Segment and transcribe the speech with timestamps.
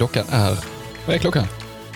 [0.00, 0.56] Klockan är...
[1.06, 1.46] Vad är klockan?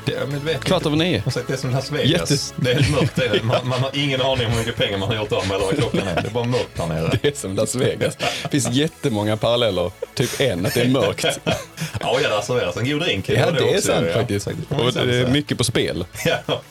[0.05, 1.23] Det, men vet, Kvart över nio.
[1.31, 2.31] Sagt, det är som Las Vegas.
[2.31, 3.17] Jätte- Det är helt mörkt.
[3.17, 3.43] Det är, det.
[3.43, 5.67] man, man har ingen aning om hur mycket pengar man har gjort av med eller
[5.67, 6.23] vad klockan är.
[6.23, 7.19] Det är bara mörkt här nere.
[7.23, 8.17] Det är som Las Vegas.
[8.17, 9.91] Det finns jättemånga paralleller.
[10.15, 11.25] Typ en, att det är mörkt.
[11.45, 13.29] Ja, ja, där serveras en god drink.
[13.29, 14.15] Ja, det är också, sant ja.
[14.15, 14.47] faktiskt.
[14.47, 16.07] Och det är mycket på spel.
[16.25, 16.37] Ja.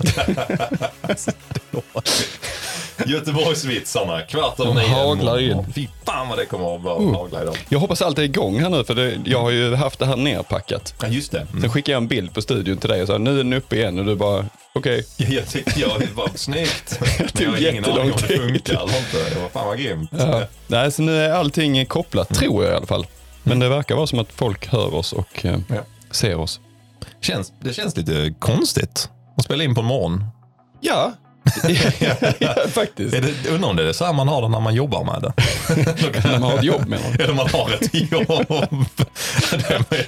[3.05, 4.87] Göteborgsvitsarna, kvart över nio.
[4.87, 5.73] haglar in.
[5.75, 7.57] Fy fan vad det kommer att vara hagla idag.
[7.69, 10.15] Jag hoppas allt är igång här nu, för det, jag har ju haft det här
[10.15, 10.93] nerpackat.
[11.01, 11.39] Ja, just det.
[11.39, 11.61] Mm.
[11.61, 13.75] Sen skickade jag en bild på studion till dig och sa nu är den uppe
[13.75, 15.05] igen och du bara okej.
[15.17, 16.99] Jag, jag tyckte jag det var snyggt.
[17.33, 19.29] Men jag har ingen aning om det funkar eller inte.
[19.35, 20.09] Det var fan vad grymt.
[20.17, 20.41] Ja.
[20.67, 23.07] Nej, så nu är allting kopplat, tror jag i alla fall.
[23.43, 25.75] Men det verkar vara som att folk hör oss och eh, Ja.
[26.11, 26.59] ser oss.
[27.21, 30.23] Känns, det känns lite konstigt att spela in på en morgon.
[30.81, 31.11] Ja,
[32.39, 33.13] ja faktiskt.
[33.13, 35.21] Är det, undrar om det är så här man har det när man jobbar med
[35.21, 35.33] det.
[36.23, 37.13] När man har ett jobb med någon.
[37.19, 38.45] Eller man har ett jobb.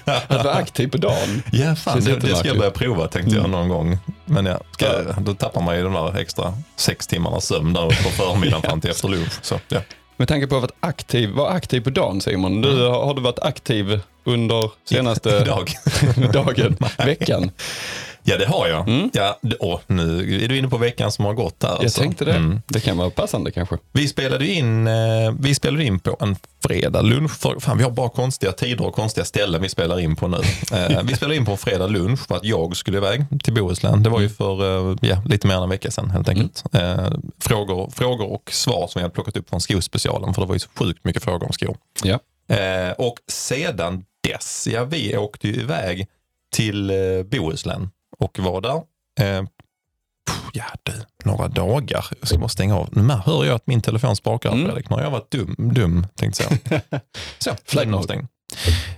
[0.06, 1.44] Att vara aktiv på dagen.
[1.52, 3.98] Ja, fan, det, det ska jag börja prova tänkte jag någon gång.
[4.26, 8.10] Men ja, ska, då tappar man ju de där extra sex timmarna sömn där på
[8.10, 9.34] förmiddagen fram till efter lunch.
[9.42, 9.80] Så, ja.
[10.18, 12.62] Med tanke på att vara aktiv, var aktiv på dagen Simon.
[12.62, 15.40] Du, Har du varit aktiv under senaste
[16.34, 17.52] dagen, veckan?
[18.28, 19.10] Ja, det har jag.
[19.14, 21.68] Ja, det- åh, nu är du inne på veckan som har gått där.
[21.70, 22.02] Jag alltså.
[22.02, 22.34] tänkte det.
[22.34, 22.62] Mm.
[22.68, 23.78] Det kan vara passande kanske.
[23.92, 24.94] Vi spelade in, eh,
[25.40, 26.36] vi spelade in på en
[26.68, 27.32] fredag lunch.
[27.40, 30.38] För, fan, vi har bara konstiga tider och konstiga ställen vi spelar in på nu.
[30.74, 34.04] Eh, vi spelade in på en fredag lunch för att jag skulle iväg till Bohuslän.
[34.04, 36.64] Det var ju för eh, ja, lite mer än en vecka sedan helt enkelt.
[36.74, 37.08] Eh,
[37.40, 40.60] frågor, frågor och svar som jag hade plockat upp från skospecialen för det var ju
[40.60, 41.78] så sjukt mycket frågor om skor.
[42.04, 42.20] Ja.
[42.98, 46.08] Och sedan dess, ja vi åkte ju iväg
[46.56, 46.92] till
[47.32, 48.82] Bohuslän och var där.
[49.20, 49.44] Eh,
[50.54, 50.92] ja du,
[51.26, 52.06] några dagar.
[52.20, 52.90] Jag ska bara stänga av.
[52.92, 54.66] Nu hör jag att min telefon sprakar Mm.
[54.66, 54.90] Fredrik.
[54.90, 56.82] Nu har jag varit dum, dum tänkte jag.
[57.38, 57.52] Så,
[57.96, 58.28] avstängd.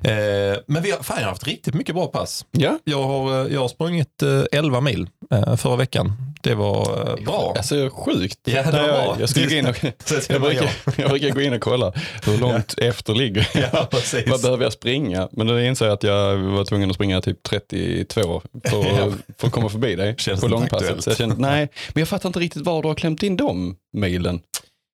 [0.02, 2.46] Eh, men vi har, fan, jag har haft riktigt mycket bra pass.
[2.52, 6.14] Ja, Jag har, eh, jag har sprungit eh, 11 mil eh, förra veckan.
[6.48, 7.54] Det var eh, bra.
[7.58, 8.40] alltså sjukt.
[8.44, 9.18] Ja, det var jag, bra.
[9.20, 9.84] jag, skulle gå in och,
[10.30, 10.70] jag, brukar,
[11.02, 11.94] jag brukar gå in och kolla
[12.26, 13.64] hur långt efter ligger jag.
[13.74, 13.88] Ja.
[14.28, 15.30] Vad behöver jag springa?
[15.32, 19.12] Men då insåg jag att jag var tvungen att springa typ 32 för, Ja.
[19.38, 21.04] för att komma förbi dig Känns på långpasset.
[21.04, 23.76] Så jag kände, nej, men jag fattar inte riktigt var du har klämt in de
[23.94, 24.40] milen.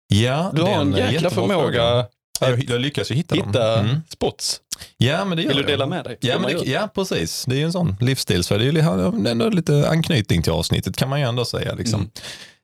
[0.08, 2.06] Ja, Du har en jäkla förmåga fråga.
[2.40, 3.86] Jag, jag lyckas ju hitta, hitta dem.
[3.86, 4.02] Mm.
[4.10, 4.62] spots.
[4.98, 6.18] Ja, men det gör Vill du dela med dig?
[6.22, 7.46] Ja, det, ja, precis.
[7.48, 8.44] Det är ju en sån livsstil.
[8.44, 11.74] Så det är ju ändå lite anknytning till avsnittet kan man ju ändå säga.
[11.76, 12.00] Liksom.
[12.00, 12.10] Mm.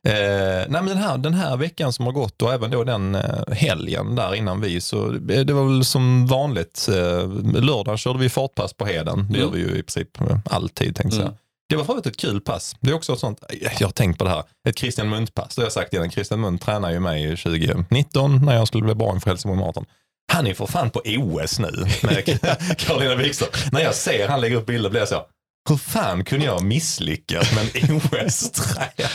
[0.08, 3.16] Eh, nej, men den, här, den här veckan som har gått och även då den
[3.16, 3.22] eh,
[3.52, 6.88] helgen där innan vi, så det, det var väl som vanligt.
[6.90, 7.30] Eh,
[7.62, 9.28] lördagen körde vi fartpass på Heden.
[9.32, 9.56] Det gör Mm.
[9.60, 11.38] vi ju i princip eh, alltid tänkte jag Mm.
[11.70, 12.76] Det var för övrigt ett kul pass.
[12.80, 13.44] Det är också ett sånt,
[13.80, 15.56] jag har tänkt på det här, ett Christian Munt-pass.
[15.56, 16.12] Det har jag sagt innan.
[16.12, 19.86] Christian Munt tränar ju mig 2019 när jag skulle bli bra inför Helsingborg Marathon.
[20.32, 22.40] Han är för fan på OS nu med
[22.78, 23.50] Karolina Wikström.
[23.72, 25.26] När jag ser han lägger upp bilder blir jag så,
[25.70, 29.10] hur fan kunde jag misslyckas med en OS-tröja?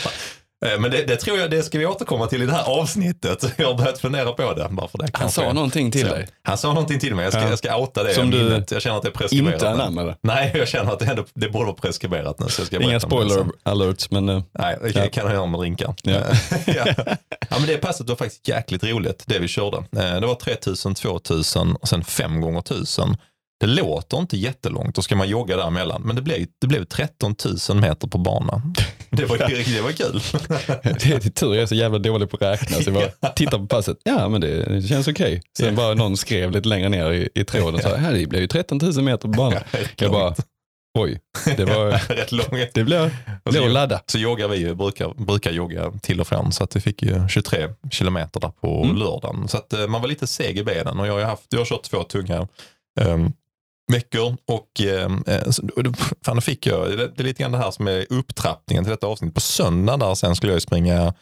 [0.65, 3.53] Eh, Men det, det tror jag, det ska vi återkomma till i det här avsnittet.
[3.57, 4.67] Jag har börjat fundera på det.
[4.71, 7.23] Bara för det Han sa någonting till Så, dig Han sa någonting till mig.
[7.23, 7.49] Jag ska, Ja.
[7.49, 8.13] jag ska outa det.
[8.13, 8.63] Som du.
[8.71, 9.53] Jag känner att det är preskriberat.
[9.53, 10.17] inte anammade.
[10.21, 12.47] Nej, jag känner att det, ändå, det borde vara preskriberat nu.
[12.49, 15.07] Så jag ska Inga spoiler alerts, men eh, Nej, det Ja.
[15.09, 15.93] kan jag göra med drinkar.
[16.03, 16.11] Ja.
[16.65, 16.85] ja.
[17.49, 19.77] ja, men det passet var faktiskt jäkligt roligt, det vi körde.
[19.77, 23.17] Eh, Det var 3000, 2000 och sen 5 gånger 1000.
[23.59, 26.01] Det låter inte jättelångt, då ska man jogga däremellan.
[26.01, 27.35] Men det blev, det blev 13
[27.69, 28.61] 000 meter på bana.
[29.15, 30.21] Det var, det var kul.
[30.83, 32.77] det är tur jag är så jävla dålig på att räkna.
[32.77, 35.41] Så jag bara tittar på passet, ja men det, känns okej.
[35.57, 38.47] Sen bara någon skrev lite längre ner i, i tråden, så här, det blev ju
[38.47, 39.59] 13 000 meter på banan.
[39.97, 40.35] Jag bara,
[40.99, 41.19] oj,
[41.57, 42.73] det, var, Rätt långt.
[42.73, 44.01] det blev, att ladda.
[44.05, 46.51] Så joggar vi ju, brukar, brukar jogga till och från.
[46.51, 48.95] Så att vi fick ju 23 kilometer där på Mm.
[48.95, 49.47] lördagen.
[49.47, 51.65] Så att eh, man var lite seg i benen och jag har, haft, jag har
[51.65, 52.47] kört två tunga
[53.01, 53.33] um,
[53.91, 54.37] veckor.
[54.47, 55.09] Och eh,
[55.83, 58.91] då- fan, då fick jag, det, är lite grann det här som är upptrappningen till
[58.91, 59.33] detta avsnitt.
[59.33, 61.13] På söndag där sen skulle jag springa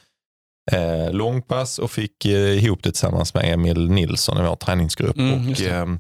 [0.72, 5.18] eh, långpass och fick eh, ihop det tillsammans med Emil Nilsson i vår träningsgrupp.
[5.18, 6.00] Mm, och, ehm,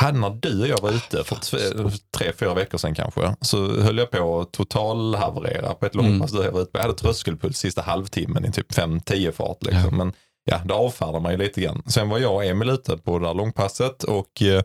[0.00, 3.80] hade när du och jag var ute för t- tre, fyra veckor sedan kanske, så
[3.80, 6.06] höll jag på att totalhaverera på ett Mm.
[6.06, 6.78] långpass du jag var ute på.
[6.78, 9.62] Jag hade tröskelpuls sista halvtimmen i typ 5-10 fart.
[9.62, 9.80] Liksom.
[9.84, 9.90] Ja.
[9.90, 10.12] Men
[10.44, 11.82] ja, det avfärdar man ju lite grann.
[11.86, 14.62] Sen var jag och Emil ute på det där långpasset och eh,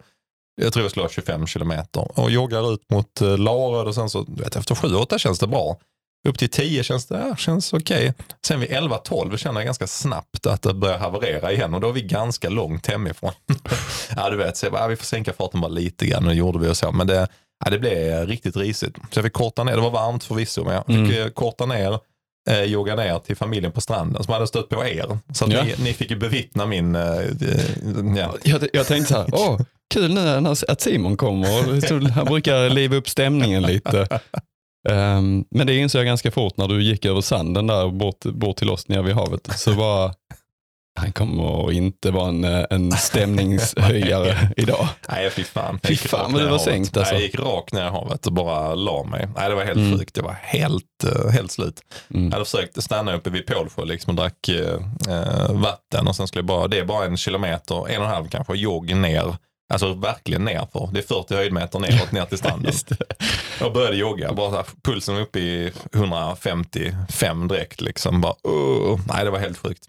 [0.62, 4.26] jag tror jag ha 25 kilometer och joggar ut mot eh, Laröd och sen så,
[4.28, 5.78] vet, efter 7-8 känns det bra.
[6.28, 8.14] Upp till 10 känns det ja, känns okej.
[8.48, 11.94] Sen vid 11-12 känner jag ganska snabbt att det börjar haverera igen och då är
[11.94, 13.32] vi ganska långt hemifrån.
[14.16, 16.30] ja, du vet, så jag bara, ja, vi får sänka farten bara lite grann och
[16.30, 16.92] det gjorde vi och så.
[16.92, 17.28] Men det,
[17.66, 18.96] ja, det blev riktigt risigt.
[19.12, 21.22] Så jag fick korta ner, det var varmt förvisso, men jag fick Mm.
[21.22, 22.00] eh, korta ner
[22.50, 25.18] eh, jogga ner till familjen på stranden som hade stött på er.
[25.34, 25.64] Så att Ja.
[25.64, 26.96] ni, ni fick ju bevittna min...
[26.96, 27.02] Eh,
[28.18, 28.36] ja.
[28.44, 29.60] Jag, jag tänkte så här, åh,
[29.94, 32.10] kul nu att Simon kommer.
[32.12, 34.08] Han brukar liva upp stämningen lite.
[34.90, 38.58] Ehm, men det insåg jag ganska fort när du gick över sanden där bort, bort
[38.58, 39.50] till oss nere vid havet.
[39.56, 40.14] Så var
[41.00, 44.88] han kommer inte vara en, en stämningshöjare idag.
[45.10, 45.80] Nej, fy fan.
[45.84, 47.14] Fy fan, vad du var sänkt, alltså.
[47.14, 49.28] Nej, Jag gick rakt ner i havet och bara la mig.
[49.36, 49.98] Nej, det var helt Mm.
[50.00, 50.18] sjukt.
[50.18, 51.82] Jag var helt, eh, helt slut.
[52.14, 52.26] Mm.
[52.26, 54.80] Jag hade försökt stanna uppe vid Pålsjö liksom och drack eh,
[55.16, 58.12] eh, vatten och sen skulle jag bara, det är bara en kilometer, en och en
[58.14, 59.36] halv kanske, jogg ner.
[59.74, 60.90] Alltså verkligen nerför.
[60.94, 62.74] Det är 40 höjdmeter neråt ner till stranden.
[63.60, 67.82] Jag började jogga, bara så här, pulsen var uppe i 155 direkt.
[67.82, 68.22] Liksom.
[68.22, 69.84] Bara, uh, nej, det var helt sjukt.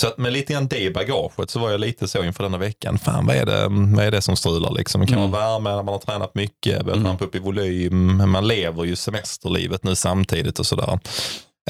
[0.00, 2.98] Så att med lite grann det bagaget så var jag lite så inför denna veckan.
[2.98, 4.70] Fan, vad är det, vad är det som strular?
[4.70, 5.00] Liksom?
[5.00, 5.30] Det kan Mm.
[5.30, 7.04] vara värme när man har tränat mycket, börjat Mm.
[7.04, 8.30] trampa upp i volym.
[8.30, 10.98] Man lever ju semesterlivet nu samtidigt och sådär.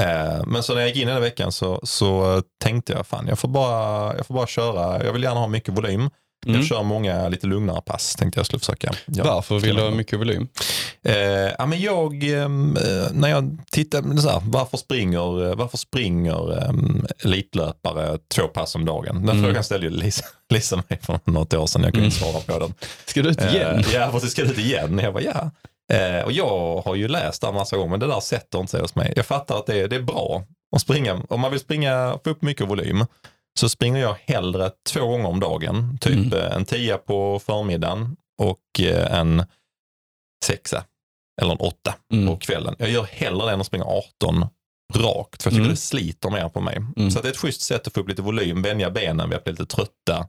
[0.00, 3.26] Eh, men så när jag gick in i den veckan så, så tänkte jag, fan
[3.28, 5.04] jag får, bara, jag får bara köra.
[5.04, 6.10] Jag vill gärna ha mycket volym.
[6.46, 6.60] Mm.
[6.60, 8.92] Jag kör många lite lugnare pass tänkte jag skulle försöka.
[9.06, 9.24] Ja.
[9.24, 10.48] Varför vill du ha mycket volym?
[11.02, 11.14] Eh,
[11.58, 16.52] ja, men jag, ehm, eh, när jag tittar, så här, varför springer, eh, varför springer
[16.62, 16.70] eh,
[17.24, 19.26] elitlöpare två pass om dagen?
[19.26, 19.44] Den Mm.
[19.44, 22.58] frågan ställde ju Lisa, Lisa mig för något år sedan, jag kunde inte svara på
[22.58, 22.74] den.
[23.06, 23.78] Ska du ut igen?
[23.78, 24.98] Eh, ja, precis, ska du ut igen?
[25.02, 25.50] Jag bara, ja.
[25.96, 28.70] Eh, och jag har ju läst det en massa gånger, men det där sätter inte
[28.70, 29.12] sig hos mig.
[29.16, 30.42] Jag fattar att det är, det är bra
[30.76, 33.06] att springa, om man vill springa, få upp mycket volym,
[33.58, 35.98] så springer jag hellre två gånger om dagen.
[36.00, 36.32] Typ Mm.
[36.32, 39.44] eh, en tia på förmiddagen och eh, en
[40.44, 40.84] sexa
[41.42, 42.26] eller en åtta Mm.
[42.26, 42.74] på kvällen.
[42.78, 44.46] Jag gör hellre det än att springa 18
[44.94, 45.70] rakt, för jag tycker Mm.
[45.70, 46.76] det sliter mer på mig.
[46.96, 47.10] Mm.
[47.10, 49.44] Så det är ett schysst sätt att få upp lite volym, vänja benen vid att
[49.44, 50.28] bli lite trötta.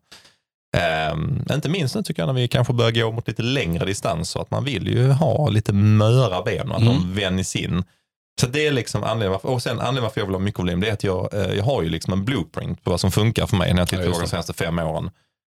[0.77, 4.39] Ehm, inte minst nu tycker jag när vi kanske börjar gå mot lite längre distanser,
[4.39, 6.93] att man vill ju ha lite möra ben och att Mm.
[6.93, 7.83] de vänjs in.
[8.41, 10.79] Så det är liksom anledningen varför, och sen anledningen varför jag vill ha mycket volym,
[10.79, 13.47] det är att jag, eh, jag har ju liksom en blueprint på vad som funkar
[13.47, 15.09] för mig när jag tittar Ja, tillbaka de senaste fem åren.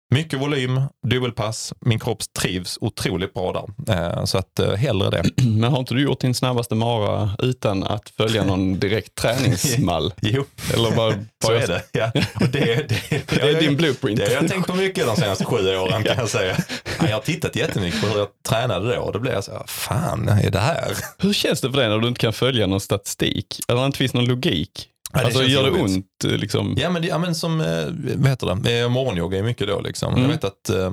[0.09, 3.95] Mycket volym, dubbelpass, min kropp trivs otroligt bra där.
[4.17, 5.23] Eh, så att eh, hellre det.
[5.43, 10.13] Men har inte du gjort din snabbaste mara utan att följa någon direkt träningsmall?
[10.21, 10.43] Jo,
[10.73, 11.13] Eller bara,
[11.45, 11.83] så är det.
[11.91, 12.11] Ja.
[12.41, 14.19] Och det, det, Det är din blueprint.
[14.19, 16.57] Det har jag tänkt på mycket de senaste sju åren kan jag säga.
[16.99, 19.51] Ja, jag har tittat jättemycket på hur jag tränade då och då blev jag så
[19.51, 20.91] här, fan är det här?
[21.17, 23.59] Hur känns det för dig när du inte kan följa någon statistik?
[23.67, 24.89] Eller inte finns någon logik?
[25.13, 25.95] Ja, det alltså gör det jobbigt.
[25.95, 26.23] ont?
[26.25, 26.75] eh, Liksom?
[26.77, 30.09] Ja men, ja, men som, eh, vad heter det, Eh, morgonyoga är mycket då liksom.
[30.13, 30.23] Mm.
[30.23, 30.91] Jag vet att eh,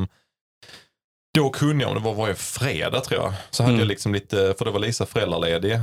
[1.34, 3.81] då kunde jag, om det var varje fredag tror jag, så hade Mm.
[3.81, 5.75] jag liksom lite, för då var Lisa föräldraledig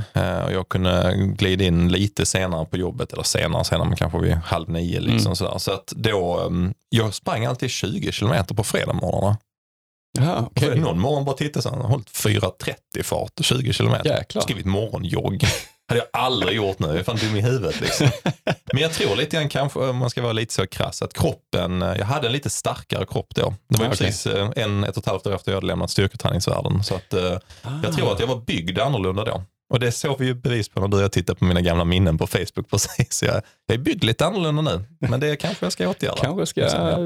[0.46, 4.32] och jag kunde glida in lite senare på jobbet, eller senare, senare men kanske vid
[4.34, 5.36] halv nio liksom Mm.
[5.36, 5.58] sådär.
[5.58, 9.36] Så att då, eh, jag sprang alltid 20 kilometer på fredagsmorgnarna.
[10.60, 14.10] Så någon morgon bara tittade så jag har hållit 4.30 fart, 20 kilometer.
[14.10, 14.42] Jäklar.
[14.42, 15.44] Skrivit morgonjogg.
[15.92, 18.08] Hade jag aldrig gjort nu, jag är fan dum i huvudet liksom.
[18.72, 21.82] Men jag tror lite grann kanske, om man ska vara lite så krass, att kroppen,
[21.82, 23.54] eh, jag hade en lite starkare kropp då.
[23.68, 24.06] Det var ju Ah, okej.
[24.06, 26.84] precis eh, en, ett och ett halvt år efter jag hade lämnat styrketräningsvärlden.
[26.84, 27.38] Så att, eh,
[27.82, 29.42] jag tror att jag var byggd annorlunda då.
[29.72, 31.84] Och det såg vi ju bevis på när du och jag tittade på mina gamla
[31.84, 33.22] minnen på Facebook precis.
[33.22, 36.16] Jag, jag är byggd lite annorlunda nu, men det kanske jag ska åtgärda.
[36.20, 36.98] Kanske ska Liksom, ja.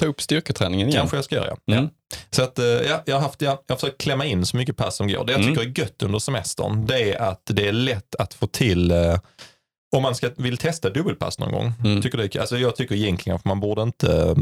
[0.00, 0.98] ta upp styrketräningen igen.
[1.00, 1.56] Kanske jag ska göra.
[1.64, 1.74] Ja.
[1.74, 1.88] Mm.
[2.30, 4.76] Så att, eh, ja, jag, har haft, ja, jag har försökt klämma in så mycket
[4.76, 5.24] pass som går.
[5.24, 5.54] Det jag Mm.
[5.56, 9.18] tycker är gött under semestern, det är att det är lätt att få till eh,
[9.96, 11.72] om man ska, vill testa dubbelpass någon gång.
[11.84, 12.02] Mm.
[12.02, 14.34] Tycker det, alltså jag tycker egentligen att man borde inte, eh,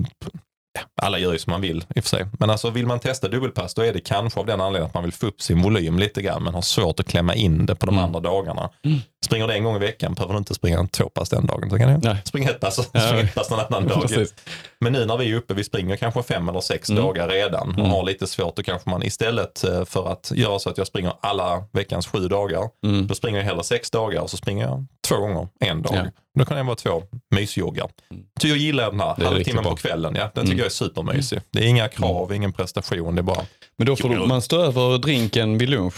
[1.03, 2.27] alla gör ju som man vill i och för sig.
[2.39, 5.03] Men alltså vill man testa dubbelpass då är det kanske av den anledningen att man
[5.05, 7.87] vill få upp sin volym lite grann men har svårt att klämma in det på
[7.87, 8.05] de Mm.
[8.05, 8.71] andra dagarna.
[8.85, 8.99] Mm.
[9.25, 11.79] Springer du en gång i veckan behöver du inte springa två pass den dagen.
[11.79, 13.01] Kan du springa ett pass och Ja.
[13.01, 14.11] springa ett pass någon annan dag.
[14.79, 17.03] Men nu när vi är uppe, vi springer kanske fem eller sex Mm.
[17.03, 17.91] dagar redan och Mm.
[17.91, 21.13] har lite svårt, då kanske man istället eh, för att göra så att jag springer
[21.21, 23.07] alla veckans sju dagar, Mm.
[23.07, 25.93] då springer jag hellre sex dagar och så springer jag två gånger en dag.
[25.97, 26.05] Ja.
[26.39, 27.89] Då kan det vara två mysjoggar.
[28.11, 28.23] Mm.
[28.41, 30.15] Så jag gillar den här halvtimmen på kvällen.
[30.17, 30.59] Ja, den tycker Mm.
[30.59, 31.41] jag är supermysig.
[31.51, 33.47] Det är inga krav, ingen prestation, det bara
[33.79, 35.95] Men då får man stå över drinken vid lunch.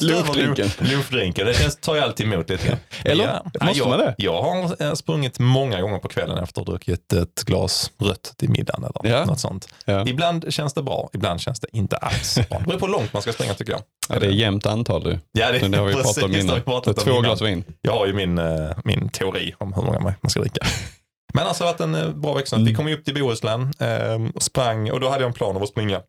[0.00, 0.68] Lunchdrinken.
[0.78, 2.78] Lunchdrinken, det tar jag alltid emot lite grann.
[3.04, 3.40] Eller?
[3.60, 4.14] Måste jag, man det?
[4.18, 8.34] Jag har eh, sprungit många gånger på kvällen efter att ha druckit ett glas rött
[8.36, 9.24] till middagen eller Ja.
[9.24, 9.68] något sånt.
[9.84, 10.06] Ja.
[10.06, 12.58] Ibland känns det bra, ibland känns det inte alls bra.
[12.58, 13.82] Det beror på hur långt man ska springa tycker jag.
[14.08, 15.18] Ja, det är jämnt antal du.
[15.32, 16.62] Ja, det, det har vi pratat om precis, det har innan.
[16.62, 17.22] pratat om två innan.
[17.22, 17.64] glas vin.
[17.82, 20.66] Jag har ju min, eh, min teori om hur många man ska dricka.
[21.34, 22.56] Men alltså det har varit en eh, bra vecka.
[22.56, 22.74] Vi Mm.
[22.74, 23.88] kom upp till Bohuslän, eh,
[24.40, 26.00] sprang och då hade jag en plan av att springa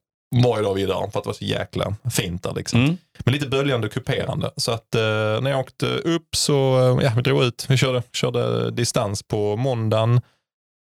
[0.43, 2.79] varje dag vidare för att det var så jäkla fint där liksom.
[2.83, 2.97] Mm.
[3.19, 4.51] Men lite böljande och kuperande.
[4.57, 5.01] Så att eh,
[5.41, 9.55] när jag åkte upp så, eh, ja vi drog ut, vi körde, körde distans på
[9.55, 10.21] måndagen.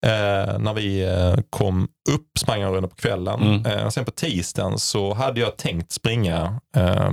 [0.06, 3.42] Eh, när vi eh, kom upp sprang jag en runda på kvällen.
[3.42, 3.66] Mm.
[3.66, 7.12] Eh, sen på tisdagen så hade jag tänkt springa eh,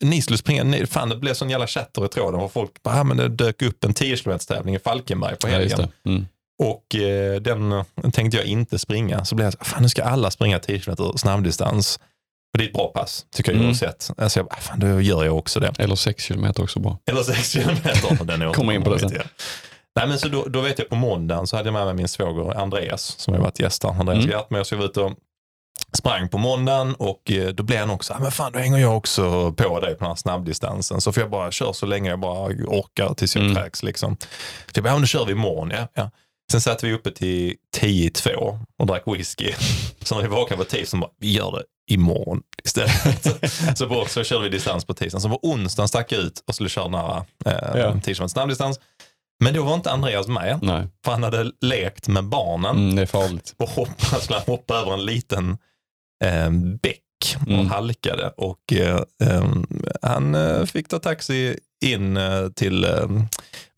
[0.00, 3.00] ni skulle springa, ni, fan det blev sån jävla chatter i tråden och folk bara,
[3.00, 5.78] ah, men det dök upp en 10 km tävling i Falkenberg på Ja, helgen.
[5.78, 6.10] det.
[6.10, 6.26] Mm.
[6.58, 9.24] Och eh, den tänkte jag inte springa.
[9.24, 12.00] Så blev jag så fan nu ska alla springa 10 km snabbdistans.
[12.54, 13.68] För det är ett bra pass, tycker jag Mm.
[13.68, 14.10] oavsett.
[14.18, 15.72] Alltså, jag, bara, fan, då gör jag också det.
[15.78, 16.98] Eller 6 kilometer också bra.
[17.10, 18.24] Eller 6 kilometer.
[18.24, 19.20] Den är Kommer in på det till.
[19.96, 22.08] Nej, men så då, då vet jag på måndagen så hade jag med mig min
[22.08, 23.90] svåger Andreas som har varit gäst här.
[23.90, 24.30] Andreas Mm.
[24.30, 24.64] Hjärtmö.
[24.64, 25.12] Så jag var ute och
[25.92, 28.96] sprang på måndagen och eh, då blev han också, ah, men fan då hänger jag
[28.96, 31.00] också på dig på den här snabbdistansen.
[31.00, 33.56] Så får jag bara köra så länge jag bara orkar tills jag Mm.
[33.56, 33.82] kräks.
[33.82, 34.16] Liksom.
[34.20, 34.26] Så
[34.74, 35.70] jag bara, ja, då kör vi imorgon.
[35.70, 36.10] Ja, ja.
[36.52, 39.52] Sen satt vi uppe till 10 i två och drack whisky.
[40.02, 43.78] Så när vi vaknade på tisdagen bara, vi gör det imorgon istället.
[43.78, 45.20] så på, så körde vi distans på tisdagen.
[45.20, 48.00] Så på onsdagen stack jag ut och skulle köra nära eh, Ja.
[48.04, 48.80] 10 km snabbdistans.
[49.44, 53.02] Men då var inte Andreas med, Nej, för han hade lekt med barnen mm, det
[53.02, 53.54] är farligt.
[53.56, 55.58] och hoppa, skulle han hoppa över en liten
[56.24, 56.50] eh,
[56.82, 57.02] bäck
[57.40, 57.66] och Mm.
[57.66, 58.28] halkade.
[58.36, 59.44] Och eh, eh,
[60.02, 63.06] han eh, fick ta taxi in eh, till eh,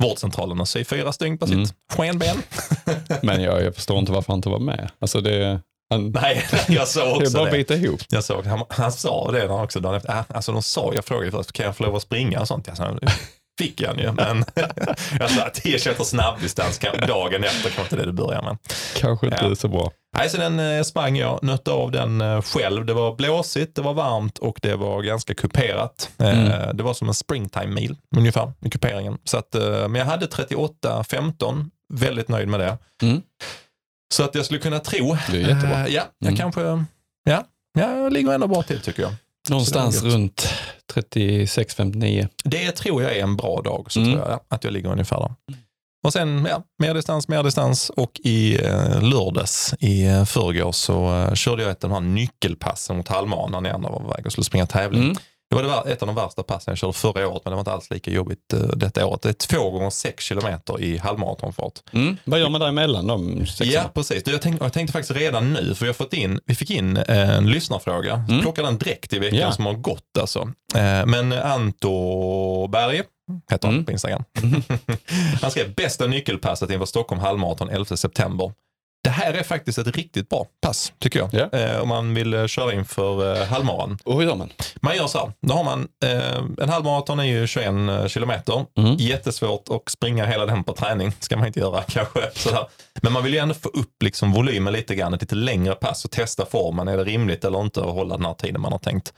[0.03, 1.69] vårdcentralen och sy fyra stygn på sitt Mm.
[1.93, 2.37] skenben.
[3.23, 4.91] Men jag, jag förstår inte varför han inte var med.
[5.01, 7.51] Alltså det, han, Nej, jag såg det är också bara det.
[7.59, 8.01] bita ihop.
[8.09, 10.11] Jag såg, han, han sa det också dagen efter.
[10.13, 12.67] Ah, Alltså de sa, jag frågade först, kan jag få lov att springa och sånt?
[12.67, 12.99] Jag sa,
[13.59, 14.45] fick jag ju, men
[15.19, 16.79] jag sa 10 km snabbdistans
[17.09, 18.59] dagen efter kanske inte det du börjar med.
[18.97, 19.55] Kanske inte Ja.
[19.55, 19.91] så bra.
[20.17, 22.87] Nej, så den eh, sprang jag, nötte av den eh, själv.
[22.87, 26.11] Det var blåsigt, det var varmt och det var ganska kuperat.
[26.19, 26.77] Eh, Mm.
[26.77, 29.19] Det var som en springtime meal ungefär i kuperingen.
[29.25, 32.79] Så att, men jag hade 38-15, väldigt nöjd med det.
[33.03, 33.23] Mm.
[34.15, 35.17] Så att jag skulle kunna tro.
[35.31, 35.87] Det är jättebra.
[35.87, 36.37] Eh, ja, jag Mm.
[36.37, 36.61] kanske,
[37.25, 39.13] ja, jag ligger ändå bra till tycker jag.
[39.51, 40.49] Någonstans runt
[40.95, 42.29] 36-59.
[42.45, 44.13] Det tror jag är en bra dag, så Mm.
[44.13, 45.35] tror jag ja, att jag ligger ungefär där.
[46.05, 51.15] Och sen ja, mer distans, mer distans och i eh, lördags i eh, förrgår så
[51.15, 54.09] eh, körde jag ett av de här nyckelpassen mot halvmaran när ni andra var på
[54.09, 55.03] väg och skulle springa tävling.
[55.03, 55.17] Mm.
[55.51, 57.55] Det var det, var ett av de värsta passen jag körde förra året men det
[57.55, 59.23] var inte alls lika jobbigt eh, detta året.
[59.23, 61.73] Det är två gånger sex kilometer i halvmaratonfart.
[61.93, 62.17] Mm.
[62.25, 63.71] Vad gör man däremellan de sexorna?
[63.73, 64.23] Ja, precis.
[64.27, 66.97] Jag tänkte, jag tänkte faktiskt redan nu, för vi, har fått in, vi fick in
[66.97, 68.25] eh, en lyssnarfråga.
[68.29, 68.41] Mm.
[68.41, 69.53] Plockade den direkt i veckan Ja.
[69.53, 70.19] som har gått.
[70.21, 70.41] Alltså.
[70.75, 73.03] Eh, Men Anto Berg
[73.51, 73.85] heter han Mm.
[73.87, 74.25] på Instagram.
[75.43, 78.53] han skrev bästa nyckelpasset inför Stockholm halvmaraton 11 september.
[79.05, 81.29] Det här är faktiskt ett riktigt bra pass, tycker jag.
[81.33, 81.59] Ja.
[81.59, 83.99] Eh, om man vill eh, köra inför eh, halvmaran.
[84.05, 84.51] Och hur gör man?
[84.81, 85.33] Man gör så här.
[85.41, 88.65] Då har man, eh, en halvmaraton är ju 21 kilometer.
[88.79, 88.95] Mm.
[88.99, 91.13] Jättesvårt att springa hela den på träning.
[91.21, 92.31] ska man inte göra kanske.
[92.35, 92.67] Sådär.
[93.03, 95.15] Men man vill ju ändå få upp liksom volymen lite grann.
[95.15, 96.89] Ett lite längre pass och testa formen.
[96.89, 99.13] Är det rimligt eller inte att hålla den här tiden man har tänkt.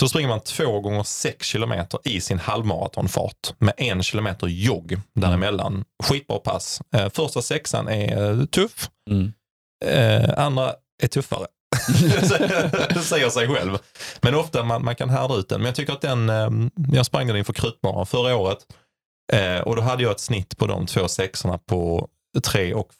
[0.00, 5.84] Så springer man två gånger sex kilometer i sin halvmaratonfart med en kilometer jogg däremellan.
[6.02, 6.82] Skitbra pass.
[6.94, 8.90] Eh, första sexan är eh, tuff.
[9.10, 9.32] Mm.
[9.84, 11.46] Eh, andra är tuffare.
[12.94, 13.78] det säger sig själv.
[14.20, 15.60] Men ofta man, man kan härda ut den.
[15.60, 18.58] Men jag tycker att den, jag sprang den inför Krutmaran förra året.
[19.64, 22.92] Och då hade jag ett snitt på de två sexorna på 3.44 och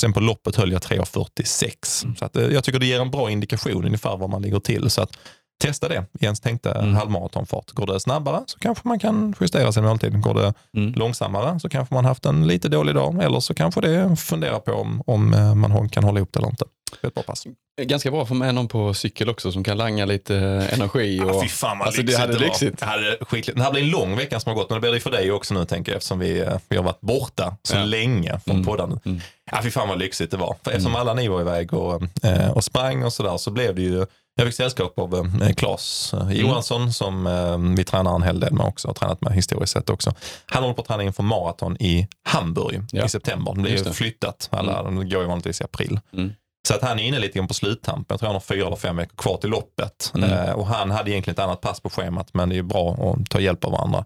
[0.00, 2.04] sen på loppet höll jag 3.46.
[2.04, 2.16] Mm.
[2.16, 4.90] Så att, eh, jag tycker det ger en bra indikation ungefär var man ligger till.
[4.90, 5.18] Så att
[5.62, 6.04] testa det.
[6.20, 6.94] Jens tänkte Mm.
[6.94, 7.70] halvmaratonfart.
[7.70, 10.20] Går det snabbare så kanske man kan justera sin måltid.
[10.22, 10.92] Går det Mm.
[10.92, 14.72] långsammare så kanske man haft en lite dålig dag eller så kanske det fundera på
[14.72, 16.64] om, om eh, man kan hålla ihop det eller inte.
[17.02, 17.44] Det ett bra pass.
[17.82, 20.36] Ganska bra för med någon på cykel också som kan langa lite
[20.72, 21.20] energi.
[21.20, 21.28] Och...
[21.28, 22.40] Ja, fy fan vad Alltså, det lyxigt hade var.
[22.40, 22.76] lyxigt.
[22.80, 23.58] Jag hade skitligt.
[23.58, 25.32] Det här blir en lång vecka som har gått, men det blir det för dig
[25.32, 27.84] också nu tänker jag eftersom vi, eh, vi har varit borta så Ja.
[27.84, 28.66] länge från Mm.
[28.66, 29.06] poddandet.
[29.06, 29.20] Mm.
[29.52, 30.56] Ja, fy fan vad lyxigt det var.
[30.64, 33.82] För eftersom alla ni var iväg och, eh, och sprang och sådär så blev det
[33.82, 38.40] ju jag fick sällskap av eh, Claes eh, Johansson som eh, vi tränar en hel
[38.40, 40.14] del med också, har tränat med historiskt sett också.
[40.46, 43.04] Han håller på att träna inför maraton i Hamburg Ja.
[43.04, 43.54] i september.
[43.56, 46.00] Det blir flyttat, alla, de går ju vanligtvis i april.
[46.12, 46.32] Mm.
[46.68, 48.06] Så att han är inne lite grann på sluttampen.
[48.08, 50.12] Jag tror han har fyra eller fem veckor kvar till loppet.
[50.14, 50.30] Mm.
[50.32, 52.92] Eh, och han hade egentligen ett annat pass på schemat men det är ju bra
[52.92, 54.04] att ta hjälp av varandra.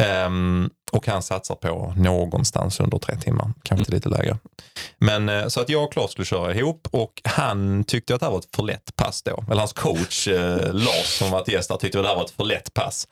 [0.00, 4.38] Ehm, och han satsar på någonstans under tre timmar, kanske inte lite lägre.
[4.98, 8.26] Men eh, så att jag och Claes skulle köra ihop och han tyckte att det
[8.26, 9.44] här var ett för lätt pass då.
[9.46, 12.30] Eller hans coach eh, Lars som varit gäst där tyckte att det här var ett
[12.30, 13.08] för lätt pass.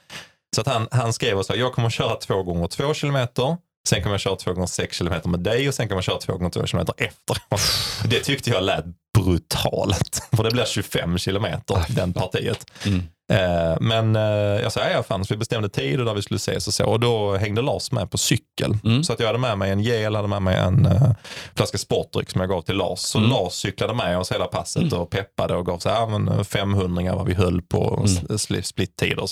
[0.55, 3.57] Så att han, han skrev och sa, jag kommer köra två gånger två kilometer.
[3.89, 6.19] Sen kommer jag köra två gånger sex kilometer med dig och sen kommer jag köra
[6.19, 7.61] två gånger två kilometer efteråt.
[8.05, 8.85] Det tyckte jag lät
[9.19, 10.29] brutalt.
[10.33, 12.67] För det blir 25 kilometer den partiet.
[12.87, 13.03] Mm.
[13.33, 14.23] Eh, men eh,
[14.63, 16.87] jag sa, ja, fan, så vi bestämde tid och där vi skulle ses och så.
[16.87, 18.77] Och då hängde Lars med på cykel.
[18.85, 19.05] Mm.
[19.05, 21.11] Så att jag hade med mig en gel, hade med mig en uh,
[21.57, 22.99] flaska sportdryck som jag gav till Lars.
[22.99, 23.31] Så Mm.
[23.31, 27.15] Lars cyklade med oss hela passet och peppade och gav så här, men, eh, 500
[27.15, 28.27] vad vi höll på Mm.
[28.51, 28.63] mm.
[28.63, 29.27] split-tider.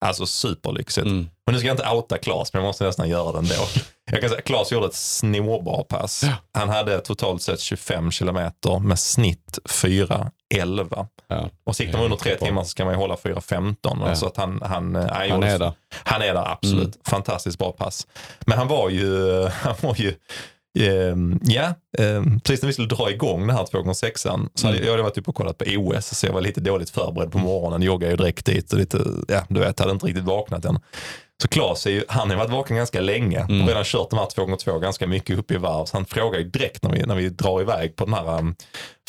[0.00, 0.06] Så.
[0.06, 1.06] Alltså superlyxigt.
[1.06, 1.28] Mm.
[1.46, 3.54] Men nu ska jag inte outa Klas, men jag måste nästan göra det ändå.
[4.10, 6.24] Jag kan säga, Claes gjorde ett snorbra pass.
[6.52, 11.06] Han hade totalt sett 25 kilometer med snitt 4.11.
[11.28, 11.50] Ja.
[11.64, 13.76] Och siktar man under tre timmar så ska man ju hålla 4.15.
[14.08, 14.14] Ja.
[14.16, 15.72] Så att han, han, eh, han, Han gjorde- är där.
[16.04, 16.82] Han är där, absolut.
[16.94, 16.98] Mm.
[17.04, 18.06] Fantastiskt bra pass.
[18.40, 20.14] Men han var ju, han var ju
[20.78, 24.86] ehm, ja, ehm, precis när vi skulle dra igång den här 2x6an så hade Mm.
[24.86, 27.38] jag hade varit uppe och kollat på OS så jag var lite dåligt förberedd på
[27.38, 27.82] morgonen.
[27.82, 28.98] Joggade ju direkt dit och lite,
[29.28, 30.78] ja du vet, hade inte riktigt vaknat än.
[31.42, 33.62] Så Claes är ju, han har varit vaken ganska länge Mm.
[33.62, 35.84] och redan kört de här 2x2 ganska mycket upp i varv.
[35.84, 38.54] Så han frågar ju direkt när vi, när vi drar iväg på den här um,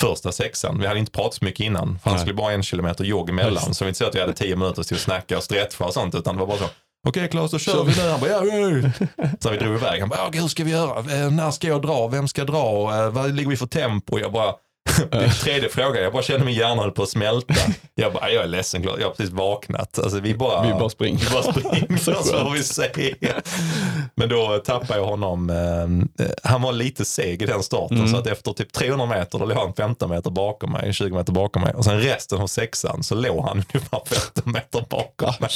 [0.01, 0.79] första sexan.
[0.79, 3.63] Vi hade inte pratat så mycket innan för han skulle bara en kilometer jogg emellan.
[3.67, 3.75] Just.
[3.75, 5.93] Så var inte så att vi hade tio minuter till att snacka och stretcha och
[5.93, 6.69] sånt utan det var bara så.
[7.07, 8.09] Okej Claes, då kör vi nu.
[8.09, 9.27] Han bara, ja, ja.
[9.39, 9.99] Så vi drog iväg.
[9.99, 10.99] Han bara, hur ska vi göra?
[10.99, 12.07] Eh, När ska jag dra?
[12.07, 12.95] Vem ska dra?
[13.03, 14.19] Eh, Vad ligger vi för tempo?
[14.19, 14.53] Jag bara,
[15.43, 17.53] tredje frågan, jag bara kände min hjärna höll på att smälta.
[17.95, 19.99] Jag bara, jag är ledsen jag har precis vaknat.
[19.99, 21.19] Alltså, vi bara, Vi bara springer.
[21.25, 23.15] vi bara springer Så får vi se.
[24.15, 25.49] Men då tappade jag honom.
[25.49, 28.11] Eh, han var lite seg i den starten Mm.
[28.11, 31.33] så att efter typ 300 meter då låg han 15 meter bakom mig, 20 meter
[31.33, 31.73] bakom mig.
[31.73, 35.49] Och sen resten av sexan så låg han ungefär 15 meter bakom mig.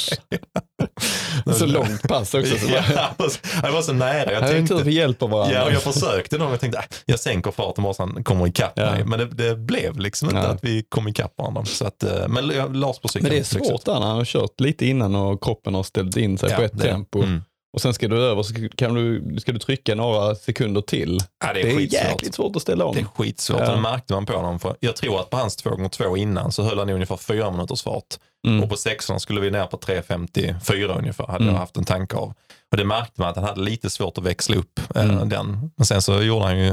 [1.54, 2.58] Så långt pass också.
[2.58, 3.14] Så Ja,
[3.62, 4.32] det var så nära.
[4.32, 5.54] Jag tänkte, tur vi hjälper varandra.
[5.54, 6.52] Ja, och jag försökte nog.
[6.52, 8.90] Jag tänkte äh, jag sänker farten bara så han kommer ikapp Ja.
[8.90, 9.04] mig.
[9.04, 10.46] Men det, det blev liksom inte Ja.
[10.46, 11.64] att vi kom ikapp varandra.
[11.64, 12.46] Så att, eh, men
[12.80, 13.22] Lars på cykeln.
[13.22, 16.16] Men det är svårt där när han har kört lite innan och kroppen har ställt
[16.16, 16.92] in sig Ja, på ett det är det.
[16.92, 17.22] tempo.
[17.22, 17.42] Mm.
[17.72, 21.20] Och sen ska du över så kan du, ska du trycka några sekunder till.
[21.44, 22.04] Ja, det Det är, är, skitsvårt.
[22.10, 22.94] jäkligt svårt att ställa om.
[22.94, 23.60] Det är skitsvårt.
[23.60, 23.74] Ja.
[23.74, 24.60] Det märkte man på honom.
[24.60, 27.82] För jag tror att på hans 2x2 innan så höll han i ungefär 4 minuters
[27.82, 28.04] fart.
[28.46, 28.62] Mm.
[28.62, 31.26] Och på 16 skulle vi ner på 3.54 ungefär.
[31.26, 31.54] Hade Mm.
[31.54, 32.34] jag haft en tanke av.
[32.74, 35.28] Och det märkte man att han hade lite svårt att växla upp eh, Mm.
[35.28, 35.70] den.
[35.76, 36.72] Men sen så gjorde han ju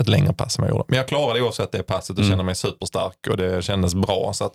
[0.00, 0.84] ett längre pass än jag gjorde.
[0.88, 2.30] Men jag klarade oavsett det passet och Mm.
[2.30, 4.32] kände mig superstark och det kändes bra.
[4.32, 4.52] Så att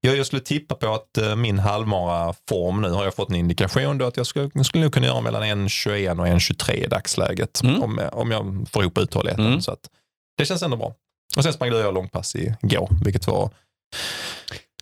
[0.00, 3.34] jag, jag skulle tippa på att eh, min halvmara form nu har jag fått en
[3.36, 7.62] indikation då att jag skulle, skulle nog kunna göra mellan 1.21 och 1.23 i dagsläget.
[7.62, 7.82] Mm.
[7.82, 9.46] Om, om jag får ihop uthålligheten.
[9.46, 9.60] Mm.
[9.60, 9.80] Så att
[10.38, 10.94] det känns ändå bra.
[11.36, 13.50] Och sen sprang jag långpass igår, vilket var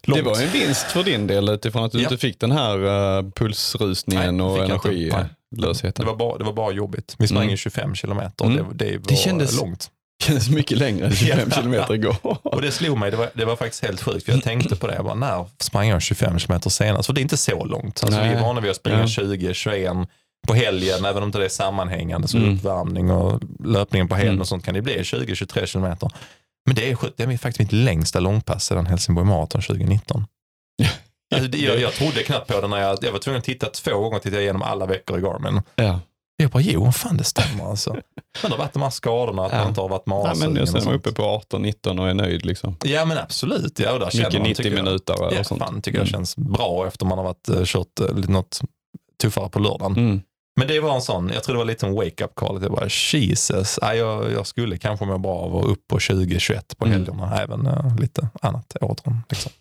[0.02, 0.18] långt.
[0.18, 2.02] Det var en vinst för din del utifrån att du Ja.
[2.04, 5.28] inte fick den här uh, pulsrusningen Nej, och jag inte.
[5.56, 6.04] Energilösheten.
[6.04, 7.16] Det var, bara, det var bara jobbigt.
[7.18, 7.50] Vi sprang Mm.
[7.50, 8.44] ju 25 kilometer.
[8.44, 8.56] Mm.
[8.56, 9.90] Det, det var Det kändes- långt.
[10.18, 11.56] Det kändes mycket längre än 25 Ja.
[11.56, 12.16] kilometer igår.
[12.42, 14.24] Och det slog mig, det var, det var faktiskt helt sjukt.
[14.24, 17.06] För jag tänkte på det, jag bara, när sprang jag 25 kilometer senast?
[17.06, 18.00] För det är inte så långt.
[18.04, 19.06] Alltså, vi är vana vid att springa Ja.
[19.06, 19.92] 20, 21
[20.48, 22.28] på helgen, även om inte det är sammanhängande.
[22.28, 22.54] Så Mm.
[22.56, 24.40] uppvärmning och löpningen på helgen Mm.
[24.40, 26.10] och sånt kan det bli 20-23 kilometer.
[26.66, 30.26] Men det är det är faktiskt mitt längsta långpass sedan Helsingborg Marathon 2019.
[31.34, 33.66] Alltså, det- jag, jag trodde knappt på det när jag, jag var tvungen att titta
[33.66, 35.62] två gånger, titta igenom alla veckor i Garmin.
[35.76, 36.00] Ja.
[36.42, 37.90] Jag bara, jo, fan det stämmer alltså.
[38.42, 39.58] Men det har varit de här skadorna, att Ja.
[39.58, 42.08] man inte har varit Ja, marasugen men och sen är man uppe på 18-19 och
[42.08, 42.46] är nöjd.
[42.46, 42.76] Liksom.
[42.84, 44.84] Ja men absolut, ja, och där Mycket man, 90 tycker jag.
[44.84, 45.60] minuter Ja, sånt.
[45.62, 46.12] fan tycker jag Mm.
[46.12, 48.60] känns bra efter man har varit, eh, kört eh, något
[49.22, 49.96] tuffare på lördagen.
[49.96, 50.20] Mm.
[50.58, 52.62] Men det var en sån, jag tror det var lite en wake-up call.
[52.62, 55.98] Jag bara, Jesus, ja, jag, jag skulle kanske må bra av att vara upp på
[55.98, 56.98] 20-21 på Mm.
[56.98, 59.26] helgerna, även eh, lite annat året runt.
[59.32, 59.52] Liksom.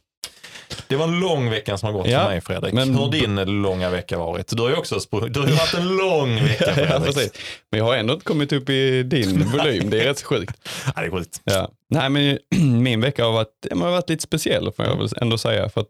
[0.88, 2.74] Det var en lång vecka som har gått Ja, för mig Fredrik.
[2.74, 4.48] men- Hur har din långa vecka varit?
[4.58, 7.06] Du har ju också du har haft en lång vecka Ja, Fredrik.
[7.06, 7.32] precis.
[7.72, 9.90] Men jag har ändå inte kommit upp i din volym.
[9.90, 10.70] Det är rätt så sjukt.
[10.96, 11.42] Ja, det är sjukt.
[11.44, 11.70] Ja.
[11.90, 12.40] Nej, men
[12.84, 15.70] min vecka har varit, har varit lite speciell får jag väl ändå säga.
[15.70, 15.88] För att,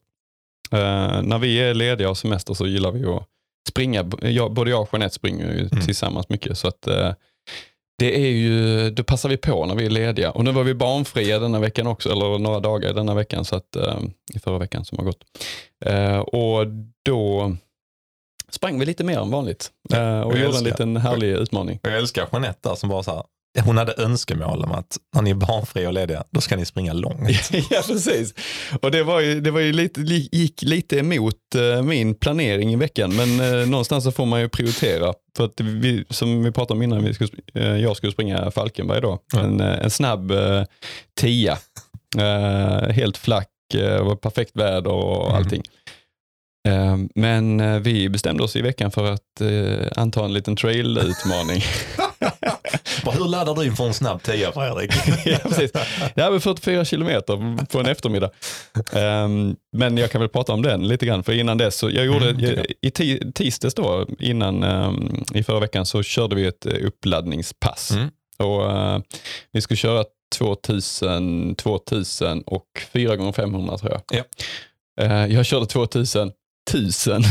[0.72, 3.24] eh, när vi är lediga och semester så gillar vi att
[3.70, 4.06] springa.
[4.22, 5.86] Jag, både jag och Jeanette springer ju Mm.
[5.86, 6.58] tillsammans mycket.
[6.58, 7.14] Så att, eh,
[8.00, 10.32] det är ju, då passar vi på när vi är lediga.
[10.32, 13.76] Och nu var vi barnfria denna veckan också, eller några dagar denna veckan, så att,
[13.76, 14.00] eh,
[14.34, 15.24] i förra veckan som har gått.
[15.86, 16.68] Eh, och
[17.04, 17.56] då
[18.50, 20.66] sprang vi lite mer än vanligt eh, och jag gjorde en älskar.
[20.66, 21.80] liten härlig utmaning.
[21.84, 23.24] Jag älskar Jeanette där som bara så här,
[23.66, 26.94] hon hade önskemål om att när ni är barnfria och lediga, då ska ni springa
[26.94, 27.30] långt.
[27.70, 28.34] ja, precis.
[28.82, 32.74] Och det var ju, det var ju lite, li- gick lite emot eh, min planering
[32.74, 35.14] i veckan, men eh, någonstans så får man ju prioritera.
[35.38, 39.02] För att vi, som vi pratade om innan, vi skulle, eh, jag skulle springa Falkenberg
[39.02, 39.20] då.
[39.34, 39.40] Ja.
[39.40, 40.32] En, en snabb
[41.20, 41.58] tia.
[42.90, 43.50] Helt flack,
[44.02, 45.36] var perfekt väder och Mm.
[45.38, 45.64] allting.
[46.68, 49.22] Eh, men vi bestämde oss i veckan för att
[49.96, 51.62] anta en liten trail-utmaning.
[53.14, 54.92] Hur laddar du inför en snabb tia Fredrik?
[55.26, 55.72] ja, precis.
[56.16, 58.30] Det här var 44 kilometer på en eftermiddag.
[58.94, 62.06] Ehm, men jag kan väl prata om den lite grann, för innan dess, så jag
[62.06, 66.66] gjorde, Mm, i ti- tisdags då, innan, ehm, i förra veckan, så körde vi ett
[66.66, 67.92] eh, uppladdningspass.
[67.92, 68.08] Mm.
[68.38, 69.00] Och, eh,
[69.52, 70.04] vi skulle köra
[70.38, 74.02] 2000, 2000 och 4 gånger 500 tror jag.
[74.20, 74.24] Ja.
[75.06, 76.32] Eh, jag körde 2000,
[76.68, 77.24] 1000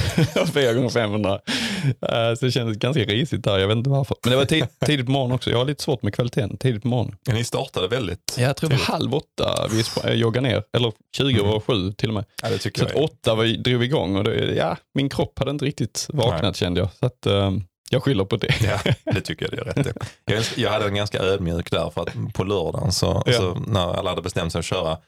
[0.43, 1.41] och 4 gånger 500.
[1.85, 4.17] Eh, så det kändes ganska risigt där, jag vet inte varför.
[4.25, 6.83] Men det var tid, tidigt på morgonen också, jag har lite svårt med kvaliteten tidigt
[6.83, 7.17] på morgonen.
[7.29, 8.35] Ni startade väldigt.
[8.39, 11.51] Ja, jag tror det var halv åtta vi äh, joggade ner, eller 20 Mm.
[11.55, 12.25] och sju till och med.
[12.43, 13.05] Ja, det tycker Så jag.
[13.05, 16.55] att åtta var, drog igång och det, ja, min kropp hade inte riktigt vaknat Nej.
[16.55, 16.89] kände jag.
[17.01, 17.53] Så att, eh,
[17.91, 18.55] Jag skyller på det.
[18.65, 22.03] Ja, det tycker jag det är rätt jag, jag hade en ganska ödmjuk där för
[22.03, 23.33] att på lördagen så, Ja.
[23.33, 24.99] så när alla hade bestämt sig att köra eh,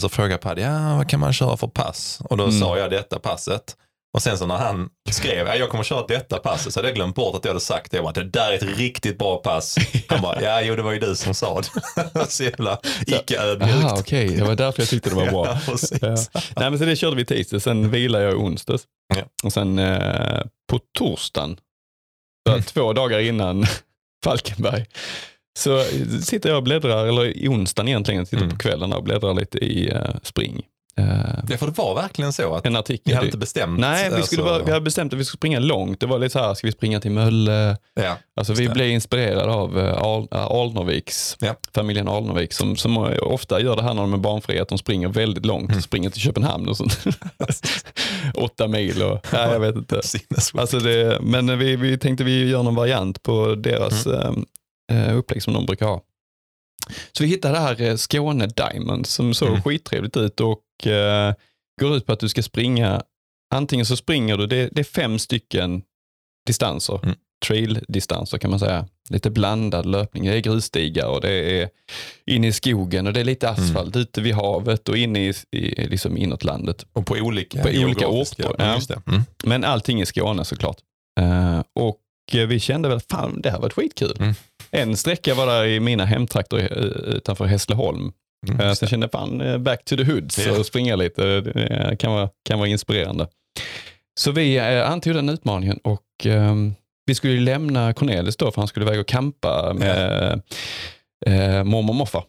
[0.00, 2.18] så frågade Paddy, ja vad kan man köra för pass?
[2.24, 2.60] Och då Mm.
[2.60, 3.76] sa jag detta passet.
[4.14, 6.94] Och sen så när han skrev, ja, jag kommer köra detta passet, så hade jag
[6.96, 7.96] glömt bort att jag hade sagt det.
[7.96, 9.76] Jag bara, det där är ett riktigt bra pass.
[10.08, 12.26] Han bara, ja jo det var ju du som sa det.
[12.28, 13.92] så jävla icke-ödmjukt.
[13.98, 15.58] Okej, det var därför jag tyckte det var bra.
[15.66, 15.76] Ja.
[16.00, 16.16] Ja.
[16.56, 18.82] Nej, men så det körde vi tisdag, sen vilade jag onsdags.
[19.14, 19.22] Ja.
[19.44, 21.56] Och sen eh, på torsdagen,
[22.48, 22.62] Mm.
[22.62, 23.66] två dagar innan
[24.24, 24.86] Falkenberg,
[25.58, 25.82] så
[26.22, 28.50] sitter jag och bläddrar, eller i onsdagen egentligen, sitter Mm.
[28.50, 30.62] på kvällen och bläddrar lite i eh, Spring.
[30.96, 31.04] Eh,
[31.48, 33.14] Ja, för det var verkligen så att en ni artikel.
[33.14, 33.78] hade inte bestämt.
[33.80, 36.00] Nej, vi, skulle alltså- bara, vi hade bestämt att vi skulle springa långt.
[36.00, 37.76] Det var lite så här, ska vi springa till Mölle?
[37.94, 38.16] ja.
[38.36, 41.54] Alltså vi blev inspirerade av eh, Al, Alnarviks, Ja.
[41.74, 45.08] familjen Alnarvik som, som ofta gör det här när de är barnfria, att de springer
[45.08, 45.82] väldigt långt, Mm.
[45.82, 46.98] springer till Köpenhamn och sånt.
[48.34, 50.00] Åtta mil och, nej jag vet inte.
[50.54, 54.44] Alltså det, men vi, vi tänkte vi gör någon variant på deras Mm.
[54.92, 56.02] Eh, upplägg som de brukar ha.
[57.12, 59.62] Så vi hittade det här eh, Skåne Diamond som såg Mm.
[59.62, 61.34] skittrevligt ut och eh,
[61.80, 63.02] går ut på att du ska springa,
[63.54, 65.82] antingen så springer du, det, det är fem stycken
[66.46, 67.14] distanser, Mm.
[67.46, 68.88] trail-distanser kan man säga.
[69.10, 71.30] Lite blandad löpning, det är grusstigar och det
[71.62, 71.68] är
[72.26, 73.60] inne i skogen och det är lite Mm.
[73.64, 76.86] asfalt ute vid havet och inne i, i liksom inåt landet.
[76.92, 78.80] Och på olika, På olika orter, ja.
[79.06, 79.22] Mm.
[79.44, 80.76] Men allting i Skåne såklart.
[81.20, 82.00] Eh, och
[82.32, 84.16] vi kände väl, fan det här var skitkul.
[84.18, 84.34] Mm.
[84.74, 88.12] En sträcka var där i mina hemtrakter eh, utanför Hässleholm.
[88.48, 88.86] Mm, så jag det.
[88.86, 90.58] kände, fan eh, back to the hoods Ja.
[90.58, 91.40] och springa lite.
[91.40, 93.26] Det kan vara, kan vara inspirerande.
[94.20, 96.74] Så vi antog den utmaningen och ehm,
[97.06, 100.32] vi skulle lämna Cornelis då för han skulle iväg och campa med
[101.28, 102.24] uh, mormor och morfar.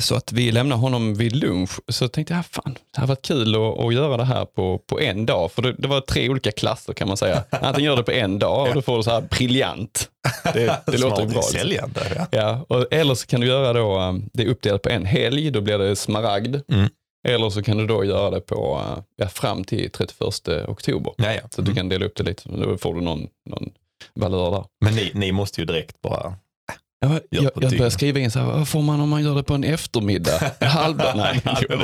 [0.00, 1.70] Så att vi lämnade honom vid lunch.
[1.88, 5.00] Så tänkte jag, fan, det har varit kul att, att göra det här på, på
[5.00, 5.52] en dag.
[5.52, 7.44] För det, det var tre olika klasser kan man säga.
[7.50, 10.10] Antingen gör det på en dag och då får du så här briljant.
[10.54, 11.42] Det, det låter ju bra.
[11.42, 12.26] Säljande, ja.
[12.30, 15.50] Ja, och, eller så kan du göra då, um, det är uppdelat på en helg,
[15.50, 16.56] då blir det smaragd.
[16.72, 16.88] Mm.
[17.28, 21.12] Eller så kan du då göra det på, uh, ja, fram till 31 oktober.
[21.16, 21.40] Ja, ja.
[21.50, 21.74] Så att du Mm.
[21.76, 23.70] kan dela upp det lite, då får du någon, någon
[24.14, 24.64] valör där.
[24.80, 26.34] Men ni, ni måste ju direkt bara...
[27.00, 29.42] Jag, jag, jag börjar skriva in så här, vad får man om man gör det
[29.42, 30.52] på en eftermiddag?
[30.60, 31.12] En halvdag?
[31.16, 31.40] Nej,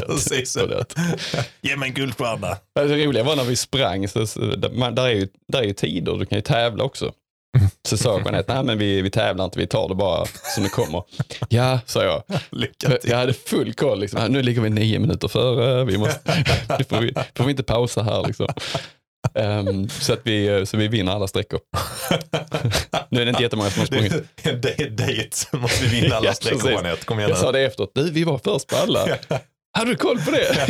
[0.06, 0.56] precis.
[1.62, 2.56] Ge mig en guldstjärna.
[2.74, 4.26] Det roliga var när vi sprang, så,
[4.72, 7.12] man, där, är ju, där är ju tider, du kan ju tävla också.
[7.88, 10.68] Så sa Jeanette, nej men vi, vi tävlar inte, vi tar det bara som det
[10.68, 11.02] kommer.
[11.48, 12.22] Ja, sa jag.
[12.50, 13.10] Lycka till.
[13.10, 14.00] Jag hade full koll.
[14.00, 14.20] Liksom.
[14.22, 15.84] "Ah, Nu ligger vi nio minuter före.
[15.84, 16.20] Vi måste,
[16.88, 18.26] får, vi, får vi inte pausa här.
[18.26, 18.46] Liksom.
[19.34, 21.60] Ehm, så, att vi, så vi vinner alla sträckor.
[23.08, 24.12] nu är det inte jättemånga som har sprungit.
[24.42, 25.36] Det är dejt.
[25.52, 26.70] Måste vi vinna alla Ja, sträckor.
[26.70, 27.04] Jeanette.
[27.04, 27.90] Kom igen Jag sa det efteråt.
[27.94, 29.06] Du, vi var först på alla.
[29.78, 30.66] Hade du koll på det?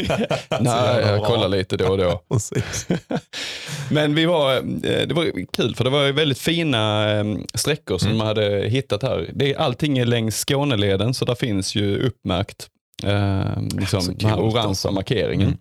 [0.61, 2.23] Nej, jag kollar lite då och då.
[3.91, 8.07] Men vi var, eh, det var kul för det var väldigt fina eh, sträckor som
[8.09, 8.19] Mm.
[8.19, 9.31] man hade hittat här.
[9.35, 12.69] Det är, allting är längs Skåneleden så där finns ju uppmärkt
[13.05, 13.45] eh,
[13.79, 14.91] liksom, den här orangea alltså.
[14.91, 15.47] markeringen.
[15.49, 15.59] Mm.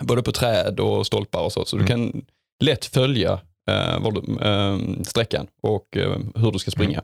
[0.00, 1.64] Både på träd och stolpar och så.
[1.64, 1.88] Så du Mm.
[2.12, 2.22] kan
[2.64, 3.32] lätt följa
[3.70, 7.02] eh, du, eh, sträckan och eh, hur du ska springa.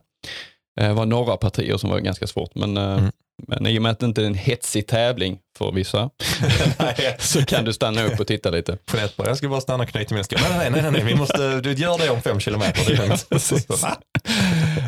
[0.81, 3.11] Eh, Det var några partier som var ganska svårt men, eh, Mm.
[3.49, 6.11] men i och med att det inte är en hetsig tävling för vissa
[7.19, 8.79] så kan du stanna upp och titta lite.
[8.93, 10.39] Jeanette bara, jag ska bara stanna och knyta mina skor.
[10.59, 12.97] Nej, nej, nej, nej, vi måste, du gör det om fem kilometer.
[12.97, 13.39] Det är.
[13.39, 13.57] Så?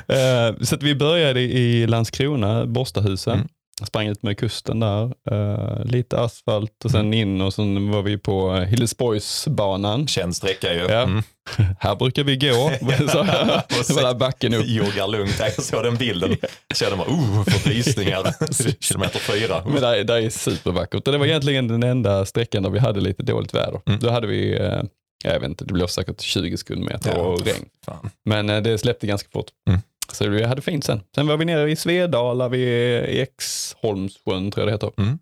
[0.08, 3.48] Eh, så att vi började i Landskrona, Borstahusen.
[3.80, 3.86] Mm.
[3.86, 8.18] Sprang ut med kusten där, eh, lite asfalt och sen in och sen var vi
[8.18, 10.06] på Hillesborgsbanan.
[10.06, 10.80] Känd sträcka ju.
[10.80, 11.02] Ja.
[11.02, 11.22] Mm.
[11.78, 12.70] Här brukar vi gå.
[13.08, 13.22] så,
[13.92, 14.66] det var där backen upp.
[14.66, 15.36] Joggar lugnt.
[15.38, 16.36] Jag såg den bilden.
[16.68, 18.34] Jag kände bara, oh, för rysningar.
[18.82, 19.62] Kilometer fyra.
[19.64, 21.04] Men där, där är supervackert.
[21.04, 23.80] Det var egentligen den enda sträckan där vi hade lite dåligt väder.
[23.86, 24.00] Mm.
[24.00, 24.82] Då hade vi, eh,
[25.24, 27.18] jag vet inte, det blev säkert 20 sekundmeter Ja.
[27.22, 27.64] och regn.
[27.86, 28.10] Fan.
[28.24, 29.46] Men eh, det släppte ganska fort.
[29.68, 29.80] Mm.
[30.12, 31.00] Så vi hade fint sen.
[31.14, 35.02] Sen var vi nere i Svedala vid Exholmssjön tror jag det heter.
[35.02, 35.18] Mm.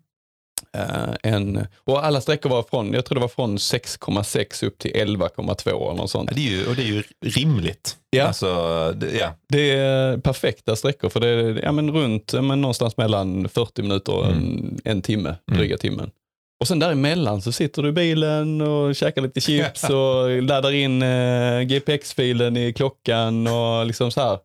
[0.73, 4.91] Eh, en, och alla sträckor var från, jag tror det var från 6,6 upp till
[4.91, 6.29] 11,2 eller något sånt.
[6.31, 7.97] Ja, det är ju, och det är ju rimligt.
[8.09, 8.23] Ja.
[8.23, 9.33] Alltså, det, ja.
[9.49, 14.13] Det är perfekta sträckor för det är ja, men runt men någonstans mellan 40 minuter
[14.15, 15.59] och en, en timme, Mm.
[15.59, 16.11] dryga timmen.
[16.59, 21.01] Och sen däremellan så sitter du i bilen och käkar lite chips och laddar in
[21.01, 24.39] eh, GPX-filen i klockan och liksom så här.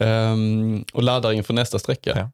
[0.00, 2.12] Ehm, och laddar inför nästa sträcka.
[2.16, 2.30] Ja.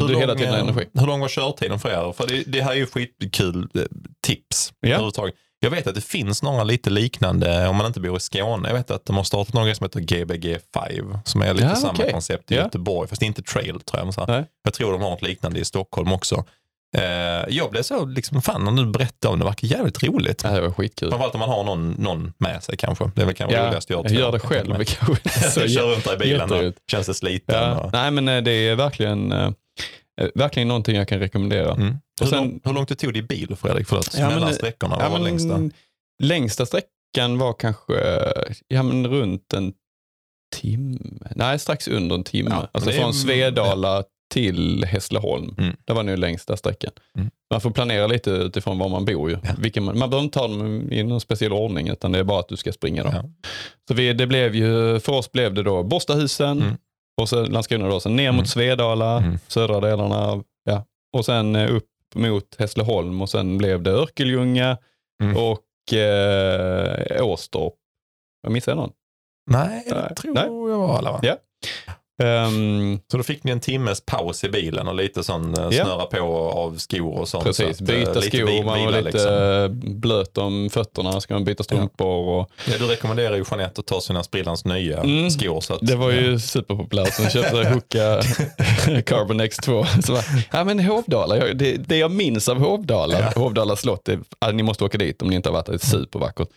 [0.00, 0.86] Så du hela tiden energi.
[0.94, 2.12] hur lång var körtiden för er?
[2.12, 3.82] För det, det här är ju skitkul eh,
[4.26, 4.72] tips.
[4.80, 5.12] Ja.
[5.60, 8.68] Jag vet att det finns några lite liknande om man inte bor i Skåne.
[8.68, 11.74] Jag vet att de har startat grej som heter GBG 5 som är lite Ja,
[11.76, 12.12] samma okej.
[12.12, 12.62] koncept i Ja.
[12.62, 13.08] Göteborg.
[13.08, 14.04] Fast det är inte trail tror jag.
[14.06, 14.44] Men så.
[14.64, 16.44] Jag tror de har något liknande i Stockholm också.
[16.96, 17.02] Eh,
[17.56, 20.40] jag blev så, liksom, fan när du berättade om det, det verkar jävligt roligt.
[20.44, 21.08] Ja, det var skitkul.
[21.10, 23.10] Framförallt om man har någon, någon med sig kanske.
[23.14, 24.78] Det är väl kanske Ja, roligast att göra jag gör det själv.
[24.78, 25.68] Det kanske.
[25.68, 27.54] Kör runt där i bilen och känns det sliten.
[27.62, 27.78] Ja.
[27.80, 29.50] Och, Nej men eh, det är verkligen, eh,
[30.34, 31.72] verkligen någonting jag kan rekommendera.
[31.74, 31.88] mm.
[32.20, 33.88] Och hur, sen- lång, hur långt det tog det i bil Fredrik?
[33.88, 35.60] Förlåt, Ja, mellan sträckorna, Ja, var men, längsta?
[36.22, 37.92] längsta sträckan var kanske
[38.68, 39.72] ja, men runt en
[40.56, 40.98] timme.
[41.36, 42.50] Nej, strax under en timme.
[42.50, 45.54] Ja, alltså det är- från Svedala till Hässleholm.
[45.58, 45.76] Mm.
[45.84, 46.90] Det var nu längsta sträckan.
[47.16, 47.30] Mm.
[47.50, 49.30] Man får planera lite utifrån var man bor.
[49.30, 49.38] Ju.
[49.42, 49.50] Ja.
[49.58, 52.40] Vilken man, man behöver inte ta dem i någon speciell ordning utan det är bara
[52.40, 53.12] att du ska springa dem.
[53.14, 53.24] Ja.
[53.88, 56.74] Så vi, det blev ju, för oss blev det då Borstahusen Mm.
[57.20, 58.36] och så Landskrona då, sen ner Mm.
[58.36, 59.38] mot Svedala, Mm.
[59.48, 60.16] södra delarna.
[60.26, 60.84] av- Ja.
[61.16, 64.78] Och sen eh, upp mot Hässleholm och sen blev det Örkelljunga
[65.22, 65.36] Mm.
[65.36, 67.74] och eh, Åstorp.
[68.42, 68.92] Jag missade någon.
[69.50, 70.04] Nej, Nej.
[70.08, 70.44] det tror Nej.
[70.44, 71.20] jag var alla va?
[71.22, 71.36] Ja.
[72.22, 75.70] Ehm, Så då fick ni en timmes paus i bilen och lite sån Ja.
[75.84, 76.18] snöra på
[76.50, 77.44] av skor och sånt.
[77.44, 79.84] precis, så att, eh, byta lite skor, bil- man var lite liksom.
[79.88, 82.06] eh, blöt om fötterna, ska man byta strumpor.
[82.28, 85.30] Och, Ja, du rekommenderar ju Jeanette att ta sina sprillans nya Mm.
[85.30, 85.60] skor.
[85.60, 88.22] Så att, det var ju superpopulärt, så jag köpte Hoka
[89.06, 89.86] Carbon X2.
[90.02, 90.22] Så bara,
[90.52, 93.32] ja men Hovdala, jag- det, det jag minns av Hovdala, Ja.
[93.40, 95.84] Hovdala slott, det, ja, ni måste åka dit om ni inte har varit där, det
[95.84, 96.48] är supervackert.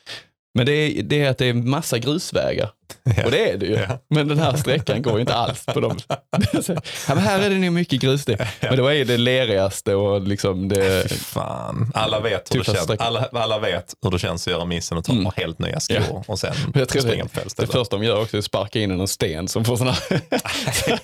[0.56, 2.70] Men det är, det är att det är massa grusvägar.
[3.18, 3.26] Ja.
[3.26, 3.74] Och det är det ju.
[3.74, 4.00] Ja.
[4.10, 5.98] Men den här sträckan går ju inte alls på dem.
[6.08, 6.74] ja,
[7.08, 8.48] men här är det nog mycket grus det.
[8.62, 11.10] Men det var ju det lerigaste och liksom det...
[11.10, 11.92] Fy fan.
[11.94, 12.90] Alla vet, hur det känns.
[12.90, 15.32] Alla, alla vet hur det känns att göra missen och ta Mm.
[15.36, 18.38] helt nya skor och sen Jag tror springa på fel det första de gör också
[18.38, 20.22] är att sparka in en sten som får sån här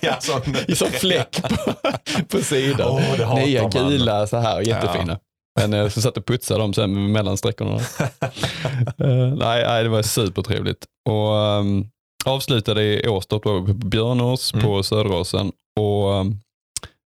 [0.00, 0.16] ja,
[0.74, 1.74] sån, fläck på,
[2.28, 3.02] på sidan.
[3.02, 5.18] Hatar Nya gula så här, jättefina.
[5.60, 7.80] Men så satt och putsade dem sen mellan sträckorna.
[8.98, 10.84] Eh, nej, nej, det var supertrevligt.
[11.08, 11.88] Och um,
[12.24, 14.66] avslutade i Åstorp på Björnås Mm.
[14.66, 15.52] på Söderåsen.
[15.80, 16.40] Och um,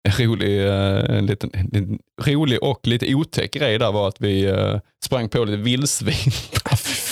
[0.09, 4.45] en rolig, eh, en liten, en, rolig och lite otäck grej där var att vi
[4.45, 6.33] eh, sprang på lite vildsvin.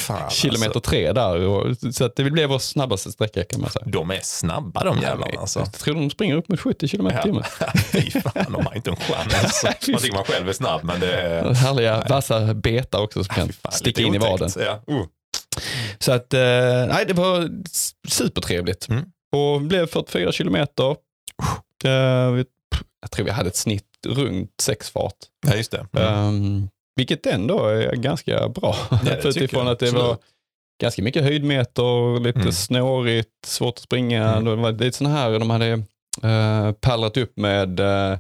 [0.09, 0.81] Fan, Kilometer Alltså.
[0.81, 1.41] tre där.
[1.41, 3.85] Och, så det blev vår snabbaste sträcka kan man säga.
[3.89, 5.59] De är snabba de jävlarna alltså.
[5.59, 7.45] Jag tror de springer upp mot 70 kilometer i timmen.
[7.93, 9.35] Fy fan, de har inte en chans.
[9.43, 9.67] Alltså.
[9.93, 11.55] Man tycker man själv är snabb men det är...
[11.55, 14.51] Härliga vassa betar också som kan fan, sticka in i vaden.
[14.57, 14.83] Ja.
[14.95, 15.05] Uh.
[15.99, 16.41] Så att, eh,
[16.89, 17.49] nej det var
[18.09, 18.89] supertrevligt.
[18.89, 19.05] Mm.
[19.37, 20.91] Och blev 44 kilometer.
[21.85, 22.45] Eh, vi-
[23.01, 25.15] jag tror vi hade ett snitt runt sex fart.
[25.47, 25.87] ja, just det.
[25.93, 26.15] Mm.
[26.25, 28.77] Um, vilket ändå är ganska bra.
[29.05, 30.17] tycker utifrån att det var
[30.83, 32.53] ganska mycket höjdmeter, lite Mm.
[32.53, 34.25] snårigt, svårt att springa.
[34.33, 34.45] Mm.
[34.45, 35.73] Det var lite sådana här, de hade
[36.25, 38.19] uh, pallrat upp med uh,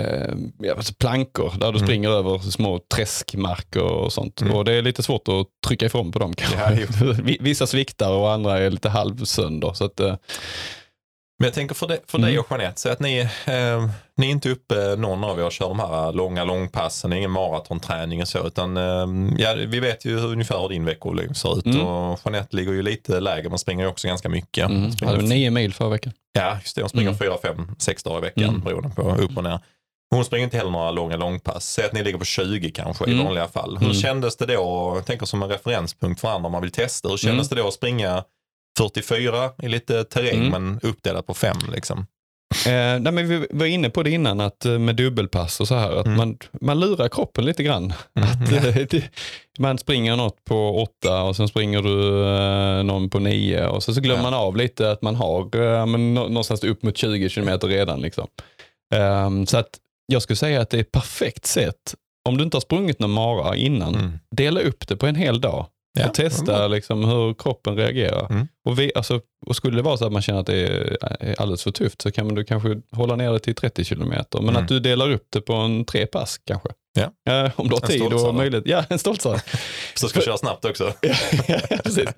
[0.00, 1.86] uh, ja, alltså plankor där du Mm.
[1.86, 4.40] springer över små träskmarker och sånt.
[4.40, 4.54] Mm.
[4.54, 6.70] Och det är lite svårt att trycka ifrån på dem Ja,
[7.40, 9.72] Vissa sviktar och andra är lite halvsönder.
[9.72, 10.00] Så att,
[11.40, 12.30] Men jag tänker för, det, för Mm.
[12.30, 15.52] dig och Jeanette, så att ni, eh, ni är inte uppe, någon av er och
[15.52, 19.06] kör de här långa långpassen, ingen maratonträning och så, utan eh,
[19.38, 21.86] ja, vi vet ju hur, ungefär hur din veckovolym ser ut Mm.
[21.86, 24.70] och Jeanette ligger ju lite lägre, men springer ju också ganska mycket.
[24.70, 26.12] mm, Springer, hade nio mil förra veckan.
[26.32, 27.18] ja, just det, hon springer Mm.
[27.18, 28.60] fyra, fem, sex dagar i veckan Mm.
[28.60, 29.60] beroende på upp och ner.
[30.10, 31.64] Hon springer inte heller några långa långpass.
[31.72, 33.24] Säg att ni ligger på 20 kanske i Mm.
[33.24, 33.76] vanliga fall.
[33.78, 33.94] Hur Mm.
[33.94, 37.16] kändes det då, jag tänker som en referenspunkt för andra om man vill testa, hur
[37.16, 38.24] kändes det då att springa
[38.78, 40.50] 44 i lite terräng Mm.
[40.50, 42.06] men uppdelat på fem liksom?
[42.66, 45.74] Eh, nej, men vi var inne på det innan, att eh, med dubbelpass och så
[45.74, 46.16] här, att Mm.
[46.16, 47.92] man, man lurar kroppen lite grann.
[48.16, 48.28] Mm.
[48.28, 49.04] Att, eh, det,
[49.58, 52.24] man springer något på åtta och sen springer du
[52.78, 54.30] eh, någon på nio och så, så glömmer Ja.
[54.30, 58.00] man av lite att man har eh, men, nå- någonstans upp mot 20 kilometer redan.
[58.00, 58.26] Liksom.
[58.94, 59.70] Ehm, så att
[60.06, 61.94] jag skulle säga att det är ett perfekt sätt,
[62.28, 64.18] om du inte har sprungit någon mara innan, Mm.
[64.36, 65.66] dela upp det på en hel dag.
[65.98, 68.26] Ja, och testa liksom, hur kroppen reagerar.
[68.30, 68.48] Mm.
[68.64, 70.96] Och, vi, alltså, och skulle det vara så att man känner att det är,
[71.40, 74.38] alldeles för tufft så kan man du kanske hålla ner det till 30 kilometer.
[74.40, 74.62] Men Mm.
[74.62, 76.68] att du delar upp det på en tre pass kanske.
[76.92, 77.32] Ja.
[77.32, 78.64] Eh, om du har En tid och möjlighet.
[78.66, 79.40] Ja, en stoltsare.
[79.94, 80.92] Så ska köra snabbt också.
[81.02, 81.14] ja,
[81.84, 82.08] precis.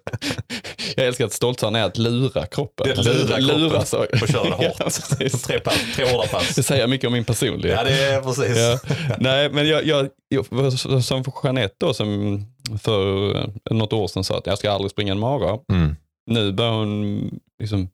[0.96, 2.86] Jag älskar att stoltsaren är att lura kroppen.
[2.86, 3.98] Det är att lura kroppen lura så.
[3.98, 4.76] och köra det hårt.
[5.20, 6.54] Ja, tre, pass, tre hårda pass.
[6.54, 7.78] Det säger mycket om min personlighet.
[7.78, 8.56] Ja, det är precis.
[8.58, 8.78] Ja.
[9.18, 10.72] Nej, men jag, jag, jag,
[11.04, 12.40] som Jeanette då, som
[12.78, 15.58] för något år sedan sa att jag ska aldrig springa en mara.
[15.72, 15.96] Mm.
[16.26, 17.88] Nu börjar hon liksom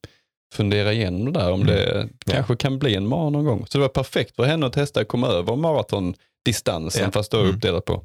[0.54, 1.74] fundera igenom det där, om Mm.
[1.74, 3.66] det kanske kan bli en mara någon gång.
[3.68, 7.10] Så det var perfekt för henne att testa att komma över maratondistansen, Ja.
[7.10, 7.54] fast då Mm.
[7.54, 8.04] uppdelat på,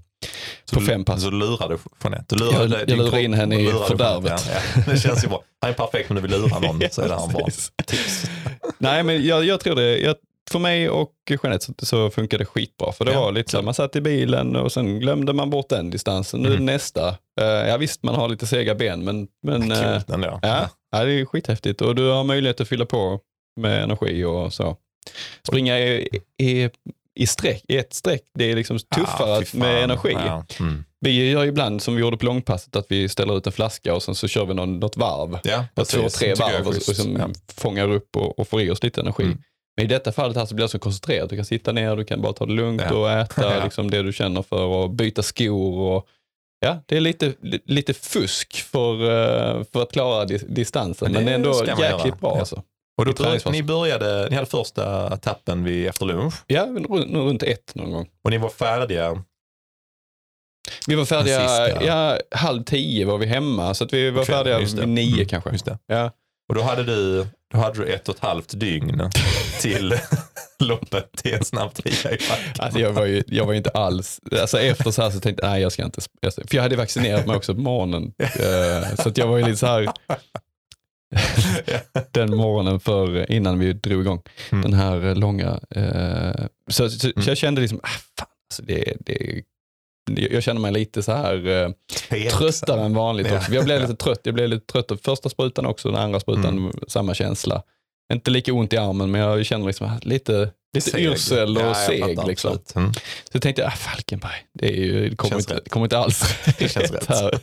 [0.65, 1.21] Så på du- fem pass.
[1.23, 2.36] Så lurade du Jeanette.
[2.36, 4.43] Du Jag- lurade jag lurar kropp in henne i lurade fördärvet.
[4.53, 4.81] Ja, ja.
[4.91, 5.43] Det känns ju bra.
[5.62, 7.45] Han är perfekt om du vill lura någon så är det han bra.
[7.45, 7.71] precis.
[7.86, 8.25] Tips.
[8.77, 9.97] Nej, men jag, jag tror det.
[9.97, 10.15] Jag,
[10.51, 12.91] för mig och Jeanette så, så funkar det skitbra.
[12.91, 13.65] För det Ja, var lite så, kul.
[13.65, 16.39] man satt i bilen och sen glömde man bort den distansen.
[16.39, 16.65] Nu är Mm.
[16.65, 17.10] nästa.
[17.10, 20.39] Uh, ja visst, man har lite sega ben, men, men eh, Coolt ändå.
[20.41, 21.82] ja, ja, det är skithäftigt.
[21.82, 23.19] Och du har möjlighet att fylla på
[23.60, 24.77] med energi och så.
[25.47, 26.08] Springa i,
[26.41, 26.69] i
[27.19, 28.21] i, streck, i ett streck.
[28.34, 30.12] Det är liksom tuffare Ah, med energi.
[30.13, 30.45] Ja.
[30.60, 30.84] Mm.
[30.99, 34.04] Vi gör ibland som vi gjorde på långpasset att vi ställer ut en flaska och
[34.04, 35.39] sen så kör vi någon, något varv.
[35.43, 36.95] Ja, två, tre varv och, och schysst.
[37.01, 37.27] som Ja.
[37.56, 39.23] fångar upp och, och får i oss lite energi.
[39.23, 39.38] Mm.
[39.81, 41.29] Men i detta fallet här så blir det så koncentrerat.
[41.29, 42.95] Du kan sitta ner, du kan bara ta det lugnt Ja.
[42.95, 43.63] och äta Ja.
[43.63, 45.79] liksom det du känner för och byta skor.
[45.79, 46.07] Och,
[46.59, 51.11] ja, det är lite, li- lite fusk för, eh, för att klara dis- distansen.
[51.11, 52.15] Men Men, det är ändå jäkligt göra.
[52.21, 52.39] bra Ja.
[52.39, 52.63] alltså.
[52.97, 57.43] Och då började, ni började, ni hade första etappen vid efter lunch Ja, men runt,
[57.43, 58.09] ett någon gång.
[58.23, 59.23] och ni var färdiga.
[60.87, 61.83] Vi var färdiga, sista.
[61.85, 63.73] ja, halv tio var vi hemma.
[63.73, 65.77] Så att vi var kvällen, färdiga vid nio Mm, kanske.
[65.87, 66.11] Ja.
[66.49, 69.09] Och då hade du, då hade du ett och ett halvt dygn
[69.61, 69.93] till
[70.59, 72.53] loppet till en snabb trea i backen.
[72.59, 75.43] Alltså jag, var ju, jag var ju inte alls, alltså efter så här så tänkte
[75.45, 78.13] jag, nej jag ska inte, för jag hade vaccinerat mig också på morgonen.
[78.19, 79.89] Eh, så att jag var ju lite så här,
[82.11, 84.61] den morgonen för, innan vi drog igång Mm.
[84.61, 87.23] den här långa, eh, så, så, Mm.
[87.23, 87.87] så jag kände liksom, ah,
[88.17, 89.41] fan, alltså det, det,
[90.17, 91.69] jag känner mig lite så här eh,
[92.32, 93.38] tröttare än vanligt Ja.
[93.38, 93.54] också.
[93.54, 96.45] Jag blev lite trött, jag blev lite trött av första sprutan också, den andra sprutan,
[96.58, 96.71] Mm.
[96.88, 97.63] samma känsla.
[98.13, 101.02] Inte lika ont i armen men jag känner liksom lite, lite Seg.
[101.06, 102.28] yrsel och Ja, seg.
[102.28, 102.58] Liksom.
[102.76, 102.91] Mm.
[103.34, 106.24] Så tänkte jag, ah, Falkenberg, det, är ju, det kommer, inte, kommer inte alls
[106.60, 107.10] Det känns rätt.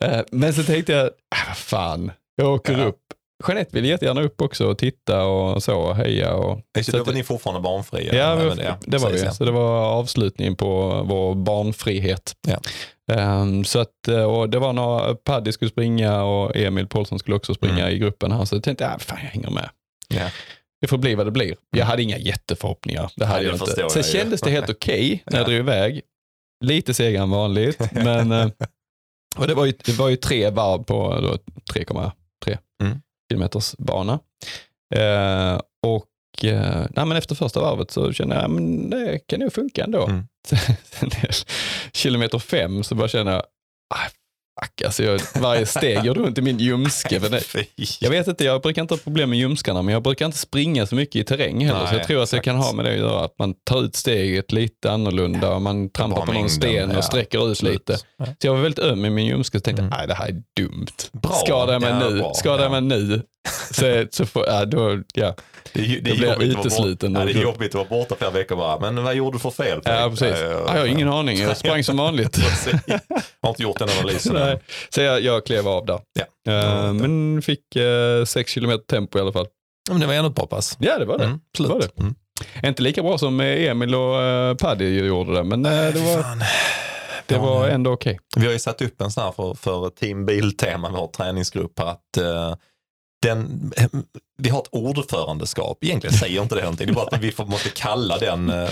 [0.00, 2.98] Eh, Men så tänkte jag, ah, vad fan, jag åker upp.
[3.48, 6.34] Jeanette vill jättegärna upp också och titta och så och heja.
[6.34, 8.14] Och, Så så då var ni fortfarande barnfria?
[8.14, 9.20] Ja, Men men det, var vi.
[9.20, 12.32] precis, Så det var avslutningen på vår barnfrihet.
[12.48, 12.58] Ja.
[13.14, 17.36] Ehm, så att, eh, och det var några, Paddy skulle springa och Emil Paulsson skulle
[17.36, 17.90] också springa Mm.
[17.94, 18.44] i gruppen här.
[18.44, 19.70] Så jag tänkte, ah, fan jag hänger med.
[20.08, 20.30] Ja.
[20.80, 21.54] Det får bli vad det blir.
[21.70, 23.10] Jag hade inga jätteförhoppningar.
[23.16, 23.90] Det hade Nej, jag det inte.
[23.90, 25.48] Sen kändes det helt okej när jag Ja.
[25.48, 26.00] drog iväg.
[26.64, 27.78] Lite segare än vanligt.
[27.92, 28.48] Men, eh,
[29.36, 31.36] och det, var ju, det var ju tre varv på då
[31.74, 33.00] 3,3 Mm.
[33.30, 34.18] Kilometers bana.
[34.94, 39.52] Eh, och eh, nej, men efter första varvet så kände jag att det kan nog
[39.52, 40.06] funka ändå.
[40.06, 40.24] Mm.
[40.84, 41.10] Sen
[41.92, 43.42] kilometer fem så bara känner jag,
[43.94, 44.08] ah,
[44.60, 47.18] fuck, alltså jag, varje steg gör ont i min ljumske.
[47.18, 47.42] Det,
[48.00, 50.86] jag vet inte, jag brukar inte ha problem med ljumskarna, men jag brukar inte springa
[50.86, 51.78] så mycket i terräng heller.
[51.80, 53.82] så Nej, jag tror att det kan ha med det att göra, att man tar
[53.84, 57.98] ut steget lite annorlunda och man trampar på någon sten och ja, sträcker ut lite.
[58.18, 58.26] Ja.
[58.26, 59.94] Så jag var väldigt öm i min ljumske och tänkte, Mm.
[59.98, 60.86] nej det här är dumt.
[61.12, 61.32] Bra.
[61.32, 62.32] Skadar jag mig Ja, nu, bra.
[62.34, 62.80] skadar jag Ja.
[62.80, 63.22] mig nu,
[63.72, 65.34] så, så får, ja, då, ja.
[65.72, 67.74] Det, det, är blir jag jobbigt att vara utesluten Bort, ja, det är jobbigt att
[67.74, 68.78] vara borta flera veckor bara.
[68.80, 69.80] Men vad gjorde du för fel?
[69.84, 70.28] ja precis.
[70.42, 72.38] Ja, jag har ingen aning, jag sprang som vanligt.
[72.86, 73.00] Jag
[73.42, 74.60] har inte gjort den analysen Nej.
[74.88, 76.00] Så jag, jag klev av där.
[76.12, 76.52] Ja.
[76.52, 79.46] Eh, men fick eh, sex kilometer tempo i alla fall.
[79.90, 80.76] Men det var ändå ett bra pass.
[80.80, 81.24] Ja det var det.
[81.24, 81.98] Mm, det, var det.
[82.00, 82.14] Mm.
[82.64, 86.22] Inte lika bra som eh, Emil och uh, Paddy gjorde det, men eh, det var,
[86.22, 86.42] Fan.
[87.26, 88.18] det var ändå okej.
[88.36, 92.16] Vi har ju satt upp en sån här för, för Team Biltema, vår träningsgrupp, att
[92.16, 92.54] eh,
[93.28, 93.72] den,
[94.38, 95.78] vi har ett ordförandeskap.
[95.84, 96.86] Egentligen säger inte det någonting.
[96.86, 98.68] Det är bara att vi får, måste kalla den eh,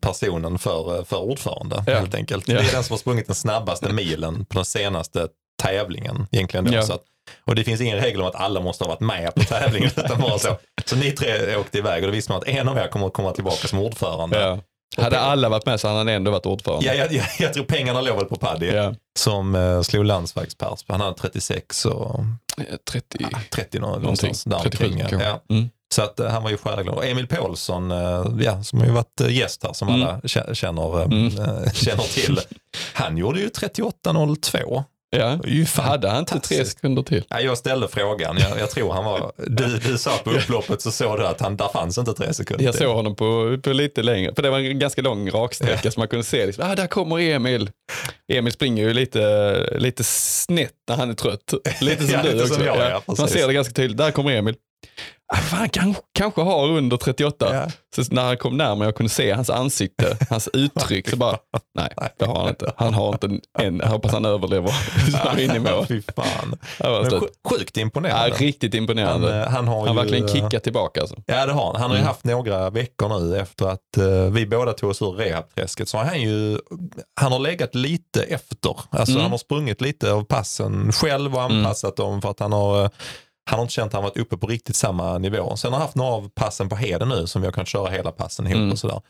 [0.00, 1.94] personen för, för ordförande Ja.
[1.98, 2.48] helt enkelt.
[2.48, 2.54] Ja.
[2.60, 5.28] Det är den som har sprungit den snabbaste milen på den senaste
[5.62, 6.26] tävlingen.
[6.32, 6.82] Egentligen då, Ja.
[6.82, 7.02] så att,
[7.44, 9.90] och det finns ingen regel om att alla måste ha varit med på tävlingen.
[9.96, 10.58] utan bara så.
[10.84, 13.12] så ni tre åkte iväg och då visste man att en av er kommer att
[13.12, 14.58] komma tillbaka som ordförande.
[14.96, 15.02] Ja.
[15.02, 16.86] Hade alla varit med så hade han ändå varit ordförande.
[16.86, 18.94] Ja, jag, jag, jag tror pengarna låg väl på Paddy Ja.
[19.18, 20.84] som eh, slog landsvägspers.
[20.88, 22.20] Han hade 36 och
[22.58, 23.18] Eh, 30
[23.52, 24.02] 30 nå- någonting.
[24.02, 25.00] någonstans där 37 omkring.
[25.08, 25.28] kanske.
[25.28, 25.40] Ja.
[25.50, 25.68] Mm.
[25.94, 26.94] Så att, eh, han var ju stjärnglad.
[26.96, 30.02] Och Emil Paulsson, eh, ja, som har ju varit gäst här, som Mm.
[30.02, 31.30] alla kä- känner, Mm.
[31.72, 32.40] känner till.
[32.94, 34.84] Han gjorde ju 38.02.
[35.10, 35.38] Ja.
[35.82, 37.24] Hade han inte tre sekunder till?
[37.28, 38.36] Ja, jag ställde frågan.
[38.38, 39.32] Jag, jag tror han var...
[39.36, 42.64] Du, du sa på upploppet så såg du att han, där fanns inte tre sekunder
[42.64, 42.82] Jag till.
[42.86, 46.08] såg honom på, på lite längre, för det var en ganska lång raksträcka så man
[46.08, 47.70] kunde se, liksom, ah, där kommer Emil.
[48.32, 51.54] Emil springer ju lite, lite snett när han är trött.
[51.80, 52.54] Lite som Ja, du också.
[52.54, 54.54] som jag, ja, man ser det ganska tydligt, där kommer Emil.
[55.32, 57.54] Ah, fan, kan, kanske har under 38.
[57.54, 57.66] Ja.
[57.96, 61.38] Så när han kom närmare jag kunde se hans ansikte, hans uttryck, så bara,
[61.74, 61.88] nej,
[62.18, 62.72] det har han inte.
[62.76, 64.62] Han har inte en, jag hoppas han överlever
[65.58, 65.86] mål.
[65.88, 66.56] Fy fan.
[66.78, 68.36] Men sjukt Ja, imponerande.
[68.36, 69.36] riktigt han, imponerande.
[69.42, 70.02] eh, han har Han ju...
[70.02, 71.00] verkligen eh, kickat tillbaka.
[71.00, 71.16] Alltså.
[71.26, 71.76] Ja det har han.
[71.76, 72.06] Han har ju Mm.
[72.08, 75.88] haft några veckor nu efter att eh, vi båda tog oss ur rehabträsket.
[75.88, 76.58] Så han ju,
[77.20, 78.76] han har legat lite efter.
[78.90, 79.22] Alltså Mm.
[79.22, 82.90] han har sprungit lite av passen själv och anpassat dem för att han har eh,
[83.48, 85.56] han har inte känt att han varit uppe på riktigt samma nivå.
[85.56, 87.90] Sen har han haft några av passen på Heden nu som vi har kunnat köra
[87.90, 88.72] hela passen ihop Mm.
[88.72, 89.00] och sådär.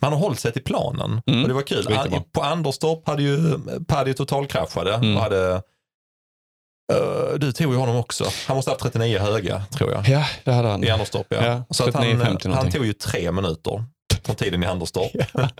[0.00, 1.42] Man har hållit sig till planen Mm.
[1.42, 1.86] och det var kul.
[1.96, 3.58] Han, på Anderstorp hade ju
[3.88, 5.16] Paddy totalkraschade Mm.
[5.16, 5.62] och hade
[6.92, 8.24] eh, du tog ju honom också.
[8.46, 10.08] Han måste ha haft 39 höga tror jag.
[10.08, 10.84] Ja, det hade han.
[10.84, 11.44] I Anderstorp ja.
[11.46, 13.84] Ja, så att han, 39,50 han tog ju tre minuter
[14.24, 15.12] från tiden i Anderstorp.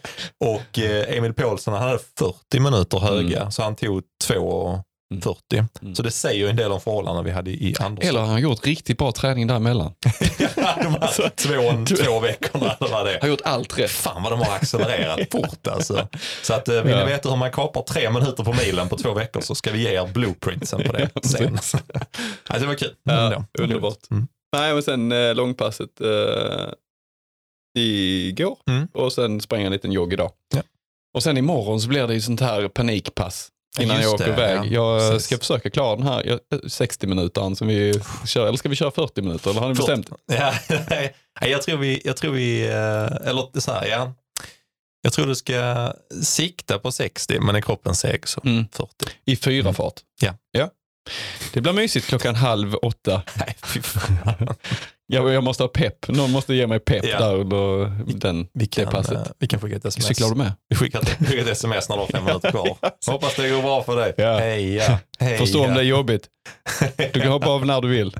[0.40, 3.50] och eh, Emil Paulsson han hade 40 minuter höga Mm.
[3.50, 4.80] så han tog två.
[5.22, 5.64] 40.
[5.82, 5.94] Mm.
[5.94, 8.08] Så det säger ju en del om förhållandena vi hade i Andersson.
[8.08, 9.92] Eller har han gjort riktigt bra träning däremellan.
[10.56, 12.72] de här två, två veckorna.
[12.80, 13.18] Eller vad det.
[13.22, 13.90] Har gjort allt rätt.
[13.90, 16.08] Fan vad de har accelererat fort alltså.
[16.42, 17.04] Så att eh, vill Ja.
[17.04, 19.82] ni veta hur man kapar tre minuter på milen på två veckor så ska vi
[19.82, 21.54] ge er blueprintsen på det Ja, sen.
[21.54, 21.78] alltså,
[22.60, 22.94] det var kul.
[23.02, 23.62] Ja, Mm, ja.
[23.64, 24.10] underbart.
[24.10, 24.28] Mm.
[24.56, 26.72] Nej, men sen eh, långpasset eh,
[27.78, 28.88] igår Mm.
[28.94, 30.30] och sen sprang jag en liten jogg idag.
[30.54, 30.62] Ja.
[31.14, 33.48] Och sen imorgon så blir det ju sånt här panikpass
[33.78, 34.56] innan Just jag åker det, iväg.
[34.56, 34.64] ja.
[35.00, 35.26] Jag Precis.
[35.26, 38.90] ska försöka klara den här jag- 60 minuter som vi kör, eller ska vi köra
[38.90, 39.50] 40 minuter?
[39.50, 40.10] Eller har ni bestämt?
[40.32, 40.54] Ja,
[41.48, 44.12] jag tror vi, jag tror vi, eh, eller så här, ja.
[45.02, 48.64] Jag tror du ska sikta på 60 men är kroppen seg så Mm.
[48.72, 48.90] 40.
[49.24, 49.94] I fyra fart.
[50.20, 50.34] Ja.
[50.50, 50.68] ja.
[51.52, 53.22] Det blir mysigt klockan halv åtta.
[53.34, 54.54] Nej, fy fan.
[55.08, 56.08] Jag, jag måste ha pepp.
[56.08, 57.18] Någon måste ge mig pepp Ja.
[57.18, 59.12] där under den, Vi kan, det passet.
[59.16, 60.06] eh, vi kan skicka ett sms.
[60.06, 60.52] Cyklar du med?
[60.68, 62.76] Vi skickar skickar ett sms när du har fem minuter kvar.
[63.12, 64.14] Hoppas det går bra för dig.
[64.16, 64.38] Ja.
[64.38, 65.38] Heja, heja.
[65.38, 66.28] Förstå om det är jobbigt.
[67.12, 68.16] Du kan hoppa av när du vill.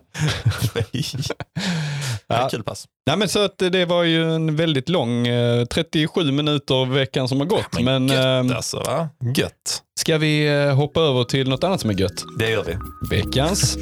[2.29, 2.49] ja.
[2.51, 2.85] Kul pass.
[3.07, 7.39] Nej, men så att det var ju en väldigt lång, eh, 37 minuter veckan som
[7.41, 7.81] har gått.
[7.81, 9.09] Men, gött eh, alltså, va?
[9.37, 9.83] Gött.
[10.01, 12.25] ska vi eh, hoppa över till något annat som är gött?
[12.39, 12.77] Det gör vi.
[13.17, 13.77] Veckans.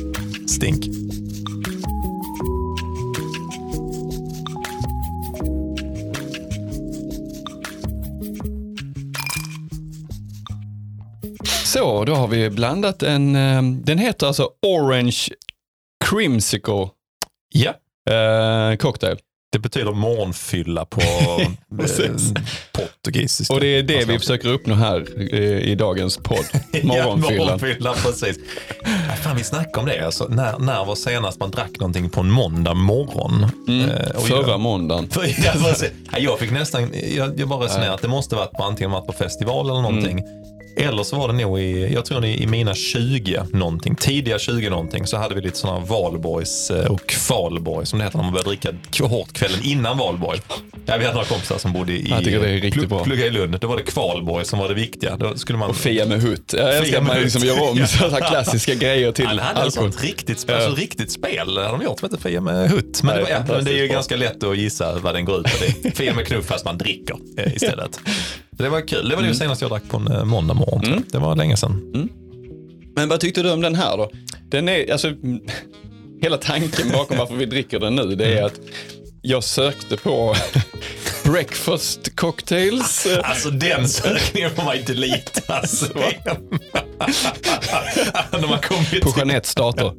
[0.48, 0.84] Stink.
[11.74, 15.16] Så, då har vi blandat en, eh, den heter alltså Orange
[16.04, 16.88] Crimsicle
[17.54, 17.70] Ja.
[18.14, 19.16] eh, cocktail.
[19.52, 21.00] Det betyder morgonfylla på
[21.80, 22.18] eh,
[22.72, 23.50] portugisiskt.
[23.52, 25.20] Och det är det vi försöker uppnå här
[25.62, 26.44] i dagens podd.
[26.82, 26.86] Morgonfyllan.
[27.36, 28.38] Ja, morgonfyllan, precis.
[29.08, 30.06] Ja, fan, vi snackade om det.
[30.06, 33.46] Alltså, när, när var senast man drack någonting på en måndag morgon?
[33.68, 35.10] Mm, Eh, förra jag, måndagen.
[35.10, 35.26] för,
[36.12, 39.06] ja, jag fick nästan, jag, jag bara resonerade att det måste varit på antingen varit
[39.06, 40.22] på festival eller någonting.
[40.76, 45.06] Eller så var det nog i, jag tror i, mina 20 någonting, tidiga 20 någonting
[45.06, 48.44] så hade vi lite sådana Valborgs eh, och Kvalborg som det heter när man börjar
[48.44, 48.70] dricka
[49.06, 50.40] hårt kvällen innan Valborg.
[50.86, 53.04] Ja, vi hade några kompisar som bodde i, Jag det är riktigt bra.
[53.04, 53.58] plugga i Lund.
[53.60, 55.16] Då var det Kvalborg som var det viktiga.
[55.16, 56.54] Då skulle man Och Fia med hutt.
[56.58, 59.92] Jag älskar att man liksom gör om sådana klassiska grejer till Han hade ett alkohol.
[59.92, 63.02] sånt riktigt, sp- alltså, riktigt spel hade de gjort som heter Fia med hutt.
[63.02, 63.94] Men, Nej, det, var, men det är ju bra.
[63.94, 65.90] ganska lätt att gissa vad den går ut på.
[65.90, 68.00] Fia med knuff fast man dricker eh, istället.
[68.58, 69.08] Det var kul.
[69.08, 70.84] Det var det senaste jag drack på en eh, måndag morgon.
[70.84, 71.02] Mm.
[71.12, 72.08] Det var länge sedan.
[72.96, 74.10] Men vad tyckte du om den här då?
[74.50, 75.40] Den är, alltså, mm,
[76.22, 78.60] hela tanken bakom varför vi dricker den nu, det är att
[79.22, 80.34] jag sökte på
[81.24, 83.06] breakfast cocktails.
[83.22, 85.54] Alltså den sökningen får man inte lita.
[85.54, 85.86] Alltså.
[88.32, 89.94] När man kommer På Jeanettes dator.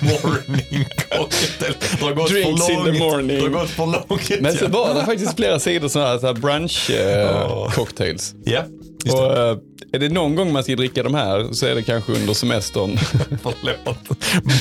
[0.00, 0.84] Morning
[1.18, 1.74] cocktail.
[1.98, 2.92] Det har gått Drinks för in långt.
[2.92, 3.36] the morning.
[3.36, 4.40] Det har gått för långt.
[4.40, 7.70] Men så var det faktiskt flera sidor sådana här, så här brunch eh, Åh.
[7.72, 8.34] cocktails.
[8.46, 8.66] Just
[9.02, 9.50] Och, det.
[9.50, 9.56] eh,
[9.92, 12.98] är det någon gång man ska dricka de här så är det kanske under semestern.
[13.42, 14.08] Förlåt.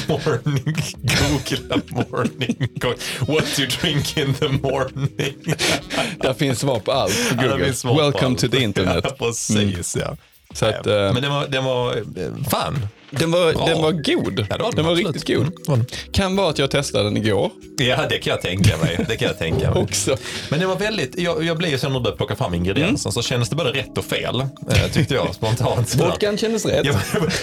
[0.07, 0.75] Morning.
[1.01, 2.67] Googla morning.
[3.19, 5.35] What to drink in the morning.
[6.21, 7.73] Där finns svar på allt på Google.
[7.83, 8.39] Welcome allt.
[8.39, 9.05] to the internet.
[9.19, 10.17] Ja, precis, ja.
[10.53, 12.87] Så att, Ja, eh, Men den var, den var, eh, fan.
[13.11, 13.65] Den, var, bra.
[13.65, 14.45] den var god.
[14.49, 15.15] Ja, var den var absolut.
[15.15, 15.45] riktigt god.
[15.47, 15.85] Mm, den.
[16.11, 19.05] Kan vara att jag testade den igår Ja, det kan jag tänka mig.
[19.09, 19.83] Det kan jag tänka mig.
[19.83, 20.17] också.
[20.49, 23.11] Men det var väldigt, jag, jag blev ju sen när du började plocka fram ingredienserna
[23.11, 24.39] så kändes det både rätt och fel.
[24.41, 25.95] Eh, tyckte jag spontant.
[25.99, 26.85] Vodkan kändes rätt.
[26.85, 26.93] Ja,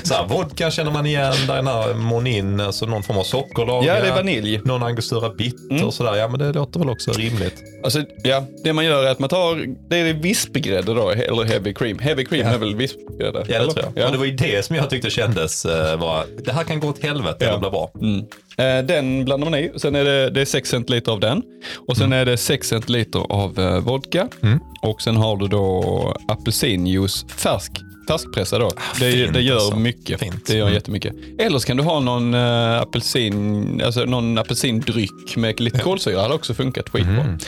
[0.02, 3.22] så här, vodka känner man igen, där är den här monin, alltså någon form av
[3.24, 3.84] sockerlag.
[3.84, 4.60] Ja, det är vanilj.
[4.64, 6.16] Någon angostura bitter och sådär.
[6.16, 7.54] Ja, men det låter väl också rimligt.
[7.84, 11.74] Alltså, ja, det man gör är att man tar, det är vispgrädde då, eller heavy
[11.74, 11.98] cream.
[11.98, 12.52] Heavy cream Ja.
[12.54, 13.38] är väl vispgrädde?
[13.38, 13.72] Ja, det eller?
[13.72, 14.02] tror jag.
[14.02, 14.06] Ja.
[14.06, 16.88] Och det var ju det som jag tyckte kändes uh, var, det här kan gå
[16.88, 17.48] åt helvete Ja.
[17.48, 17.90] eller bli bra.
[18.00, 18.18] Mm.
[18.58, 19.70] Eh, Den blandar man i.
[19.76, 21.42] Sen är det, det är 6 centiliter av den.
[21.88, 24.28] Och sen är det 6 centiliter av eh, vodka.
[24.42, 24.58] Mm.
[24.82, 27.72] Och sen har du då apelsinjuice, färsk,
[28.08, 28.70] färskpressad då.
[29.00, 29.76] det, fint det gör alltså.
[29.76, 30.20] mycket.
[30.20, 30.46] Fint.
[30.46, 30.74] Det gör Mm.
[30.74, 31.14] jättemycket.
[31.38, 36.14] Eller så kan du ha någon uh, apelsin, alltså någon apelsindryck med lite kolsyra.
[36.16, 37.12] Det hade också funkat skitbra.
[37.14, 37.38] Mm.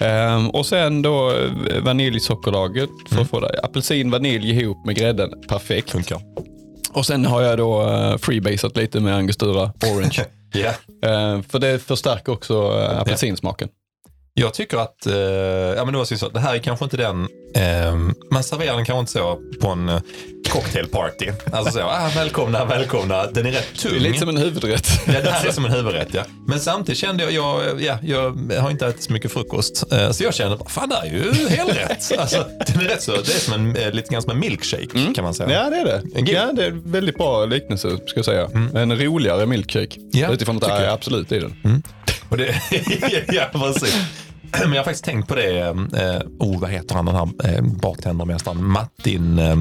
[0.00, 3.22] Ehm, och sen då eh, vaniljsockerlaget för Mm.
[3.22, 3.60] att få det.
[3.62, 5.30] Apelsin, vanilj ihop med grädden.
[5.48, 5.90] Perfekt.
[5.90, 6.20] Funkar.
[6.96, 10.24] Och sen har jag då uh, freebasat lite med angostura orange.
[11.04, 13.68] Eh, för det förstärker också uh, apelsinsmaken.
[14.38, 15.14] Jag tycker att, eh,
[15.76, 17.94] ja men det var så, det här är kanske inte den, eh,
[18.30, 20.00] man serverar den kanske inte så på en eh,
[20.48, 21.26] cocktailparty.
[21.52, 23.90] Alltså så, ah, välkomna, välkomna, den är rätt tung.
[23.92, 24.88] Det är lite som en huvudrätt.
[25.06, 26.22] Ja, det här är som en huvudrätt ja.
[26.48, 29.92] Men samtidigt kände jag, jag, ja, jag har inte ätit så mycket frukost.
[29.92, 32.18] Eh, Så jag kände, fan det är ju helrätt.
[32.18, 35.12] Alltså, den är rätt så, det är som en, eh, lite grann som en milkshake
[35.14, 35.52] kan man säga.
[35.52, 36.30] Ja, det är det.
[36.32, 38.48] Ja, det är en väldigt bra liknelse, ska jag säga.
[38.74, 39.96] En roligare milkshake.
[40.12, 41.82] Ja, Utifrån att det är absolut i den.
[42.28, 42.54] Och det,
[43.32, 43.96] ja, precis.
[44.60, 47.62] Men jag har faktiskt tänkt på det, eh, oh vad heter han den här eh,
[47.62, 49.56] bartendermästaren, Martin, eh,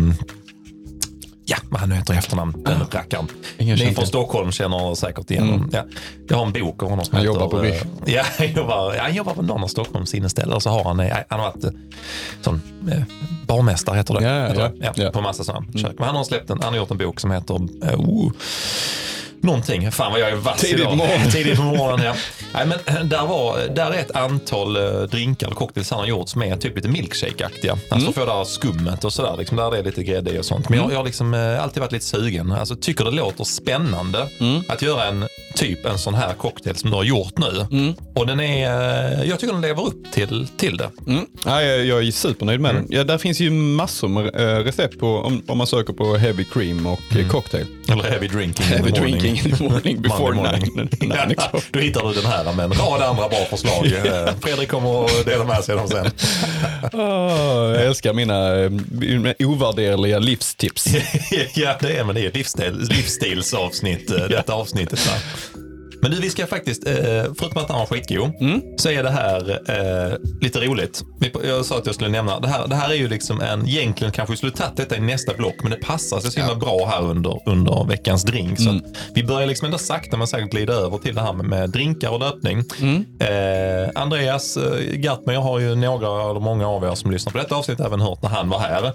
[1.47, 3.27] Ja, vad han nu heter i efternamn, den rackaren.
[3.57, 4.05] Ingen Ni från.
[4.07, 5.69] Stockholm känner säkert igen honom.
[5.73, 5.83] Ja.
[6.29, 7.33] Jag har en bok av honom Han heter...
[7.33, 7.81] jobbar på Rish.
[8.05, 10.61] eh, Ja, han jobbar, han jobbar på någon av Stockholms inneställen.
[10.61, 11.69] Så har han, eh, han har varit eh,
[12.41, 12.61] sån,
[13.47, 14.23] barmästare, heter det.
[14.23, 14.67] Ja, Heter ja.
[14.67, 14.75] det.
[14.85, 15.01] ja, Ja.
[15.01, 15.13] Mm.
[15.13, 15.95] På massa sådana kök.
[15.97, 18.31] Men han har, släppt en, han har gjort en bok som heter oh,
[19.45, 20.89] Någonting, fan vad jag är vass Tidigt idag.
[20.89, 21.31] på morgonen.
[21.31, 22.13] Tidigt på morgonen, ja.
[22.53, 26.07] Nej, men eh, där, var, där är ett antal eh, drinkar eller cocktails han har
[26.07, 27.77] gjort som är typ lite milkshake-aktiga.
[27.89, 30.69] Alltså får där skummet och sådär, liksom, där det är lite grädde i och sånt.
[30.69, 32.51] Men jag, jag har liksom, eh, alltid varit lite sugen.
[32.51, 34.27] Alltså, tycker det låter spännande
[34.67, 37.65] att göra en typ en sån här cocktail som du har gjort nu.
[38.15, 40.89] Och den är, eh, jag tycker den lever upp till, till det.
[41.07, 41.25] Mm.
[41.45, 42.83] Ja, jag, jag är supernöjd med Mm.
[42.87, 42.97] den.
[42.97, 46.43] Ja, där finns ju massor med eh, recept på, om, om man söker på heavy
[46.53, 47.25] cream och Mm.
[47.25, 47.65] eh, cocktail.
[47.91, 48.99] Eller heavy drinking in Heavy the
[49.43, 49.45] morning.
[49.45, 50.89] drinking in the morning before Monday nine, morning.
[51.01, 51.59] nine Ja.
[51.71, 53.85] Då hittar du den här med en rad andra bra förslag.
[54.05, 56.11] Eh, Fredrik kommer att dela med sig av dem sen.
[56.93, 57.01] Åh,
[57.75, 60.87] jag älskar mina, eh, mina ovärderliga livstips.
[61.55, 65.07] ja, det är, men det är livsstil, livsstilsavsnitt, eh, detta avsnittet.
[65.07, 65.13] Va?
[66.05, 66.93] Men du, vi ska faktiskt, eh,
[67.39, 68.31] förutom att han var skitgod,
[68.77, 71.03] så är det här eh, lite roligt.
[71.43, 74.11] Jag sa att jag skulle nämna, det här, det här är ju liksom en, egentligen
[74.11, 76.85] kanske vi skulle tagit detta i nästa block, men det passar sig så himla bra
[76.85, 78.59] här under, under veckans drink.
[78.59, 78.83] Så att
[79.13, 82.09] vi börjar liksom ändå sakta men säkert glida över till det här med, med drinkar
[82.09, 82.63] och löpning.
[83.19, 87.55] Eh, Andreas eh, Gartmer har ju några eller många av er som lyssnar på detta
[87.55, 88.91] avsnitt även hört när han var här.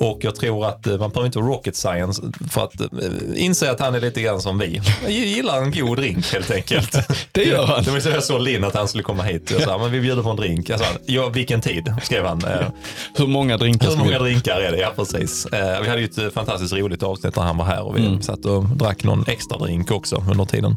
[0.00, 2.88] Och jag tror att eh, man behöver inte rocket science för att eh,
[3.34, 4.80] inse att han är lite grann som vi.
[5.02, 6.96] Jag gillar en god drink helt enkelt.
[7.32, 8.00] Det gör han.
[8.00, 9.50] Så jag såg Linn att han skulle komma hit.
[9.50, 10.68] Jag sa, men vi bjuder på en drink.
[10.68, 11.94] Jag sa, ja, vilken tid?
[12.02, 12.44] skrev han.
[12.44, 12.66] Eh,
[13.14, 14.78] Hur många drinkar hur många drinkar är det?
[14.78, 15.46] Ja, precis.
[15.46, 18.22] Eh, vi hade ju ett eh, fantastiskt roligt avsnitt när han var här och vi
[18.22, 20.76] satt och drack någon extra drink också under tiden.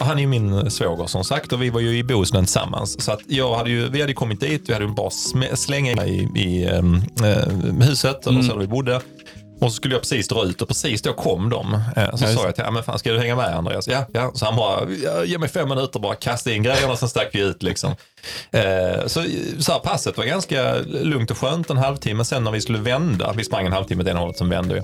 [0.00, 3.02] Och han är ju min svåger som sagt och vi var ju i Bohuslän tillsammans.
[3.04, 6.28] Så att jag hade ju, vi hade kommit dit, vi hade bara sm- slänga i,
[6.34, 9.00] i ehm, eh, huset, eller så där vi bodde.
[9.60, 11.74] Och så skulle jag precis dra ut och precis då kom de.
[11.96, 13.88] Eh, så Ja, sa jag till honom, men fan ska du hänga med Andreas?
[13.88, 14.30] Ja, ja.
[14.34, 17.40] Så han bara, ja, ge mig fem minuter bara, kasta in grejerna, sen stack vi
[17.40, 17.90] ut liksom.
[18.50, 19.24] Eh, så,
[19.58, 22.24] så här, passet var ganska lugnt och skönt en halvtimme.
[22.24, 24.82] Sen när vi skulle vända, vi sprang en halvtimme åt ena hållet, sen vände vi.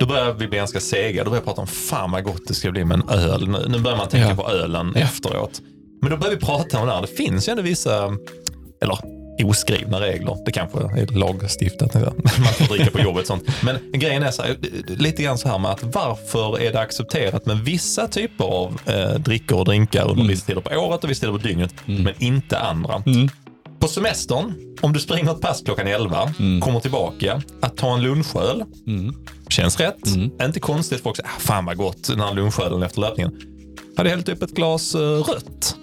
[0.00, 1.24] Då började vi bli ganska sega.
[1.24, 3.48] Då började jag prata om, fan vad gott det ska bli med en öl.
[3.48, 4.34] Nu, nu börjar man tänka Ja.
[4.36, 5.60] på ölen efteråt.
[6.02, 7.00] Men då började vi prata om det här.
[7.00, 8.04] Det finns ju ändå vissa,
[8.82, 8.98] eller
[9.44, 10.36] oskrivna regler.
[10.44, 11.94] Det kanske är lagstiftat.
[11.94, 13.44] Man får dricka på jobbet sånt.
[13.62, 17.46] Men grejen är så här, lite grann så här med att varför är det accepterat
[17.46, 21.20] med vissa typer av eh, drickor och drinkar under vissa tider på året och vissa
[21.20, 23.02] tider på dygnet, men inte andra.
[23.80, 28.64] På semestern, om du springer ett pass klockan 11, kommer tillbaka, att ta en lunchöl,
[29.48, 30.06] känns rätt.
[30.42, 33.32] Inte konstigt, folk säger, ah, fan vad gott, den här lunchölen efter löpningen.
[33.96, 35.76] Hade hällt upp ett glas eh, rött.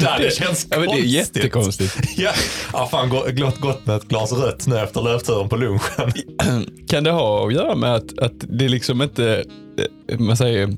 [0.00, 1.36] Det hade känts Ja, men det är konstigt.
[1.36, 1.96] jättekonstigt.
[2.16, 2.30] Ja,
[2.72, 6.12] ja fan gott, gott, med ett glas rött nu efter löpturen på lunchen.
[6.88, 9.44] Kan det ha att göra med att, att det liksom inte,
[10.08, 10.68] eh, man säger,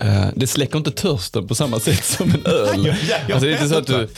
[0.00, 2.86] eh, det släcker inte törsten på samma sätt som en öl.
[2.86, 4.08] Ja, ja, jag alltså, det är inte så att du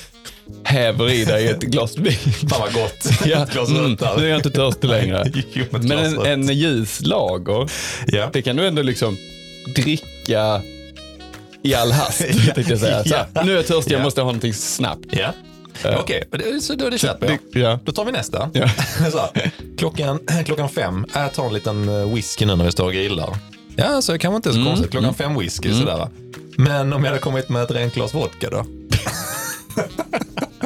[0.65, 2.13] häver i dig ett glas vin.
[2.51, 3.09] Fan vad gott.
[3.27, 5.33] Ja, Ett glas mm, nu är jag inte törstig längre.
[5.71, 7.71] Men en, en ljus lager,
[8.07, 8.31] Ja.
[8.33, 9.17] det kan du ändå liksom
[9.75, 10.63] dricka
[11.67, 12.19] i all hast.
[12.55, 13.05] tänkte jag säga.
[13.05, 13.43] Så här, Ja.
[13.45, 14.05] nu är jag törstig, jag Ja.
[14.05, 15.07] måste ha någonting snabbt.
[15.11, 15.33] Ja.
[15.99, 17.63] Okej, det- så då det köper jag.
[17.63, 17.79] Ja.
[17.85, 18.51] Då tar vi nästa.
[18.55, 18.69] Ja.
[19.13, 19.29] Så
[19.79, 23.37] klockan, klockan fem, jag tar en liten eh, whisky nu när vi står och grillar.
[23.77, 24.91] Ja, så det kanske inte är så Mm, konstigt.
[24.91, 26.09] Klockan fem whisky sådär.
[26.57, 28.67] Men om jag hade kommit med ett rent glas vodka då?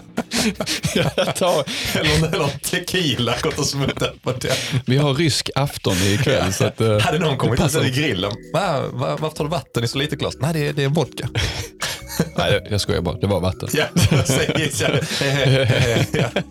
[0.94, 1.64] Jag tar,
[1.94, 4.56] Eller, eller tequila, gått och smuttat på den.
[4.86, 6.52] vi har rysk afton ikväll.
[6.52, 7.84] Så att, eh, Hade någon kommit det passar.
[7.84, 8.32] i grillen.
[8.54, 10.34] Va, va, varför tar du vatten i så lite glas?
[10.40, 11.28] Nej, det är, det är vodka.
[12.36, 13.16] Nej, jag- skojar bara.
[13.16, 13.68] Det var vatten.
[13.72, 14.80] Ja, precis.
[14.80, 14.88] Ja.
[16.12, 16.42] Ja.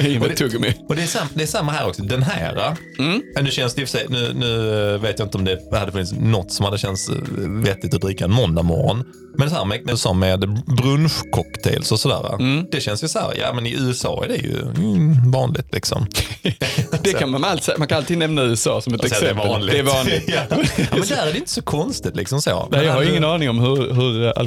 [0.00, 0.74] In med tuggummi.
[0.88, 2.02] Och det är, sam, det är samma här också.
[2.02, 3.22] Den här, mm.
[3.42, 6.64] nu känns det sig, nu, nu vet jag inte om det hade funnits något som
[6.64, 9.04] hade känts eh, vettigt att dricka en måndag morgon.
[9.38, 12.70] Men så här med, med, med brunchcocktails och sådär.
[12.70, 16.06] Det känns ju så här, ja men i USA är det ju mm, vanligt liksom.
[17.02, 19.36] Det kan man, alltid, man kan alltid nämna USA som ett exempel.
[19.36, 19.72] Det är vanligt.
[19.72, 20.24] Det är vanligt.
[20.28, 20.40] ja.
[20.50, 20.56] ja,
[20.90, 22.68] men där är det inte så konstigt liksom så.
[22.70, 24.38] Nej, jag har Men, ingen aning om hur, hur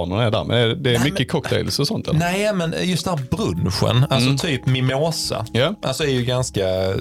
[0.00, 2.18] alkoholvanorna är där, men det är mycket cocktails och sånt eller?
[2.18, 5.74] Nej, men just den här brunchen, alltså typ mimosa, Ja.
[5.82, 6.94] alltså är ju ganska, eh,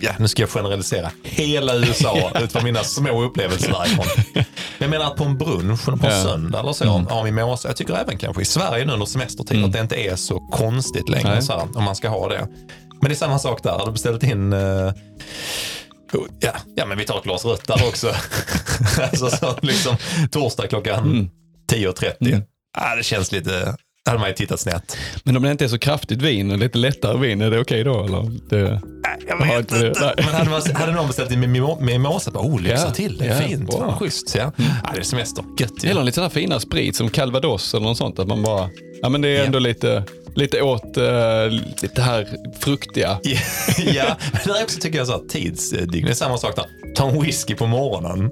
[0.00, 4.06] ja nu ska jag generalisera, hela USA utifrån mina små upplevelser därifrån.
[4.78, 6.22] Men jag menar att på en brunch på en Ja.
[6.22, 9.72] söndag eller så har mimosa, jag tycker även kanske i Sverige nu under semestertid att
[9.72, 11.42] det inte är så konstigt längre Nej.
[11.42, 12.46] så här, om man ska ha det.
[13.00, 14.92] Men det är samma sak där, har du beställt in eh,
[16.40, 18.06] Ja, ja, men vi tar ett glas rött där också.
[19.02, 19.96] alltså så liksom
[20.30, 21.30] torsdag klockan
[21.76, 22.42] 10.30.
[22.78, 24.96] Ja, det känns lite, hade man ju tittat snett.
[25.24, 27.84] Men om det inte är så kraftigt vin och lite lättare vin, är det okej
[27.84, 28.04] då?
[28.04, 28.30] Eller?
[28.50, 28.80] Det,
[29.28, 30.14] Jag vet inte det-.
[30.16, 33.26] Men hade, man, hade någon beställt med mimo- mimosa, bara, oh lyxa Ja, till, det
[33.26, 33.78] är ja, fint, bra.
[33.78, 34.34] Fan, schysst.
[34.34, 34.52] Ja.
[34.56, 34.64] Ja,
[34.94, 35.88] det är semester, gött ju.
[35.90, 38.18] eller en lite sån här fina sprit som calvados eller något sånt.
[38.18, 38.70] Att man bara,
[39.02, 39.44] ja men det är Ja.
[39.44, 40.02] ändå lite,
[40.34, 41.04] lite åt uh,
[41.82, 42.28] lite här
[42.60, 43.18] fruktiga.
[43.78, 44.16] ja,
[44.46, 46.04] men är också tycker jag så här, tidsdygn.
[46.06, 46.64] Det är samma sak där.
[46.94, 48.30] Ta en whisky på morgonen.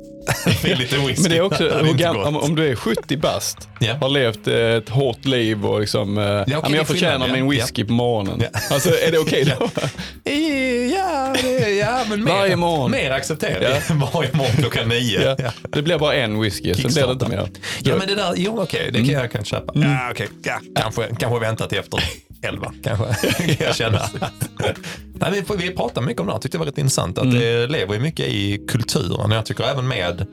[0.62, 1.22] Lite whisky.
[1.22, 3.94] Men det är också, är hur inte gam, om, om du är 70 bast, Ja.
[3.94, 7.32] har levt ett hårt liv och liksom, eh, ja, det men är jag förtjänar ja.
[7.32, 8.42] min whisky på morgonen.
[8.52, 8.60] Ja.
[8.70, 9.68] Alltså är det okej då?
[10.94, 12.90] Ja, det, ja men mer, Varje morgon.
[12.90, 13.90] Mer accepterat.
[13.90, 15.22] Varje morgon klockan nio.
[15.22, 15.36] Ja.
[15.38, 15.52] Ja.
[15.72, 17.48] Det blir bara en whisky, sen blir det inte mer.
[17.80, 19.72] Ja men det där, jo okej, det kan jag kan köpa.
[19.74, 19.90] Mm.
[19.90, 22.00] Ja okej, ja, kanske, kanske vänta till efter
[22.42, 23.32] elva, kanske.
[23.56, 24.00] kan jag känna.
[25.14, 27.18] Nej, vi, vi pratar mycket om det här, tyckte det var rätt intressant.
[27.18, 27.38] Att Mm.
[27.38, 29.30] det lever ju mycket i kulturen.
[29.30, 30.26] Jag tycker även med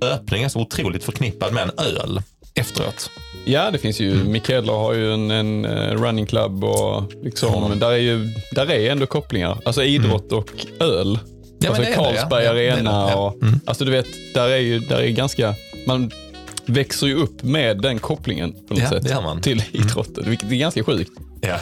[0.00, 2.22] öppning är så otroligt förknippad med en öl
[2.54, 3.10] efteråt.
[3.44, 4.32] Ja, det finns ju, Mm.
[4.32, 8.90] Mikaela har ju en, en eh, running club och liksom, där är ju där är
[8.92, 9.58] ändå kopplingar.
[9.64, 10.50] Alltså idrott och
[10.80, 11.06] öl.
[11.14, 11.18] Mm.
[11.58, 12.50] Ja, alltså Carlsberg ja.
[12.50, 13.16] Arena ja.
[13.16, 13.60] och, Mm.
[13.64, 15.54] alltså du vet, där är ju där är ganska,
[15.86, 16.10] man
[16.66, 19.24] växer ju upp med den kopplingen på något sätt man.
[19.24, 19.40] Mm.
[19.42, 21.12] till idrotten, vilket är ganska sjukt.
[21.46, 21.56] Ja.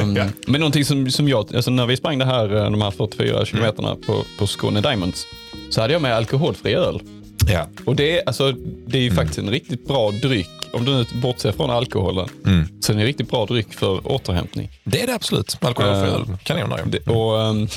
[0.00, 0.24] Um, Ja.
[0.46, 3.44] Men någonting som, som jag, alltså när vi sprang det här, eh, de här 44
[3.44, 5.26] kilometerna på, på Skåne Diamonds,
[5.70, 7.00] så hade jag med alkoholfri öl.
[7.48, 7.66] Ja.
[7.86, 8.52] Och det är, alltså,
[8.86, 12.28] det är ju faktiskt en riktigt bra dryck, om du nu bortser från alkoholen,
[12.80, 14.70] så är det en riktigt bra dryck för återhämtning.
[14.84, 15.56] Det är det absolut.
[15.60, 16.90] Alkoholfri öl, kanon där ju.
[16.90, 17.68] Det, och, um,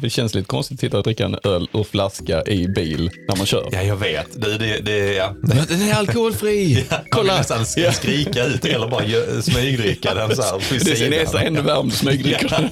[0.00, 3.46] det, känns lite konstigt att och dricka en öl ur flaska i bil när man
[3.46, 3.68] kör.
[3.72, 4.40] Ja, jag vet.
[4.40, 5.34] Det, det, det, ja.
[5.68, 6.74] Den är alkoholfri!
[6.90, 7.36] Man vill Kolla!
[7.36, 7.92] nästan sk- Ja.
[7.92, 11.88] skrika ut eller bara smygdricka den så här Det är sin näsa ännu värre om
[11.88, 12.70] du smygdricker.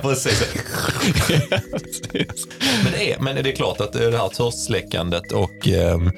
[0.02, 0.44] Precis.
[2.84, 4.28] men, det är, men det är klart att det här
[5.20, 6.10] törstsläckandet och ehm,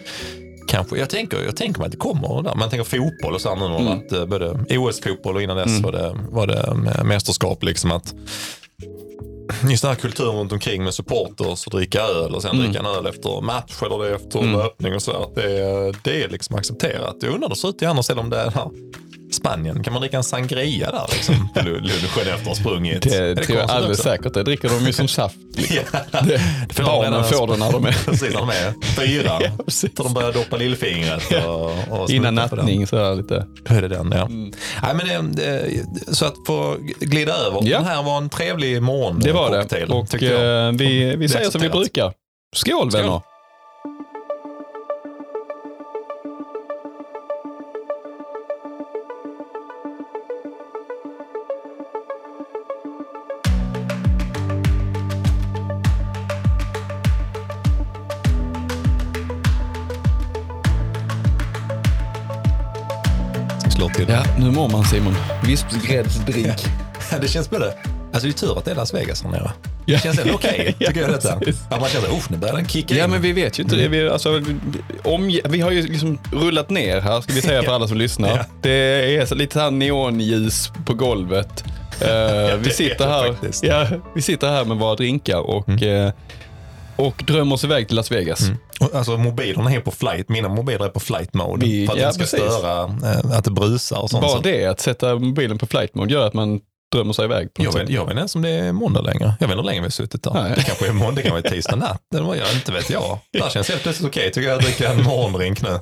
[0.69, 2.55] kanske, jag tänker, jag tänker mig att det kommer där.
[2.55, 5.57] Man tänker fotboll och så här nu har det varit eh, både OS-fotboll och innan
[5.57, 7.63] dess var det, var det eh, mästerskap.
[7.63, 8.15] Liksom att
[9.71, 12.87] Just den här kulturen runt omkring med supporters och dricka öl och sen dricka en
[12.87, 15.11] öl efter match eller det efter löpning och så.
[15.23, 17.17] Att det, är- det är liksom accepterat.
[17.21, 18.69] Jag undrar hur det ser ut i andra ställen om det är här.
[19.33, 23.03] Spanien, kan man dricka en sangria där liksom, på lu- lunchen efter sprungit?
[23.03, 24.11] Det Är tror jag alldeles också?
[24.11, 24.35] säkert.
[24.35, 25.37] Det dricker de ju som saft.
[25.57, 25.77] Liksom.
[26.13, 26.21] Ja.
[26.21, 27.93] Det, får barnen får det när de är...
[28.05, 28.75] Precis, när de är
[29.07, 29.39] fyra.
[29.41, 29.91] Ja, precis.
[29.97, 33.47] Så de börjar doppa lillfingret och, och Innan nattning så är det lite...
[33.69, 34.29] Då är det den, ja.
[34.29, 37.61] Nej, men det, det, så att få glida över.
[37.63, 37.79] Ja.
[37.79, 39.21] Den här var en trevlig morgon.
[39.21, 39.61] Det var det.
[39.63, 40.67] cocktail, Och tyckte jag.
[40.69, 42.13] eh, vi, vi Det säger som vi brukar.
[42.57, 43.03] Skål Skål.
[43.03, 43.21] vänner!
[63.99, 64.15] Till.
[64.15, 65.15] Ja, nu mår man Simon.
[65.45, 66.57] Vispgräddsdrink.
[67.21, 67.75] Det känns både...
[68.13, 69.51] Alltså det är tur att det är Las Vegas här nere.
[69.87, 69.97] Ja.
[69.97, 71.33] Det känns ändå okej, Ja, tycker jag detta.
[71.71, 73.11] Att man känner, usch nu börjar den kicka Ja, in.
[73.11, 73.89] men vi vet ju inte det.
[73.89, 74.43] Vi, alltså,
[75.05, 78.29] om, vi har ju liksom rullat ner här, ska vi säga för alla som lyssnar.
[78.29, 78.45] Ja.
[78.63, 78.71] Det
[79.17, 81.65] är lite så här neonljus på golvet.
[81.99, 86.13] Det vi, sitter här, ja, vi sitter här med våra drinkar och, eh,
[86.97, 88.51] och drömmer oss iväg till Las Vegas.
[88.51, 91.67] Och, Alltså mobilerna är på flight, mina mobiler är på flight mode.
[91.67, 92.55] Vi- för att ja, det inte ska precis.
[92.59, 92.83] störa
[93.33, 94.23] eh, att det brusar och sånt.
[94.23, 96.61] Bara det, att sätta mobilen på flight mode gör att man
[96.95, 97.55] drömmer sig iväg.
[97.55, 99.25] På jag, vet, jag vet inte ens om det är måndag längre.
[99.41, 100.33] Jag vet inte hur länge vi har suttit där.
[100.35, 100.53] Nej.
[100.57, 102.03] Det kanske är måndag, det kan vara tisdag natt.
[102.11, 103.19] Jag inte vet jag.
[103.33, 105.79] Det här känns helt plötsligt okej tycker jag dricka en morgondrink nu.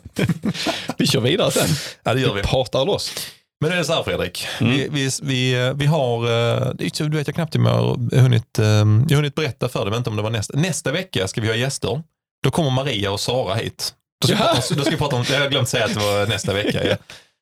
[0.99, 1.69] Vi kör vidare sen.
[2.05, 2.43] Ja det gör vi.
[2.43, 3.13] Partar loss.
[3.61, 4.47] Men det är så här Fredrik.
[4.61, 4.73] Mm.
[4.73, 6.25] Vi, vi, vi, vi har,
[6.59, 9.81] eh, du vet jag knappt om jag har hunnit, eh, jag har hunnit berätta för
[9.81, 10.59] dig, men inte om det var nästa.
[10.59, 12.03] Nästa vecka ska vi ha gäster.
[12.47, 13.95] Då kommer Maria och Sara hit.
[14.21, 14.55] Då ska, Jaha.
[14.55, 16.53] prata om, då ska vi prata om, jag har glömt säga att det var nästa
[16.53, 16.85] vecka.
[16.89, 16.97] Ja.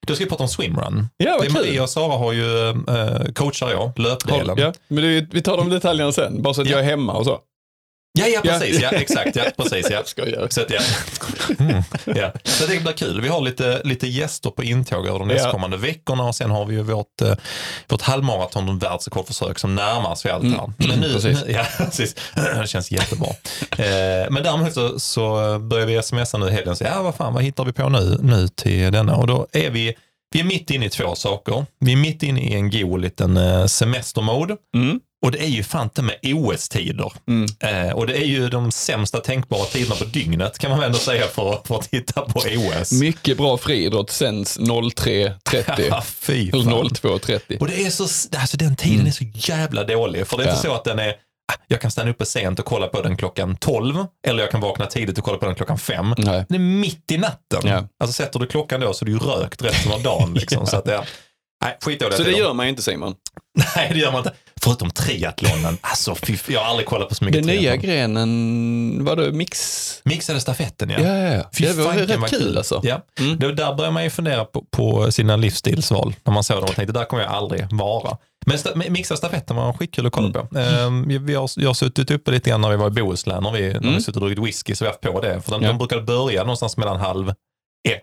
[0.06, 1.06] Då ska vi prata om swimrun.
[1.16, 1.50] Ja, Det är.
[1.50, 4.58] Maria och Sara har ju, eh, coachar jag, löpdelen.
[4.58, 6.72] Ja, men vi tar de detaljerna sen, bara så att Ja.
[6.76, 7.38] jag är hemma och så.
[8.18, 8.80] Ja, ja, precis.
[8.80, 9.36] Ja, exakt.
[9.36, 9.90] Ja, precis.
[9.90, 10.02] Ja.
[10.04, 10.46] Skojar.
[10.50, 10.80] Så, att, ja.
[11.58, 12.32] Mm, ja.
[12.44, 13.20] så det blir kul.
[13.20, 16.74] Vi har lite, lite gäster på intåg över de nästkommande veckorna och sen har vi
[16.74, 17.34] ju vårt, eh,
[17.88, 20.72] vårt halvmaraton världsrekordförsök som närmar sig allt här.
[20.76, 21.44] Men nu, precis.
[21.46, 22.16] nu, ja, precis.
[22.34, 23.28] Det känns jättebra.
[23.70, 27.34] Eh, men däremot så, så börjar vi smsa nu i helgen säga, ja, vad fan,
[27.34, 29.16] vad hittar vi på nu, nu till denna?
[29.16, 29.94] Och då är vi,
[30.32, 31.66] vi är mitt inne i två saker.
[31.80, 34.56] Vi är mitt inne i en god liten eh, semestermode.
[34.76, 35.00] Mm.
[35.24, 37.12] Och det är ju fan inte med OS-tider.
[37.28, 37.46] Mm.
[37.60, 40.98] Eh, och det är ju de sämsta tänkbara tiderna på dygnet kan man väl ändå
[40.98, 42.92] säga för, för att titta på OS.
[42.92, 46.72] Mycket bra friidrott sänds 03.30 Ja, fy eller fan.
[46.88, 47.58] 02.30.
[47.60, 48.02] Och det är så,
[48.38, 50.26] alltså den tiden är så jävla dålig.
[50.26, 50.70] För det är inte Ja.
[50.72, 51.08] så att den är
[51.52, 54.60] ah, jag kan stanna uppe sent och kolla på den klockan 12 eller jag kan
[54.60, 56.14] vakna tidigt och kolla på den klockan 5.
[56.18, 56.44] Nej.
[56.48, 57.60] Det är mitt i natten.
[57.64, 57.88] Ja.
[58.00, 60.34] Alltså sätter du klockan då så är du ju rökt resten av dagen.
[60.34, 60.58] Liksom.
[60.60, 60.66] Ja.
[60.66, 61.04] så att, ja.
[61.64, 61.76] Nej.
[61.80, 62.30] Så det de.
[62.38, 63.14] gör man ju inte Simon.
[63.76, 64.32] Nej, det gör man inte.
[64.62, 65.78] Förutom triathlonen.
[65.80, 67.90] Alltså, fy, jag har aldrig kollat på så mycket Den nya triathlon.
[67.90, 70.00] grenen, var det mix?
[70.04, 71.00] Mixade stafetten, ja.
[71.00, 71.50] Ja, ja, ja.
[71.58, 72.80] Fy Det var fanken rätt vad kul alltså.
[72.84, 73.00] Ja.
[73.20, 73.38] Mm.
[73.38, 76.14] Det, där börjar man ju fundera på, på sina livsstilsval.
[76.24, 78.16] När man såg dem och tänkte, där kommer jag aldrig vara.
[78.46, 80.46] Men sta, mixade stafetten var skitkul att kolla Mm.
[80.48, 80.58] på.
[80.58, 83.42] Ehm, vi, vi har, jag har suttit uppe lite grann när vi var i Bohuslän,
[83.42, 84.00] när vi, när vi Mm.
[84.00, 85.40] suttit och druckit whisky, så vi har haft på det.
[85.40, 85.68] För den, Ja.
[85.68, 87.28] de brukade börja någonstans mellan halv
[87.88, 88.02] ett.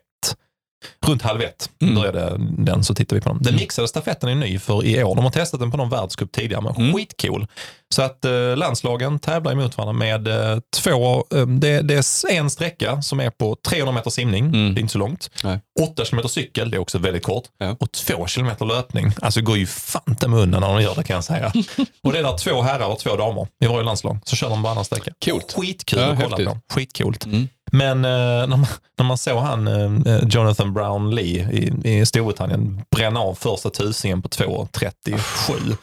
[1.06, 1.96] Runt halv ett Mm.
[1.96, 3.38] började den, så tittade vi på dem.
[3.42, 5.16] Den mixade stafetten är ny för i år.
[5.16, 6.94] De har testat den på någon världscup tidigare, men Mm.
[6.94, 7.48] skitcool.
[7.94, 12.50] Så att eh, landslagen tävlar emot varandra med eh, två, eh, det, det är en
[12.50, 14.74] sträcka som är på 300 meter simning, Mm.
[14.74, 15.30] det är inte så långt.
[15.44, 15.60] Nej.
[15.82, 17.44] 8 kilometer cykel, det är också väldigt kort.
[17.58, 17.76] Ja.
[17.80, 19.12] Och 2 kilometer löpning.
[19.22, 21.54] Alltså det går ju fan med undan när de gör det kan jag säga.
[22.04, 24.18] och det är där två herrar och två damer i varje landslag.
[24.26, 25.12] Så kör de varannan sträcka.
[25.26, 25.54] Coolt.
[25.58, 26.48] Skitkul Ja, att kolla häftigt.
[26.68, 26.74] på.
[26.74, 27.26] Skitcoolt.
[27.26, 27.48] Mm.
[27.72, 28.66] Men eh, när, man,
[28.98, 29.68] när man såg han
[30.08, 35.76] eh, Jonathan Brown Lee i, i Storbritannien bränna av första tusingen på 2.37.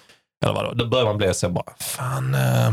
[0.45, 2.73] Eller vadå, då börjar man bli så bara, fan, eh,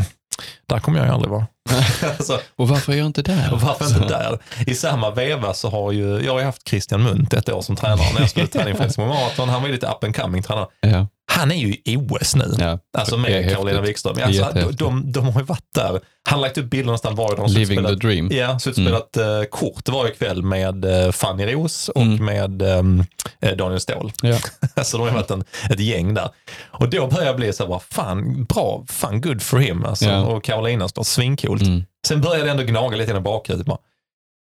[0.69, 1.47] där kommer jag ju aldrig vara.
[2.17, 3.53] alltså, Och varför är jag inte där?
[3.53, 4.39] och varför inte där?
[4.67, 7.75] I samma veva så har ju, jag har ju haft Christian Munt ett år som
[7.75, 9.49] tränare när jag skulle träna inför Marathon.
[9.49, 10.67] Han var ju lite up and coming tränare.
[10.81, 12.53] Ja, Han är ju i OS nu.
[12.59, 12.79] ja.
[12.97, 13.79] Alltså Det med häftigt.
[13.83, 14.15] Wikström.
[14.15, 15.89] Det Alltså, de, de, de har ju varit där.
[16.29, 17.49] Han har lagt upp bilder nästan varje dag.
[17.49, 18.29] Living the Slutspelat- dream.
[18.31, 22.25] Ja, så utspelat eh, kort varje kväll med eh, Fanny Ros och Mm.
[22.25, 24.11] med eh, Daniel Ståhl.
[24.21, 24.37] Ja.
[24.75, 26.29] alltså de har varit en, ett gäng där.
[26.65, 29.85] Och då börjar jag bli så här, bara, fan bra, fan good for him.
[29.85, 30.21] Alltså, Ja.
[30.25, 31.61] Och Carolina står svincoolt.
[31.61, 31.83] Mm.
[32.07, 33.77] Sen började jag ändå gnaga lite i bakhuvudet.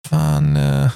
[0.08, 0.90] Fan, eh,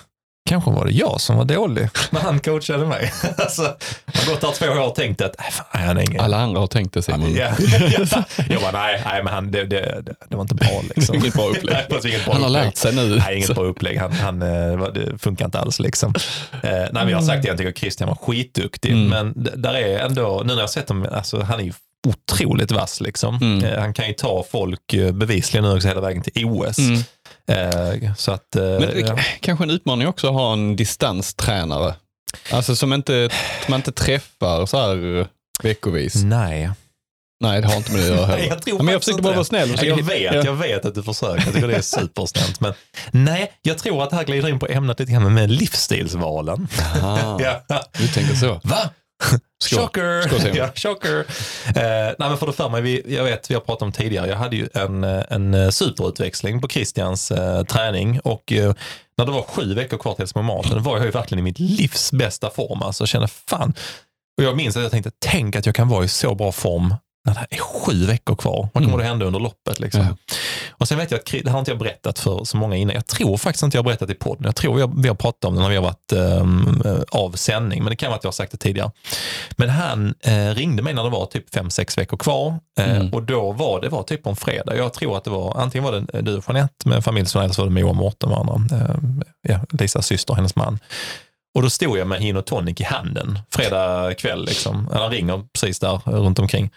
[0.49, 3.13] kanske var det jag som var dålig när han coachade mig.
[3.39, 3.63] alltså,
[4.07, 6.21] har gått där två år och tänkt att, äh, fan, han är ingen...
[6.21, 7.35] Alla andra har tänkt det Simon.
[7.37, 7.53] Ja,
[8.11, 8.25] ja.
[8.49, 11.15] Jag bara, nej, nej men han, det, det, det, var inte bra liksom.
[11.17, 11.77] Inget bra upplägg.
[11.91, 12.65] Nej, inget bra Han har upplägg.
[12.65, 13.17] lärt sig nu.
[13.17, 13.99] Nej, inget bra upplägg.
[13.99, 16.15] Han, han, eh, det funkar inte alls liksom.
[16.53, 18.93] Eh, nej, men jag har sagt det, jag tycker Christian var skitduktig.
[18.93, 19.09] Mm.
[19.09, 21.73] Men där är ändå, nu när jag har sett honom, alltså, han är ju
[22.05, 23.37] otroligt vass liksom.
[23.37, 23.65] Mm.
[23.65, 26.79] Eh, han kan ju ta folk eh, bevisligen nu också hela vägen till OS.
[26.79, 27.03] Mm.
[27.49, 29.19] Eh, så att, Men ja.
[29.41, 31.95] kanske en utmaning också att ha en distanstränare.
[32.53, 33.31] Alltså som inte,
[33.69, 35.27] man inte träffar så här
[35.63, 36.15] veckovis.
[36.15, 36.71] Nej.
[37.41, 38.47] Nej, det har inte med det att göra heller.
[38.49, 39.75] jag tror men jag försökte bara vara snäll.
[39.77, 40.43] Ja, Jag vet, Ja.
[40.45, 41.45] jag vet att du försöker.
[41.45, 42.61] Jag tycker det är supersnällt.
[42.61, 42.73] Men
[43.11, 46.69] nej, jag tror att det här glider in på ämnet lite grann med livsstilsvalen.
[47.03, 47.83] Aha, Ja.
[47.99, 48.61] du tänker så.
[48.65, 48.91] Va?
[49.65, 49.79] Skål.
[49.81, 50.23] Chocker!
[50.29, 51.19] Skål, ja, chocker.
[51.67, 54.29] Eh, nej, men för det för mig, vi, jag vet, vi har pratat om tidigare,
[54.29, 58.75] jag hade ju en, eh, en eh, superutväxling på Christians eh, träning och eh,
[59.19, 62.13] när det var sju veckor kvar till Marathon var jag ju verkligen i mitt livs
[62.13, 62.83] bästa form.
[62.83, 63.75] Alltså jag kände fan,
[64.39, 66.95] och jag minns att jag tänkte, tänk att jag kan vara i så bra form
[67.27, 68.69] när det är sju veckor kvar.
[68.73, 68.99] Vad kommer Mm.
[68.99, 69.81] det hända under loppet?
[69.81, 70.01] Liksom?
[70.01, 70.17] Ja.
[70.79, 72.95] Och sen vet jag att det har inte jag berättat för så många innan.
[72.95, 74.45] Jag tror faktiskt inte jag har berättat i podden.
[74.45, 77.33] Jag tror jag, vi har pratat om det när vi har varit ehm, eh, av
[77.33, 78.91] sändning, men det kan vara att jag har sagt det tidigare.
[79.57, 83.13] Men han eh, ringde mig när det var typ fem sex veckor kvar eh, Mm.
[83.13, 84.77] och då var det var typ på en fredag.
[84.77, 87.63] Jag tror att det var, antingen var det du och Jeanette med familjen eller så
[87.63, 88.33] var det Moa och Mårten.
[88.33, 88.97] Eh,
[89.43, 90.79] ja, Lisas syster, hennes man.
[91.55, 94.45] Och då stod jag med gin och tonic i handen fredag kväll.
[94.45, 94.89] Liksom.
[94.93, 96.71] Han ringer precis där eh, runt omkring.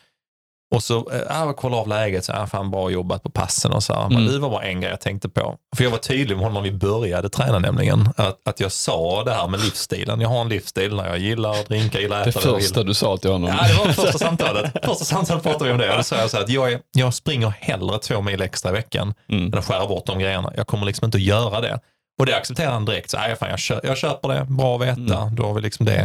[0.75, 3.83] Och så äh, jag kollade av läget, så, ah, fan bra jobbat på passen och
[3.83, 3.93] så.
[3.93, 4.09] här.
[4.09, 4.33] Men Mm.
[4.33, 5.55] det var bara en grej jag tänkte på.
[5.77, 8.09] För jag var tydlig med honom när vi började träna nämligen.
[8.17, 10.21] Att, att jag sa det här med livsstilen.
[10.21, 12.49] Jag har en livsstil när jag gillar att drinka, gillar att Det äta.
[12.49, 13.49] jag första du sa till honom.
[13.61, 14.71] Ja, det var första samtalet.
[14.85, 15.91] Första samtalet pratade vi om det.
[15.91, 18.69] Och då sa jag så här att jag, är, jag springer hellre två mil extra
[18.71, 19.45] i veckan Mm.
[19.53, 20.53] än att skära bort de grejerna.
[20.57, 21.79] Jag kommer liksom inte att göra det.
[22.19, 23.09] Och det accepterar han direkt.
[23.09, 25.17] Så, "Nej, fan, jag, kö- jag köper det, bra att veta.
[25.21, 25.35] Mm.
[25.35, 25.95] Då har vi liksom det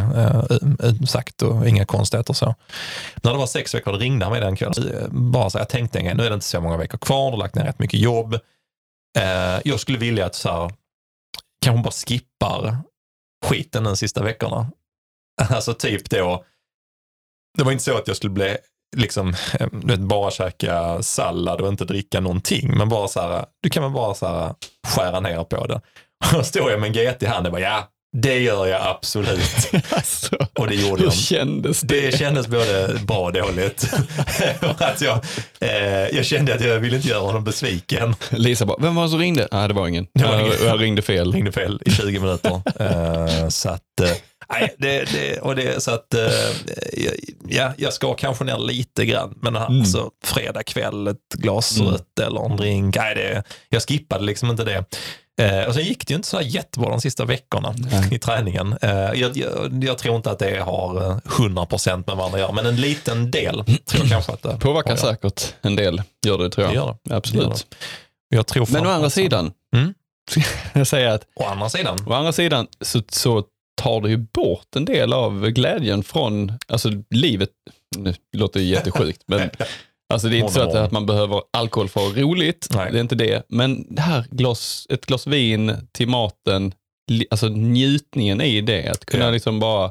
[0.82, 2.54] eh, sagt och inga konstigheter så.
[3.22, 4.88] När det var sex veckor då ringde han mig den kvällen.
[5.02, 7.26] Eh, Bara så, jag tänkte en grej, nu är det inte så många veckor kvar,
[7.30, 8.34] du har lagt ner rätt mycket jobb.
[9.18, 10.72] Eh, jag skulle vilja att så här,
[11.64, 12.76] kanske bara skippar
[13.46, 14.70] skiten de sista veckorna.
[15.50, 16.44] Alltså typ då,
[17.58, 18.56] det var inte så att jag skulle bli
[18.96, 19.34] liksom,
[19.72, 22.76] du vet, bara käka sallad och inte dricka någonting.
[22.78, 24.54] Men bara så här, du kan väl bara så här
[24.88, 25.74] skära ner på det.
[26.32, 28.80] Och då står jag med en GT i handen och bara, ja, det gör jag
[28.86, 29.70] absolut.
[29.90, 31.14] Alltså, Och det gjorde hur jag.
[31.14, 32.00] kändes det?
[32.10, 33.90] Det kändes både bra och dåligt.
[34.60, 35.20] Att jag,
[35.60, 35.70] eh,
[36.16, 38.14] jag kände att jag ville inte göra honom besviken.
[38.30, 39.48] Lisa bara, vem var det som ringde?
[39.52, 40.06] Nej, det var ingen.
[40.14, 40.54] Det var jag, ingen.
[40.66, 41.32] jag ringde fel.
[41.32, 42.62] ringde fel i 20 minuter.
[42.80, 44.10] Eh, så att, eh,
[44.52, 46.20] nej, det, det, och det, så att, eh,
[47.48, 49.34] ja, jag ska kanske ner lite grann.
[49.42, 51.92] Men alltså, fredag kväll, ett glas Mm.
[51.92, 52.96] rött eller en drink.
[52.96, 54.84] Nej, det, jag skippade liksom inte det.
[55.40, 58.08] Eh, och sen gick det ju inte så här jättebra de sista veckorna Nej.
[58.14, 58.76] i träningen.
[58.82, 62.52] Eh, jag, jag, jag tror inte att det har eh, 100% med varandra att göra,
[62.52, 66.50] men en liten del tror jag kanske att det Påverkar säkert en del, gör det
[66.50, 66.86] tror Det jag.
[66.86, 67.16] gör det.
[67.16, 67.44] Absolut.
[68.30, 69.94] Det gör Jag tror Men å andra sidan, Mm.
[70.72, 71.98] jag säger att Å andra sidan.
[72.08, 73.44] å andra sidan så, så
[73.74, 77.50] tar det ju bort en del av glädjen från, alltså livet,
[77.96, 79.50] nu låter det jättesjukt, men
[80.14, 82.92] alltså det är inte så att, att man behöver alkohol för att ha roligt, Nej.
[82.92, 83.42] det är inte det.
[83.48, 86.74] Men det här glas, ett glas vin till maten,
[87.30, 89.30] alltså njutningen i det, att kunna Ja.
[89.30, 89.90] liksom bara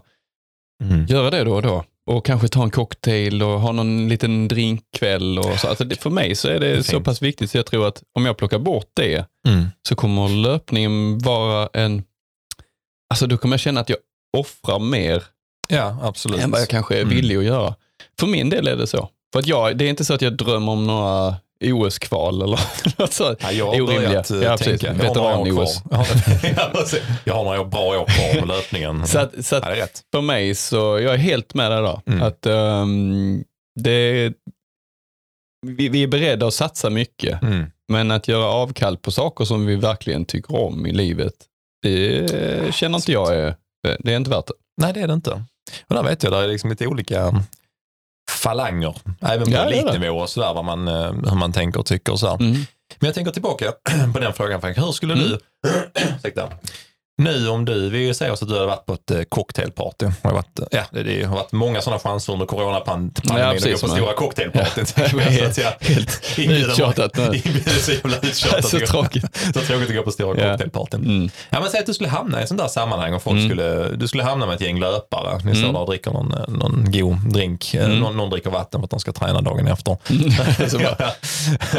[0.83, 1.05] Mm.
[1.05, 1.83] göra det då och då.
[2.11, 5.39] Och kanske ta en cocktail och ha någon liten drinkkväll.
[5.39, 5.67] Och så.
[5.67, 7.05] Alltså det, för mig så är det, Det så fint.
[7.05, 9.65] pass viktigt så jag tror att om jag plockar bort det Mm.
[9.87, 12.03] så kommer löpningen vara en...
[13.11, 13.97] Alltså då kommer jag känna att jag
[14.37, 15.23] offrar mer
[15.69, 16.39] Ja, absolut.
[16.41, 17.15] än vad jag kanske är Mm.
[17.15, 17.75] villig att göra.
[18.19, 19.09] För min del är det så.
[19.33, 22.59] För att jag, det är inte så att jag drömmer om några OS-kval eller
[22.99, 23.39] något sånt.
[23.41, 24.09] Ja, jag har Orimliga.
[24.09, 25.81] börjat eh, Ja, tänka, Veteran-OS.
[25.91, 26.05] Ja.
[27.23, 29.07] Jag har några bra år kvar med löpningen.
[29.07, 30.01] Så att, så ja, att rätt.
[30.11, 32.01] för mig så, jag är helt med där då.
[32.05, 32.21] Mm.
[32.21, 33.43] Att ehm,
[33.79, 34.33] det,
[35.67, 37.65] vi, vi är beredda att satsa mycket, Mm.
[37.87, 41.33] men att göra avkall på saker som vi verkligen tycker om i livet,
[41.81, 43.55] det känner inte jag är,
[43.99, 44.53] det är inte värt det.
[44.81, 45.31] Nej, det är det inte.
[45.87, 47.45] Och där vet jag, där är liksom lite olika
[48.31, 52.11] falanger, även på Ja, elitnivå och sådär, vad man, eh, hur man tänker och tycker
[52.11, 52.27] och så.
[52.27, 52.35] här.
[52.35, 52.51] Mm.
[52.99, 53.71] Men jag tänker tillbaka
[54.13, 54.77] på den frågan, Frank.
[54.77, 55.39] Hur skulle du,
[56.17, 56.49] ursäkta,
[57.17, 60.05] nu om du, vi säger oss att du har varit på ett eh, cocktailparty.
[60.05, 63.63] Det har varit, eh, ja, det, har varit många sådana chanser under coronapandemin Ja, att
[63.63, 64.85] gå på stora cocktailpartyn.
[65.57, 67.41] Ja, helt uttjatat nu.
[67.81, 68.65] så jävla uttjatat.
[68.69, 69.25] Så tråkigt.
[69.53, 70.49] Så tråkigt att gå på stora Ja.
[70.51, 71.03] cocktailpartyn.
[71.05, 71.29] Mm.
[71.49, 73.49] Ja, men säg att du skulle hamna i sånt där sammanhang och folk Mm.
[73.49, 75.39] skulle, du skulle hamna med ett gäng löpare.
[75.43, 75.73] Ni står Mm.
[75.73, 77.73] där och dricker någon, eh, någon god drink.
[77.73, 77.99] Eh, Mm.
[77.99, 79.97] Någon, någon dricker vatten för att de ska träna dagen efter.
[80.79, 81.11] Ja,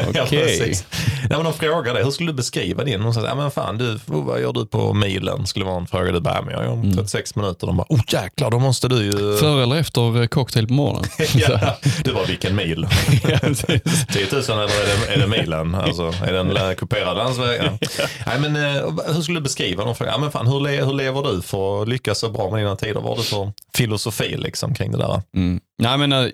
[0.09, 0.26] Okej.
[0.43, 0.85] precis.
[1.20, 3.14] Nej, men de frågar dig, hur skulle du beskriva din?
[3.14, 5.46] Säger, ja men fan du, vad gör du på milen?
[5.46, 6.68] Skulle vara en fråga du bär med.
[6.68, 7.66] Om 36 minuter.
[7.66, 9.36] De bara, oh jäklar, då måste du ju...
[9.40, 11.04] Före eller efter eh, cocktail på morgonen?
[11.34, 12.86] ja, du bara, vilken mil?
[13.28, 14.06] Ja, precis.
[14.12, 15.74] 10 000 eller är det, är det milen?
[15.74, 17.60] Alltså, är det en eh, kuperad landsväg?
[17.64, 17.88] Ja.
[18.26, 19.94] Nej, men, eh, hur skulle du beskriva dem?
[20.00, 22.76] Ja, men fan, hur, le, hur lever du för att lyckas så bra med dina
[22.76, 22.94] tider?
[22.94, 25.22] Vad har du för filosofi liksom, kring det där?
[25.36, 25.60] Mm.
[25.82, 26.26] Nej, men, eh,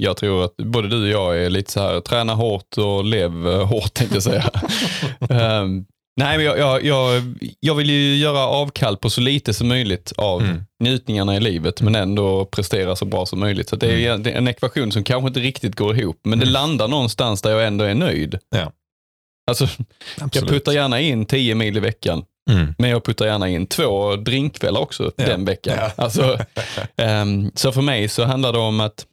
[0.00, 3.46] jag tror att både du och jag är lite så här, träna hårt och lev
[3.62, 4.50] hårt tänkte jag säga.
[5.30, 5.84] Ehm,
[6.16, 7.22] nej, men jag, jag, jag,
[7.60, 10.62] jag vill ju göra avkall på så lite som möjligt av Mm.
[10.80, 13.68] njutningarna i livet, men ändå prestera så bra som möjligt.
[13.68, 14.22] Så det är Mm.
[14.22, 17.50] det är en ekvation som kanske inte riktigt går ihop, men det landar någonstans där
[17.50, 18.38] jag ändå är nöjd.
[18.50, 18.72] Ja.
[19.46, 19.68] Alltså,
[20.32, 22.74] jag puttar gärna in 10 mil i veckan, Mm.
[22.78, 25.26] men jag puttar gärna in två drinkkvällar också Ja.
[25.26, 25.74] den veckan.
[25.80, 25.90] Ja.
[26.04, 26.38] Alltså,
[26.96, 29.06] ehm, så för mig så handlar det om att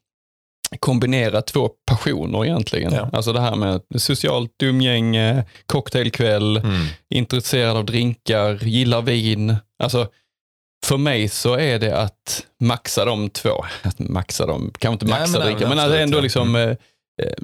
[0.79, 2.93] kombinera två passioner egentligen.
[2.93, 3.09] Ja.
[3.13, 6.85] Alltså det här med socialt umgänge, cocktailkväll, Mm.
[7.13, 9.55] intresserad av drinkar, gillar vin.
[9.83, 10.07] Alltså
[10.85, 13.65] för mig så är det att maxa de två.
[13.83, 16.21] Att maxa dem, kanske inte maxa nej, drinkar, men men ändå ja.
[16.21, 16.75] liksom eh, eh,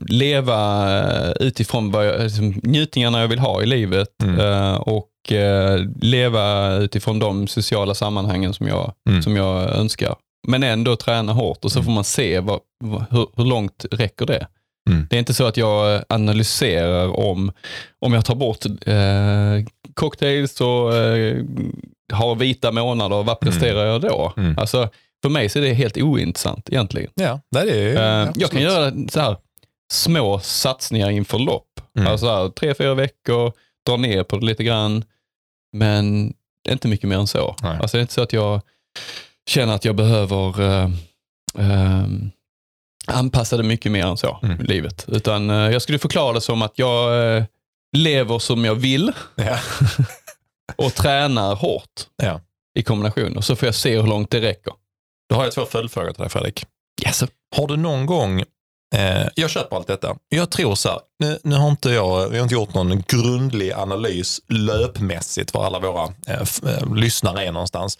[0.07, 4.39] leva eh, utifrån vad jag, liksom, njutningarna jag vill ha i livet Mm.
[4.39, 9.21] eh, och eh, leva utifrån de sociala sammanhangen som jag, Mm.
[9.23, 10.15] som jag önskar.
[10.47, 11.85] Men ändå träna hårt och så Mm.
[11.85, 14.47] får man se vad, vad, hur, hur långt räcker det.
[14.89, 15.07] Mm.
[15.09, 17.51] Det är inte så att jag analyserar om,
[17.99, 21.43] om jag tar bort eh, cocktails och eh,
[22.13, 24.33] har vita månader, vad presterar jag då?
[24.37, 24.57] Mm.
[24.57, 24.89] Alltså,
[25.21, 27.11] för mig så är det helt ointressant egentligen.
[27.15, 27.95] Ja, det är.
[27.95, 29.37] Eh, ja, jag kan göra så här,
[29.93, 31.81] små satsningar inför lopp.
[31.97, 32.07] Mm.
[32.11, 33.51] Alltså så här, tre, fyra veckor,
[33.85, 35.03] dra ner på det lite grann.
[35.73, 36.33] Men
[36.69, 37.55] inte mycket mer än så.
[37.61, 37.77] Nej.
[37.81, 38.61] Alltså det är inte så att jag
[39.47, 40.89] känner att jag behöver eh,
[41.57, 42.05] eh,
[43.07, 44.61] anpassa det mycket mer än så Mm.
[44.61, 45.05] i livet.
[45.07, 47.43] Utan eh, jag skulle förklara det som att jag eh,
[47.97, 49.59] lever som jag vill Ja.
[50.75, 52.41] och tränar hårt Ja.
[52.79, 53.37] i kombination.
[53.37, 54.73] Och så får jag se hur långt det räcker.
[55.29, 56.65] Då har jag två följdfrågor till dig Fredrik.
[57.05, 57.23] Yes.
[57.55, 58.43] Har du någon gång,
[58.95, 62.37] eh, jag köper allt detta, jag tror så här, nu, nu har inte jag, vi
[62.37, 67.51] har inte gjort någon grundlig analys löpmässigt var alla våra eh, f- eh, lyssnare är
[67.51, 67.99] någonstans.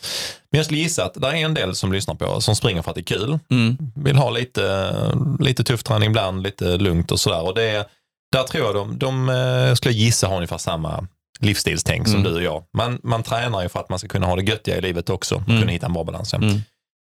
[0.52, 2.92] Men jag skulle gissa att det är en del som lyssnar på som springer för
[2.92, 3.78] att det är kul, Mm.
[3.96, 4.94] vill ha lite,
[5.40, 7.42] lite tuff träning ibland, lite lugnt och sådär.
[7.46, 7.88] Och det,
[8.32, 11.08] där tror jag de, de eh, skulle jag gissa har ungefär samma
[11.40, 12.32] livsstilstänk som Mm.
[12.32, 12.64] du och jag.
[12.78, 15.36] Man, man tränar ju för att man ska kunna ha det göttiga i livet också
[15.48, 15.60] Mm.
[15.60, 16.34] kunna hitta en bra balans.
[16.34, 16.50] Mm.
[16.50, 16.62] Sen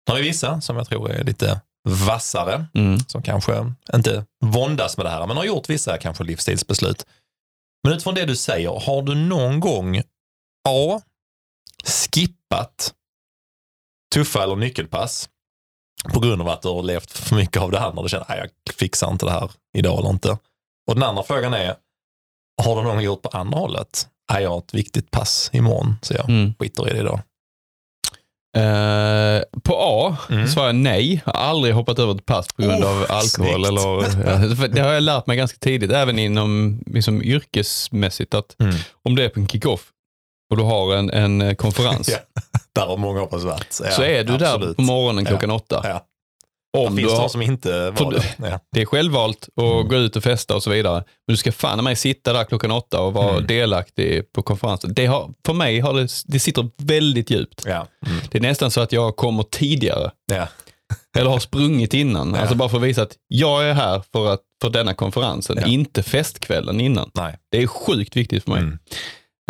[0.09, 2.99] har vi vissa som jag tror är lite vassare, Mm.
[3.01, 7.07] som kanske inte våndas med det här, men har gjort vissa kanske livsstilsbeslut.
[7.85, 9.99] Men utifrån det du säger, har du någon gång
[10.69, 11.01] A.
[11.85, 12.95] Skippat
[14.15, 15.29] tuffa eller nyckelpass
[16.15, 18.25] på grund av att du har levt för mycket av det andra och du känner
[18.33, 20.31] att jag fixar inte det här idag eller inte.
[20.91, 21.77] Och den andra frågan är,
[22.63, 24.09] har du någon gång gjort på andra hållet?
[24.33, 26.55] Nej, jag har ett viktigt pass imorgon så jag Mm.
[26.59, 27.21] skiter i det idag.
[28.57, 30.49] Eh, på A Mm.
[30.49, 31.23] svarar jag nej.
[31.27, 33.27] Jag har aldrig hoppat över ett pass på grund Oh, av alkohol.
[33.29, 33.69] snyggt.
[33.69, 38.35] Eller, ja, det har jag lärt mig ganska tidigt, även inom liksom, yrkesmässigt.
[38.35, 38.75] Att Mm.
[39.05, 39.81] om det är på en kick-off
[40.51, 42.19] och du har en, en konferens, Ja,
[42.73, 43.81] Där har många hoppas varit.
[43.85, 44.77] Ja, så är du där absolut.
[44.77, 45.29] på morgonen Ja.
[45.31, 45.81] klockan åtta.
[46.79, 48.35] Om det du finns har, de som inte var det.
[48.51, 48.61] Ja.
[48.73, 49.89] det är självvalt att Mm.
[49.89, 50.95] gå ut och festa och så vidare.
[50.95, 53.47] Men du ska fan mig sitta där klockan åtta och vara Mm.
[53.47, 54.95] delaktig på konferensen.
[54.95, 57.63] Det har, för mig har det, det sitter väldigt djupt.
[57.67, 57.87] Ja.
[58.07, 58.19] Mm.
[58.31, 60.11] Det är nästan så att jag kommer tidigare.
[60.33, 60.49] Ja.
[61.19, 62.33] Eller har sprungit innan.
[62.35, 62.41] Ja.
[62.41, 65.67] Alltså bara för att visa att jag är här för, att, för denna konferensen, Ja.
[65.67, 67.11] inte festkvällen innan.
[67.15, 67.39] Nej.
[67.51, 68.63] Det är sjukt viktigt för mig.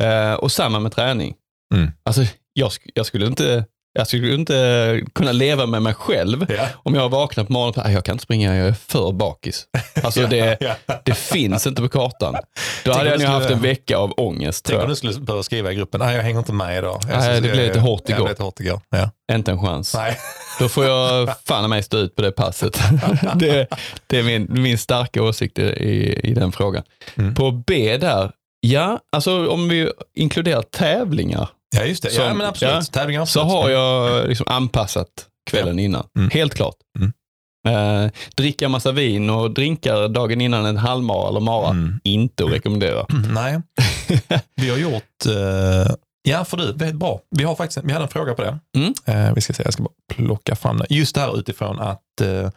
[0.02, 1.34] Eh, och samma med träning.
[1.74, 1.90] Mm.
[2.02, 2.22] Alltså,
[2.52, 3.64] jag, jag, skulle inte,
[3.96, 6.68] jag skulle inte kunna leva med mig själv Ja.
[6.74, 9.66] om jag vaknar på morgonen och "Nej, jag kan inte springa, jag är för bakis.
[10.04, 10.74] Alltså det, Ja.
[11.04, 12.34] det finns inte på kartan.
[12.84, 14.64] Då hade om jag nog haft en vecka av ångest.
[14.64, 17.00] Tänk om du skulle behöva skriva i gruppen, nej jag hänger inte med idag.
[17.08, 18.28] Jag Nej, så- det blev lite hårt igår.
[18.28, 18.80] lite hårt igår.
[19.32, 19.94] Inte en chans.
[19.94, 20.16] Nej.
[20.58, 22.80] Då får jag fan mig stå ut på det passet.
[23.34, 23.66] det,
[24.06, 26.82] det är min, min starka åsikt i, i, i den frågan.
[27.16, 27.34] Mm.
[27.34, 28.30] På B där,
[28.60, 32.08] ja, alltså om vi inkluderar tävlingar Ja, just det.
[32.14, 32.74] ja, Som- men absolut.
[32.74, 32.82] ja.
[32.82, 33.62] Tävlingar så absolut.
[33.62, 35.08] har jag liksom anpassat
[35.50, 36.06] kvällen innan.
[36.18, 36.30] Mm.
[36.30, 36.74] Helt klart.
[36.98, 37.12] Mm.
[37.68, 42.00] Eh, dricka massa vin och drinkar dagen innan en halvmara eller mara, Mm.
[42.04, 43.06] inte att rekommendera.
[43.30, 43.60] Nej,
[44.56, 45.94] vi har gjort, eh,
[46.28, 47.20] ja för du, är bra.
[47.30, 48.58] Vi har faktiskt, vi hade en fråga på det.
[48.76, 48.94] Mm.
[49.06, 50.86] Eh, vi ska se, jag ska bara plocka fram det.
[50.90, 52.50] Just det här utifrån att eh,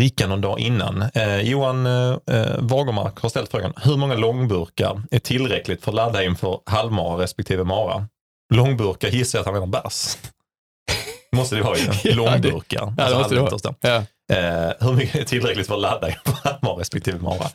[0.00, 1.02] dricka någon dag innan.
[1.14, 5.94] Eh, Johan eh, eh, Wagermark har ställt frågan, hur många långburkar är tillräckligt för att
[5.96, 8.06] ladda inför halvmara respektive mara?
[8.54, 10.18] Långburkar gissar jag att han menar bärs.
[11.36, 11.84] måste det vara ju.
[11.84, 12.80] Ja, det- Långburkar.
[12.80, 13.74] ja, det alltså måste det halvliters då.
[13.80, 13.96] Ja.
[14.36, 17.46] Eh, hur mycket är tillräckligt för att ladda inför halvmara respektive mara?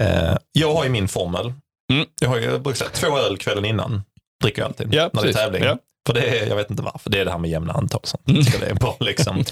[0.00, 1.52] Eh, jag har ju min formel.
[1.92, 2.06] Mm.
[2.20, 4.02] Jag har ju jag brukar säga, två öl kvällen innan.
[4.42, 5.36] Dricker jag alltid Ja, när det är precis.
[5.36, 5.62] tävling.
[5.64, 5.78] Ja.
[6.06, 8.00] För det är, jag vet inte varför, det är det här med jämna antal.
[8.04, 8.18] Så
[8.60, 9.44] det är bra liksom.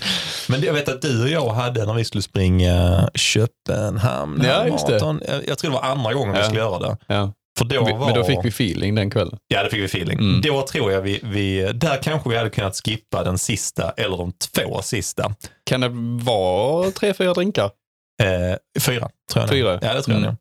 [0.49, 4.63] Men det, jag vet att du och jag hade när vi skulle springa Köpenhamn Ja,
[4.65, 4.71] det.
[4.71, 5.21] maraton.
[5.29, 6.45] Jag, jag tror det var andra gången vi Ja.
[6.45, 6.97] skulle göra det.
[7.07, 7.33] Ja.
[7.59, 7.99] För då Vi- var...
[8.07, 9.39] Men då fick vi feeling den kvällen.
[9.49, 10.19] Ja, det fick vi feeling.
[10.19, 10.41] Mm.
[10.41, 14.33] Då tror jag vi, vi, där kanske vi hade kunnat skippa den sista eller de
[14.33, 15.35] två sista.
[15.67, 15.91] Kan det
[16.25, 17.71] vara tre, fyra drinkar?
[18.23, 19.49] Eh, fyra, tror jag.
[19.51, 19.79] Fyra?
[19.83, 20.23] Ja, det tror jag Mm.
[20.23, 20.37] nog.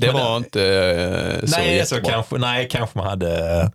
[0.00, 0.64] Det Men var inte
[1.40, 3.72] eh, så nej, så kanske, nej, kanske man hade...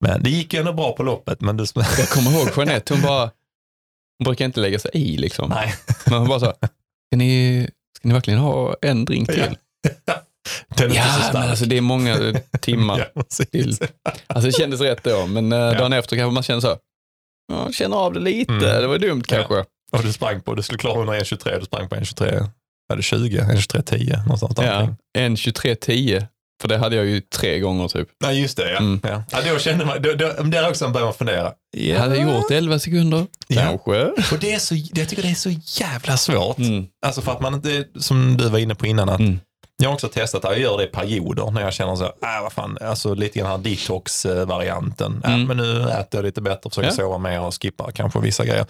[0.00, 1.40] Men det gick ju ändå bra på loppet.
[1.40, 1.66] Men det...
[1.74, 3.22] Jag kommer ihåg Jeanette, hon bara,
[4.18, 5.50] hon brukar inte lägga sig i liksom.
[5.50, 5.74] Nej.
[6.06, 9.56] Men hon bara så, ska ni, ska ni verkligen ha en drink till?
[10.06, 10.14] Ja.
[10.76, 13.76] Ja, men alltså det är många timmar ja, till.
[14.26, 15.72] Alltså det kändes rätt då, men eh, ja.
[15.72, 16.76] dagen efter kanske man känner så,
[17.52, 18.64] ja, känner av det lite, mm.
[18.64, 19.54] det var dumt kanske.
[19.54, 19.64] Ja.
[19.92, 22.40] Och du sprang på, du skulle klara 123, du sprang på 123
[22.88, 24.22] hade 1,23-10.
[24.22, 24.96] någonstans där.
[25.14, 26.26] Ja, 1.23.10
[26.60, 28.08] för det hade jag ju tre gånger typ.
[28.20, 28.70] Nej, just det.
[28.72, 28.78] Ja.
[28.78, 29.00] Mm.
[29.02, 29.22] Ja.
[29.30, 31.52] Ja, då kände man, då, då, där också började man fundera.
[31.76, 33.62] Jag hade gjort 11 sekunder, Ja.
[33.62, 34.04] kanske.
[34.34, 35.50] Och det är så, jag tycker det är så
[35.80, 36.58] jävla svårt.
[36.58, 36.86] Mm.
[37.06, 39.40] Alltså för att man inte, som du var inne på innan, att Mm.
[39.82, 42.10] jag har också testat det, jag gör det i perioder när jag känner så, äh,
[42.42, 45.22] vad fan, alltså lite grann här detox-varianten.
[45.24, 45.46] Äh, Mm.
[45.46, 46.94] men nu äter jag lite bättre, försöker Ja.
[46.94, 48.66] sova mer och skippar kanske vissa grejer.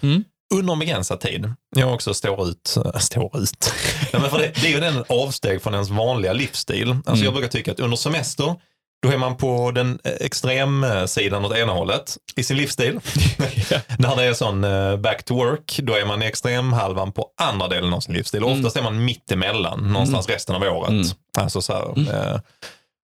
[0.51, 0.59] Mm.
[0.59, 1.53] Under en begränsad tid.
[1.75, 3.73] Jag också står ut, står ut.
[4.13, 6.89] Nej, men för det, det är ju den avsteg från ens vanliga livsstil.
[6.91, 7.23] Alltså Mm.
[7.23, 8.55] Jag brukar tycka att under semester,
[9.03, 12.93] då är man på den eh, extremsidan åt ena hållet i sin livsstil.
[13.97, 17.67] När det är sån eh, back to work, då är man i extremhalvan på andra
[17.67, 18.43] delen av sin livsstil.
[18.43, 18.57] Mm.
[18.57, 20.89] Oftast är man mitt emellan, någonstans resten av året.
[20.89, 21.05] Mm.
[21.37, 22.07] Alltså så här, Mm.
[22.07, 22.39] eh,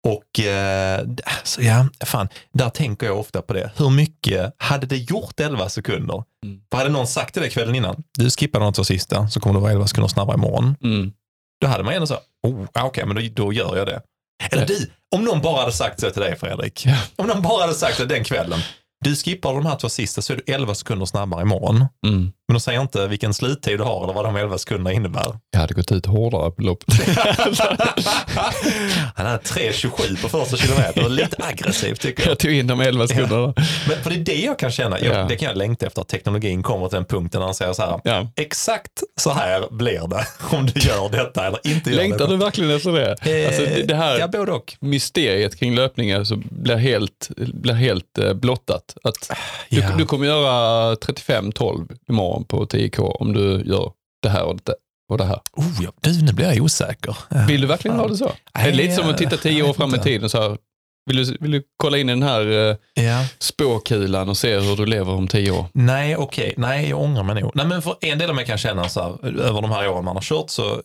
[0.07, 1.07] och eh,
[1.43, 3.71] så ja, fan, där tänker jag ofta på det.
[3.77, 6.25] Hur mycket hade det gjort 11 sekunder?
[6.45, 6.61] Mm.
[6.71, 9.55] För hade någon sagt till dig kvällen innan, du skippar de två sista så kommer
[9.55, 10.77] du vara 11 sekunder snabbare imorgon.
[10.83, 11.13] Mm.
[11.61, 14.03] Då hade man ändå så, oh, okej, men då, då gör jag det.
[14.51, 16.87] Eller du, om någon bara hade sagt så till dig Fredrik.
[17.17, 18.61] Om någon bara hade sagt det den kvällen.
[19.05, 21.85] Du skippar de här två sista så är du 11 sekunder snabbare imorgon.
[22.07, 22.33] Mm.
[22.49, 25.39] Men de säger inte vilken sluttid du har eller vad de 11 sekunderna innebär.
[25.51, 26.95] Jag hade gått ut hårdare på loppet.
[29.15, 31.15] Han hade 3.27 på första kilometern.
[31.15, 32.31] Lite aggressivt tycker jag.
[32.31, 33.55] jag tog in de 11 sekunderna.
[33.89, 35.01] Men för det är det jag kan känna.
[35.01, 35.25] Jag, Ja.
[35.29, 37.83] Det kan jag längta efter att teknologin kommer till den punkten när han säger så
[37.83, 38.01] här.
[38.05, 38.29] Ja.
[38.37, 40.27] Exakt så här blir det
[40.57, 42.31] om du gör detta eller inte gör Längtar detta.
[42.31, 43.17] du verkligen efter det?
[43.43, 44.77] Eh, Alltså, det, det här Ja, både och.
[44.81, 48.97] mysteriet kring löpningar så blir helt, blir helt eh, blottat.
[49.05, 49.31] Att
[49.71, 49.91] du, Ja.
[49.99, 54.75] du kommer göra 35-12 imorgon på 10K om du gör det här och det,
[55.11, 55.41] och det här.
[55.53, 55.91] Oh, ja.
[56.01, 57.17] Du, nu blir jag osäker.
[57.49, 58.31] Vill du verkligen ha det så?
[58.55, 60.31] Nej, är det lite som att titta 10 år fram i tiden?
[60.31, 60.57] Så här,
[61.11, 63.25] vill, du, vill du kolla in i den här eh, Ja.
[63.39, 65.65] spåkulan och se hur du lever om 10 år?
[65.75, 66.55] Nej, okej.
[66.57, 67.51] Nej, jag ångrar mig nog.
[67.55, 70.05] Nej, men för en del av mig kan känna så här, över de här åren
[70.05, 70.81] man har kört så, eh,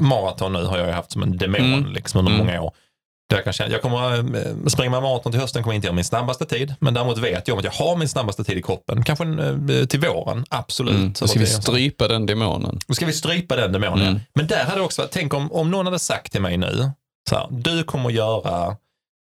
[0.00, 1.92] maraton nu har jag haft som en demon Mm.
[1.92, 2.46] liksom under Mm.
[2.46, 2.72] många år.
[3.36, 4.22] Jag, kan känna, jag kommer äh,
[4.66, 6.74] springa maraton till hösten, kommer inte göra min snabbaste tid.
[6.80, 9.04] Men däremot vet jag om att jag har min snabbaste tid i kroppen.
[9.04, 9.56] Kanske äh,
[9.86, 10.94] till våren, absolut.
[10.94, 11.12] Mm.
[11.20, 12.78] Då ska vi strypa den demonen.
[12.86, 14.06] Då ska vi strypa den demonen.
[14.08, 14.20] Mm.
[14.34, 16.90] Men där hade också tänk om, om någon hade sagt till mig nu,
[17.30, 18.76] så här, du kommer göra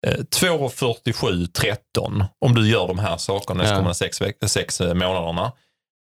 [0.06, 3.76] eh, 2.47.13 om du gör de här sakerna de Ja.
[3.76, 5.52] kommande sex, sex eh, månaderna.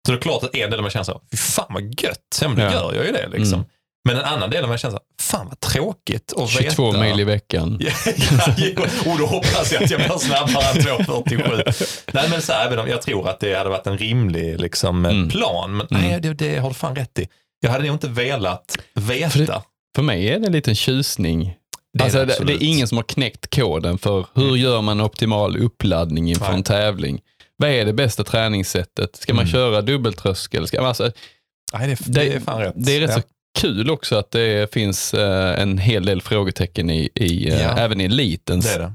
[0.06, 2.40] Så det är klart att en del av mig känner så fy fan vad gött,
[2.42, 2.72] ja, men då Ja.
[2.72, 3.54] gör jag ju det liksom.
[3.54, 3.66] Mm.
[4.08, 7.04] Men en annan del av mig känner fan vad tråkigt att 22 veta.
[7.04, 7.80] mil i veckan.
[8.58, 12.02] Ja, och då hoppas jag att jag blir snabbare än 2.47.
[12.14, 15.06] Nej men så här, även om jag tror att det hade varit en rimlig liksom,
[15.06, 15.30] Mm.
[15.30, 15.78] plan.
[15.78, 16.02] Men Mm.
[16.10, 17.28] nej, det, det har du fan rätt i.
[17.60, 19.30] Jag hade nog inte velat veta.
[19.30, 19.62] För det-
[19.96, 21.54] För mig är det en liten tjusning.
[21.94, 25.02] Det är alltså, det det, är ingen som har knäckt koden för hur gör man
[25.02, 26.56] optimal uppladdning inför Nej.
[26.56, 27.20] en tävling.
[27.58, 29.16] Vad är det bästa träningssättet?
[29.16, 29.52] Ska man Mm.
[29.52, 30.68] köra dubbeltröskel?
[30.68, 31.12] Ska, alltså,
[31.74, 32.74] Nej, det, det, det är fan rätt.
[32.76, 33.16] det är rätt ja.
[33.16, 33.22] så
[33.58, 37.78] kul också att det finns eh, en hel del frågetecken i, i eh, Ja.
[37.78, 38.94] även i elitens Det det.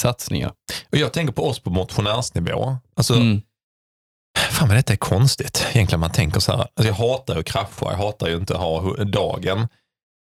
[0.00, 0.52] satsningar.
[0.92, 2.76] Och jag tänker på oss på motionärsnivå.
[2.96, 3.42] Alltså, Mm.
[4.50, 5.66] Fan vad detta är konstigt.
[5.72, 6.60] Egentligen man tänker så här.
[6.60, 9.68] Alltså jag hatar ju att krascha, jag hatar ju inte att ha dagen.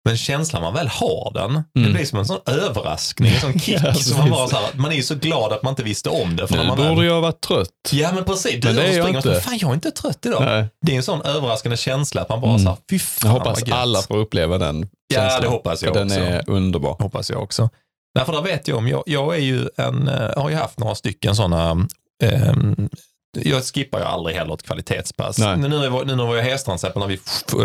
[0.04, 1.92] Men känslan man väl har den, det Mm.
[1.92, 3.78] blir som en sån överraskning, en sån kick.
[3.84, 6.08] Ja, som man, bara så här, man är ju så glad att man inte visste
[6.08, 6.46] om det.
[6.48, 7.68] För Nu man borde väl, jag vara trött.
[7.92, 9.40] Ja men precis, du Men det är och så jag så, inte.
[9.40, 10.42] fan jag är inte trött idag.
[10.44, 10.68] Nej.
[10.86, 12.62] Det är en sån överraskande känsla att man bara Mm.
[12.62, 13.78] så här, fy Jag fan hoppas vad gött.
[13.78, 15.42] alla får uppleva den Ja, känslan.
[15.42, 16.20] det hoppas jag för den också.
[16.20, 16.96] är underbar.
[17.00, 17.68] Hoppas jag också.
[18.14, 20.94] Därför där vet jag om, jag, jag är ju en, eh, har ju haft några
[20.94, 21.86] stycken sådana,
[22.22, 22.88] ehm,
[23.32, 25.38] jag skippar ju aldrig heller ett kvalitetspass.
[25.38, 25.56] Nej.
[25.56, 27.14] Nu, nu, nu när vi var i exempel, när vi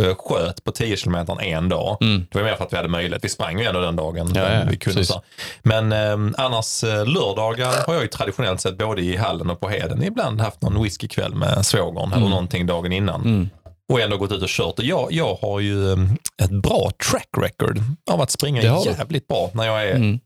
[0.09, 2.25] eh, sköt på 10 kilometer en dag, Mm.
[2.31, 3.23] det var mer för att vi hade möjlighet.
[3.23, 4.31] Vi sprang ju ändå den dagen.
[4.35, 5.21] Ja, ja, vi kunde så.
[5.63, 9.69] Men ehm, annars eh, lördagar har jag ju traditionellt sett både i hallen och på
[9.69, 12.29] Heden ibland haft någon whiskykväll med svågern eller Mm.
[12.29, 13.21] någonting dagen innan.
[13.21, 13.49] Mm.
[13.89, 14.79] Och ändå gått ut och kört.
[14.79, 17.79] Och jag, jag har ju ehm, ett bra track record
[18.11, 18.91] av att springa har du.
[18.91, 20.19] jävligt bra när jag är Mm.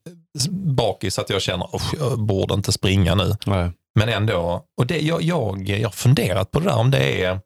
[0.76, 3.36] bakis att jag känner att jag borde inte springa nu.
[3.46, 3.72] Nej.
[4.00, 7.40] Men ändå, och det, jag, jag, jag har funderat på det där om det är,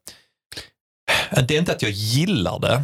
[1.48, 2.82] det är inte att jag gillar det,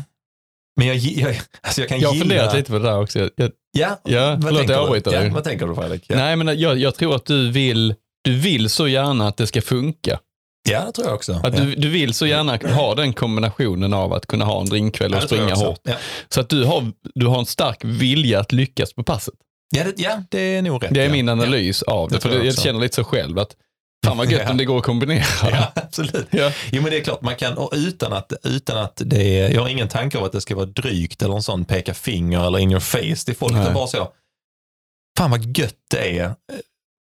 [0.77, 2.25] men jag, jag, alltså jag kan Jag har gilla...
[2.25, 3.19] funderat lite på det där också.
[3.19, 5.27] Jag, jag, Ja, Ja, vad förlåt, tänker jag du?
[5.29, 6.05] Ja, vad tänker du Fredrik?
[6.09, 6.17] Ja.
[6.17, 7.95] Nej, men jag, jag tror att du vill,
[8.25, 10.19] du vill så gärna att det ska funka.
[10.69, 11.33] ja, det tror jag också.
[11.33, 11.65] Att ja.
[11.65, 15.17] du, du vill så gärna ha den kombinationen av att kunna ha en drinkkväll Ja,
[15.17, 15.81] och jag springa hårt.
[15.83, 15.95] Ja.
[16.29, 19.35] Så att du har, du har en stark vilja att lyckas på passet.
[19.75, 20.95] Ja, det, ja, det är nog rätt.
[20.95, 21.13] Det är ja.
[21.13, 22.17] min analys av det.
[22.17, 23.57] Det För jag känner lite så själv att
[24.07, 24.51] fan vad gött Ja.
[24.51, 25.25] om det går att kombinera.
[25.51, 26.27] Ja, absolut.
[26.31, 26.53] Ja.
[26.73, 29.61] Jo men det är klart, man kan, och utan att, utan att det är, jag
[29.63, 32.59] har ingen tanke av att det ska vara drygt eller en sån peka finger eller
[32.59, 33.53] in your face till folk.
[33.55, 34.09] Är bara så,
[35.19, 36.35] fan vad gött det är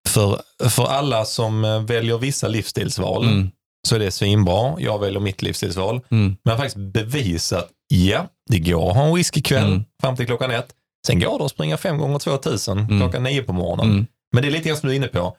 [0.09, 3.24] för, för alla som eh, väljer vissa livsstilsval.
[3.26, 3.51] Mm.
[3.88, 4.76] Så är det svinbra.
[4.80, 5.95] Jag väljer mitt livsstilsval.
[5.95, 6.26] Mm.
[6.26, 9.84] Men jag har faktiskt bevisat, ja, det går att ha en whiskykväll Mm.
[10.01, 10.67] fram till klockan ett.
[11.08, 12.99] Sen går det att springa fem gånger 2000 Mm.
[12.99, 13.86] klockan nio på morgonen.
[13.91, 14.06] Mm.
[14.34, 15.38] Men det är lite grann som du är inne på.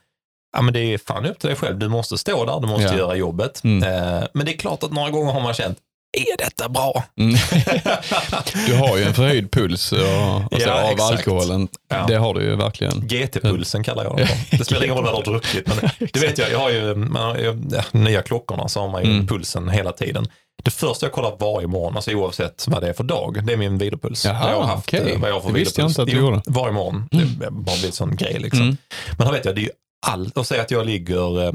[0.57, 1.79] Ja, men det är fan upp till dig själv.
[1.79, 2.95] Du måste stå där, du måste Ja.
[2.97, 3.65] göra jobbet.
[3.65, 3.83] Mm.
[3.83, 5.79] Eh, men det är klart att några gånger har man känt,
[6.19, 7.05] är detta bra?
[7.19, 7.35] Mm.
[8.67, 11.01] Du har ju en förhöjd puls och, och så, Ja, av exakt.
[11.13, 11.69] alkoholen.
[11.89, 12.05] Ja.
[12.09, 12.93] Det har du ju verkligen.
[13.09, 14.57] GT-pulsen kallar jag den för.
[14.59, 15.67] Det spelar ingen roll vad du har druckit.
[15.69, 19.05] Men det vet jag, jag har ju man har, ju, nya klockorna så har man
[19.05, 19.27] ju Mm.
[19.27, 20.27] pulsen hela tiden.
[20.63, 23.57] Det första jag kollar varje morgon, alltså oavsett vad det är för dag, det är
[23.57, 24.25] min vilopuls.
[24.25, 26.15] Jaha, jag har haft, eh, vad jag har för Det visste jag inte att du
[26.17, 26.43] Jo, gjorde.
[26.47, 27.09] Varje morgon.
[27.11, 28.61] Det har bara blivit sån grej liksom.
[28.63, 28.77] Mm.
[29.19, 29.71] Men här vet jag, det är ju
[30.07, 30.37] allt.
[30.37, 31.53] Och säg att jag ligger, eh,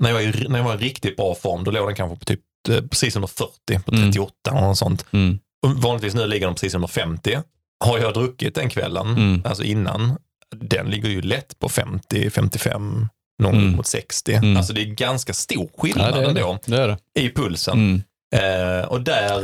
[0.00, 2.24] när, jag är, när jag var i riktigt bra form, då låg den kanske på
[2.24, 3.50] typ eh, precis under 40,
[3.84, 4.12] på Mm.
[4.12, 5.06] 38 eller något sånt.
[5.12, 5.38] Mm.
[5.66, 7.38] Och vanligtvis nu ligger den precis under 50.
[7.84, 9.42] Har jag druckit den kvällen, Mm.
[9.44, 10.16] alltså innan,
[10.56, 13.08] den ligger ju lätt på 50, 55,
[13.42, 13.72] någon Mm.
[13.76, 14.32] mot 60.
[14.34, 14.56] Mm.
[14.56, 16.76] Alltså det är ganska stor Ja, skillnad det är ändå det.
[16.76, 17.20] det, är det.
[17.20, 17.74] i pulsen.
[17.78, 18.02] Mm.
[18.34, 19.38] Eh, och där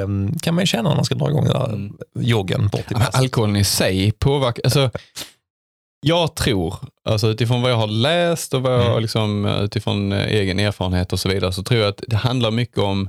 [0.00, 0.06] eh,
[0.42, 1.96] kan man ju känna när man ska dra igång där Mm.
[2.18, 4.90] joggen bort till Ja, alkoholen i sig påverkar, alltså,
[6.06, 6.74] jag tror,
[7.08, 9.02] alltså utifrån vad jag har läst och vad jag Mm.
[9.02, 12.78] liksom, utifrån eh, egen erfarenhet och så vidare, så tror jag att det handlar mycket
[12.78, 13.08] om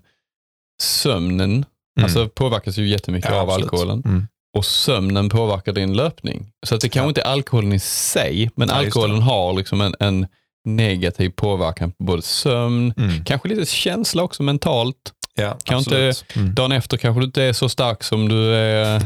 [0.82, 1.50] sömnen.
[1.52, 2.04] Mm.
[2.04, 3.64] Alltså påverkas ju jättemycket Ja, av absolut.
[3.74, 4.02] alkoholen.
[4.06, 4.28] Mm.
[4.58, 6.52] Och sömnen påverkar din löpning.
[6.66, 7.10] Så att det kanske Ja.
[7.10, 10.28] inte är alkoholen i sig, men Ja, alkoholen har liksom en, en
[10.66, 13.26] negativ påverkan på både sömn, Mm.
[13.26, 14.96] kanske lite känsla också mentalt.
[15.38, 16.14] Ja, Kan inte-.
[16.36, 16.54] Mm.
[16.56, 19.02] Dagen efter kanske du inte är så stark som du är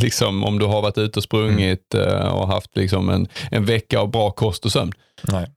[0.02, 2.08] liksom, om du har varit ute och sprungit Mm.
[2.08, 4.92] eh, och haft liksom en, en vecka av bra kost och sömn.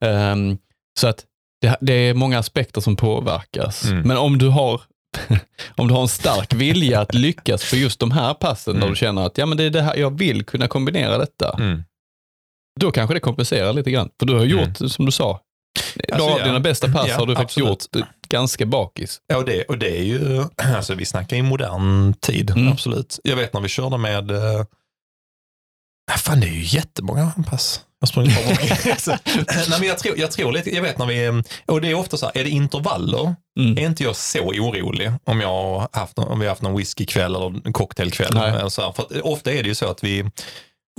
[0.01, 0.57] Ehm,
[0.99, 1.23] så att
[1.61, 3.85] det, det är många aspekter som påverkas.
[3.85, 4.01] Mm.
[4.07, 4.81] Men om du har
[5.75, 8.89] om du har en stark vilja att lyckas på just de här passen där Mm.
[8.89, 11.55] du känner att ja, men det är det här, jag vill kunna kombinera detta.
[11.59, 11.83] Mm.
[12.79, 14.09] Då kanske det kompenserar lite grann.
[14.19, 15.39] För du har gjort, som du sa,
[16.11, 17.95] Alltså, några av dina bästa pass Ja, har du faktiskt absolut.
[17.95, 19.21] gjort ganska bakis.
[19.27, 22.71] Ja, och det, och det är ju, alltså vi snackar i modern tid, Mm.
[22.71, 23.19] absolut.
[23.23, 24.63] Jag vet när vi körde med, eh,
[26.11, 27.81] Ja, fan, det är ju jättemånga pass.
[27.99, 29.01] Jag.
[29.01, 31.93] Så, Nej, men jag, tror, jag tror lite, jag vet när vi, och det är
[31.93, 33.77] ofta så här, är det intervaller, Mm.
[33.77, 37.35] är inte jag så orolig om, jag har haft, om vi har haft någon whiskykväll
[37.35, 38.31] eller en cocktailkväll.
[38.33, 38.49] Nej.
[38.49, 40.25] Eller så här, för att ofta är det ju så att vi,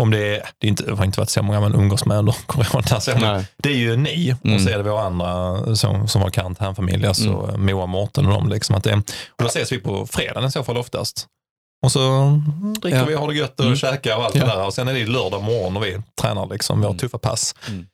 [0.02, 2.18] om det är, det, är inte, det har inte varit så många man umgås med
[2.18, 3.46] under corona, så, Nej.
[3.56, 4.54] det är ju ni Mm.
[4.56, 8.32] och så är det våra andra som, som har karantänfamilj, alltså Moa och Mårten och
[8.32, 8.48] dem.
[8.48, 9.02] Liksom, att det, och
[9.42, 11.26] då ses vi på fredagen i så fall oftast.
[11.84, 12.30] Och så
[12.82, 13.04] dricker Ja.
[13.04, 13.76] vi, har det gött och Mm.
[13.76, 14.44] käkar och allt Ja.
[14.44, 14.64] det där.
[14.66, 16.98] Och sen är det lördag morgon och vi tränar liksom, vi har Mm.
[16.98, 17.54] tuffa pass.
[17.68, 17.86] Mm.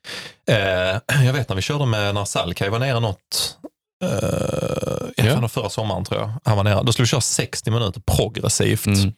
[0.49, 3.57] Eh, jag vet när vi körde med, när Salkaj var nere något,
[4.03, 5.47] eh, Ja.
[5.47, 6.83] förra sommaren tror jag, han var nere.
[6.83, 8.85] Då skulle vi köra 60 minuter progressivt.
[8.85, 9.13] Mm.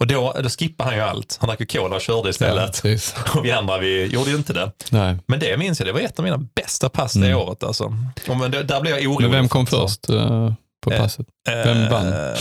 [0.00, 1.36] Och då, då skippade han ju allt.
[1.40, 2.82] Han drack cola och körde Ja, istället.
[2.82, 3.14] precis.
[3.34, 4.72] Och vi andra vi gjorde ju inte det.
[4.90, 5.16] Nej.
[5.26, 7.38] Men det minns jag, det var ett av mina bästa pass det Mm.
[7.38, 7.62] året.
[7.62, 7.84] Alltså.
[8.28, 9.22] Och men det, där blev jag orolig.
[9.30, 10.52] Men vem kom Så, först eh,
[10.84, 11.26] på Eh, passet?
[11.48, 12.06] Vem vann?
[12.12, 12.38] eh,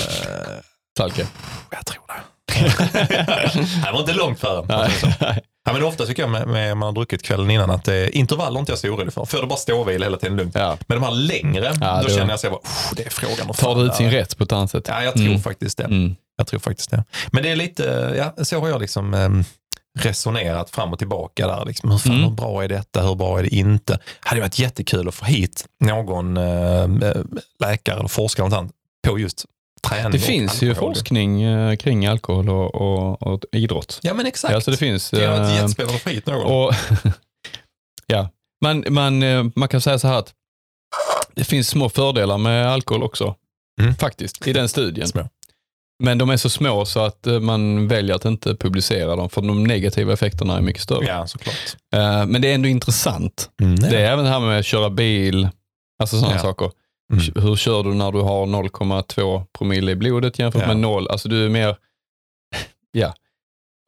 [0.98, 1.28] Salke?
[1.72, 2.14] jag tror det.
[3.86, 4.66] Han var inte långt före.
[5.68, 8.60] Ja, men ofta tycker jag med, med man har druckit kvällen innan att eh, intervaller
[8.60, 9.26] inte jag så orolig för.
[9.26, 10.56] Får det bara ståvila hela tiden lugnt.
[10.56, 10.78] ja.
[10.88, 13.10] Men de här längre, Ja, då det- känner jag så jag bara, "Uff, det är
[13.10, 13.54] frågan.
[13.54, 14.86] Tar det ut sin där." rätt på ett annat sätt?
[14.88, 15.40] Ja, jag tror Mm.
[15.42, 15.84] faktiskt det.
[15.84, 16.16] Mm.
[16.38, 17.04] Jag tror faktiskt det.
[17.32, 19.30] Men det är lite, ja, så har jag liksom eh,
[20.00, 21.66] resonerat fram och tillbaka där.
[21.66, 21.92] Liksom.
[21.92, 22.24] Hur, fan, Mm.
[22.24, 23.02] hur bra är detta?
[23.02, 24.00] Hur bra är det inte?
[24.20, 26.88] hade varit jättekul att få hit någon eh,
[27.60, 28.72] läkare eller forskare eller något annat
[29.08, 29.46] på just
[29.90, 34.00] träning Det finns ju forskning eh, kring alkohol och, och, och idrott.
[34.04, 34.54] Ja men exakt.
[34.54, 35.06] Alltså det finns.
[35.06, 36.46] Ska jag inte få hit någon?
[36.46, 36.74] och,
[38.08, 38.30] ja.
[38.62, 40.34] man, man, eh, man kan säga så här att
[41.36, 43.36] det finns små fördelar med alkohol också.
[43.82, 43.96] Mm.
[43.96, 45.08] Faktiskt, i den studien.
[45.08, 45.30] Små.
[46.04, 49.42] Men de är så små så att eh, man väljer att inte publicera dem för
[49.42, 51.06] de negativa effekterna är mycket större.
[51.06, 51.78] Ja såklart.
[52.28, 53.50] Men det är ändå intressant.
[53.62, 55.50] Mm, Det är även det här med att köra bil,
[56.00, 56.42] alltså sådana Ja.
[56.42, 56.72] saker.
[57.14, 57.44] Mm.
[57.48, 60.68] Hur kör du när du har 0,2 promille i blodet jämfört Ja.
[60.68, 61.08] med noll?
[61.08, 61.76] Alltså du är mer
[62.92, 63.14] ja,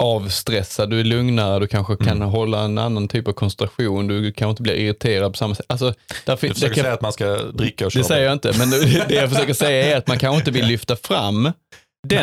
[0.04, 2.30] avstressad, du är lugnare, du kanske kan Mm.
[2.30, 5.66] hålla en annan typ av koncentration, du kanske inte blir irriterad på samma sätt.
[5.70, 5.94] Alltså,
[6.26, 8.34] där Du fin- försöker kan, säga att man ska dricka och köra det säger jag
[8.34, 8.70] inte, men
[9.08, 11.54] det jag försöker säga är att man kanske inte vill lyfta fram den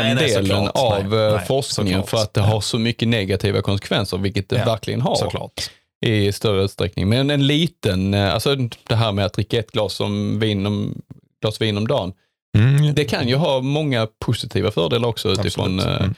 [0.05, 0.77] Nej, nej, delen såklart.
[0.77, 4.65] av Nej, eh, forskningen för att det har så mycket negativa konsekvenser, vilket det Ja,
[4.65, 5.71] verkligen har Såklart.
[6.07, 7.09] I större utsträckning.
[7.09, 8.57] Men en liten, eh, alltså
[8.89, 11.03] det här med att dricka ett glas, om vin om,
[11.43, 12.13] glas vin om dagen,
[12.59, 12.95] Mm.
[12.95, 16.15] det kan ju ha många positiva fördelar också utifrån eh, Mm.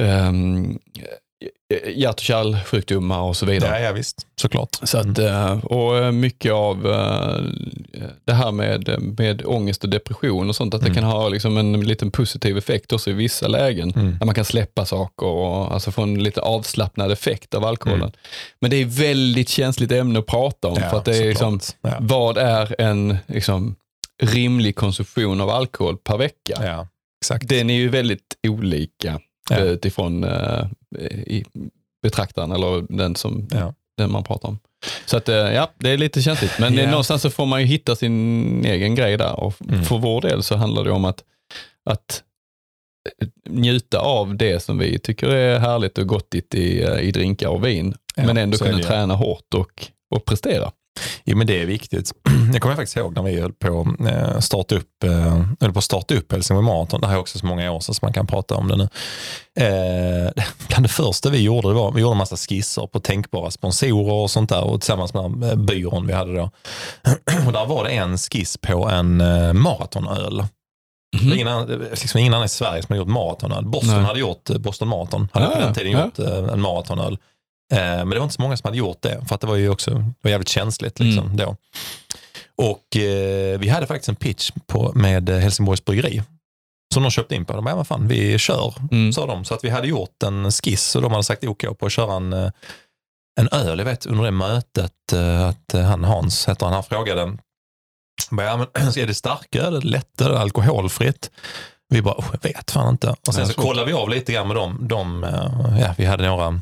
[0.00, 0.78] ehm,
[1.94, 3.80] hjärt och kärlsjukdomar och så vidare.
[3.80, 4.76] Ja, ja visst, såklart.
[4.82, 7.42] Så att, eh, och eh, mycket av eh,
[8.24, 10.94] det här med, med ångest och depression och sånt, att det Mm.
[10.94, 13.90] kan ha liksom en liten positiv effekt också i vissa lägen.
[13.90, 14.16] Mm.
[14.18, 18.02] Där man kan släppa saker och alltså få en lite avslappnad effekt av alkoholen.
[18.02, 18.12] Mm.
[18.60, 20.76] Men det är väldigt känsligt ämne att prata om.
[20.76, 21.96] för att det är liksom, ja.
[22.00, 23.76] vad är en liksom,
[24.22, 26.54] rimlig konsumtion av alkohol per vecka?
[26.60, 26.88] ja,
[27.22, 27.48] exakt.
[27.48, 29.56] Den är ju väldigt olika Ja.
[29.58, 30.64] eh, utifrån eh,
[31.26, 31.44] i
[32.02, 33.74] betraktaren eller den, som, Ja.
[33.96, 34.58] den man pratar om.
[35.06, 36.58] Så att, eh, ja, det är lite känsligt.
[36.58, 36.90] Men yeah.
[36.90, 39.40] någonstans så får man ju hitta sin egen grej där.
[39.40, 39.84] Och Mm.
[39.84, 41.24] för vår del så handlar det om att,
[41.90, 42.22] att
[43.22, 47.48] eh, njuta av det som vi tycker är härligt och gottigt i, eh, i drinkar
[47.48, 47.94] och vin.
[48.16, 50.72] Ja, men ändå kunna träna hårt och, och prestera.
[51.24, 52.12] Jo, men det är viktigt.
[52.52, 53.86] Jag kommer faktiskt ihåg när vi höll på
[54.36, 57.00] att starta upp, eh, höll på att starta upp Helsingborg Marathon.
[57.00, 58.88] Det här är också så många år sedan så man kan prata om det nu.
[59.60, 63.50] Eh, bland det första vi gjorde det var vi gjorde en massa skisser på tänkbara
[63.50, 66.50] sponsorer och sånt där och tillsammans med byrån vi hade då.
[67.46, 70.44] Och där var det en skiss på en eh, maratonöl.
[71.22, 73.64] Var Ingen, annan, liksom ingen annan i Sverige som hade gjort maratonöl.
[73.66, 74.04] Boston Nej.
[74.04, 75.28] hade gjort eh, Boston Marathon.
[75.32, 76.04] Hade Ja, på den tiden Ja.
[76.04, 77.18] gjort eh, en maratonöl.
[77.72, 79.24] Eh, men det var inte så många som hade gjort det.
[79.28, 81.36] För att det var ju också var jävligt känsligt liksom, Mm.
[81.36, 81.56] då.
[82.56, 86.22] Och eh, vi hade faktiskt en pitch på, med Helsingborgs Bryggeri.
[86.94, 87.52] Som de köpte in på.
[87.52, 89.12] De bara, ja, vad fan, vi kör, Mm.
[89.12, 89.44] sa de.
[89.44, 92.14] Så att vi hade gjort en skiss och de hade sagt OK på att köra
[92.14, 92.50] en, eh,
[93.40, 93.78] en öl.
[93.78, 97.38] Jag vet under det mötet eh, att han Hans, heter han, han frågade han
[98.30, 98.66] bara, ja, men,
[98.96, 101.30] är det starköl, lättöl, alkoholfritt?
[101.88, 103.14] Vi bara, oh, jag vet fan inte.
[103.26, 104.78] Och sen så kollade vi av lite grann med dem.
[104.80, 105.26] De,
[105.80, 106.60] ja, vi hade några,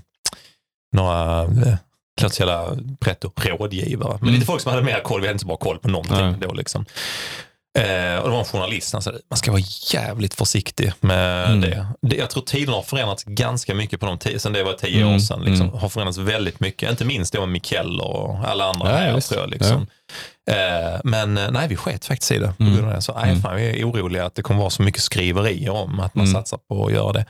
[0.92, 4.12] några eh, så jävla pretto, rådgivare.
[4.12, 4.34] Men Mm.
[4.34, 6.34] lite folk som hade mer koll, vi hade inte så bra koll på någonting Nej.
[6.40, 6.84] då liksom.
[7.78, 9.62] Eh, och det var en journalist som sa man ska vara
[9.92, 11.60] jävligt försiktig med Mm.
[11.60, 11.86] det.
[12.02, 12.16] det.
[12.16, 15.14] Jag tror tiden har förändrats ganska mycket på de tio, sen det var tio Mm,
[15.14, 15.40] år sedan.
[15.40, 15.78] Liksom, mm.
[15.80, 16.90] Har förändrats väldigt mycket.
[16.90, 19.28] Inte minst då med Mikael och alla andra Ja, här visst.
[19.28, 19.50] tror jag.
[19.50, 19.86] Liksom.
[20.50, 22.52] Eh, men eh, nej, vi sket faktiskt i det.
[22.60, 23.02] Mm.
[23.02, 23.42] Så nej, Mm.
[23.42, 26.34] fan, vi är oroliga att det kommer vara så mycket skriverier om att man Mm.
[26.40, 27.24] satsar på att göra det.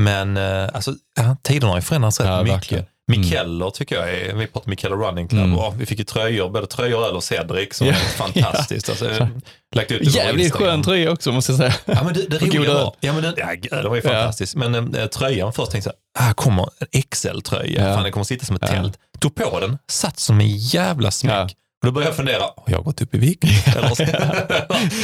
[0.00, 0.34] Mm.
[0.34, 2.54] Men eh, alltså, ja, tiderna har ju förändrats rätt Ja, mycket.
[2.56, 2.84] verkligen.
[3.06, 5.58] Mikeller tycker jag är, vi pratar Mikeller Running Club Mm.
[5.58, 7.94] och vi fick ju tröjor, både tröjor och öl och Cedric som Ja.
[8.16, 8.88] fantastiskt.
[8.88, 9.28] Alltså,
[9.76, 11.74] lagt ut det Jävligt skön tröja också måste jag säga.
[11.84, 14.10] Ja, men det, det roliga var, ja, men det, ja, gud, det var ju Ja.
[14.10, 14.54] fantastiskt.
[14.56, 17.94] Men äh, tröjan först tänkte jag, här kommer en XL-tröja, Ja.
[17.94, 18.68] fan den kommer sitta som ett Ja.
[18.68, 18.98] tält.
[19.20, 21.54] Tog på den, satt som en jävla smäck.
[21.84, 21.88] Ja.
[21.88, 23.44] Och då började jag fundera, har jag gått upp i vikt?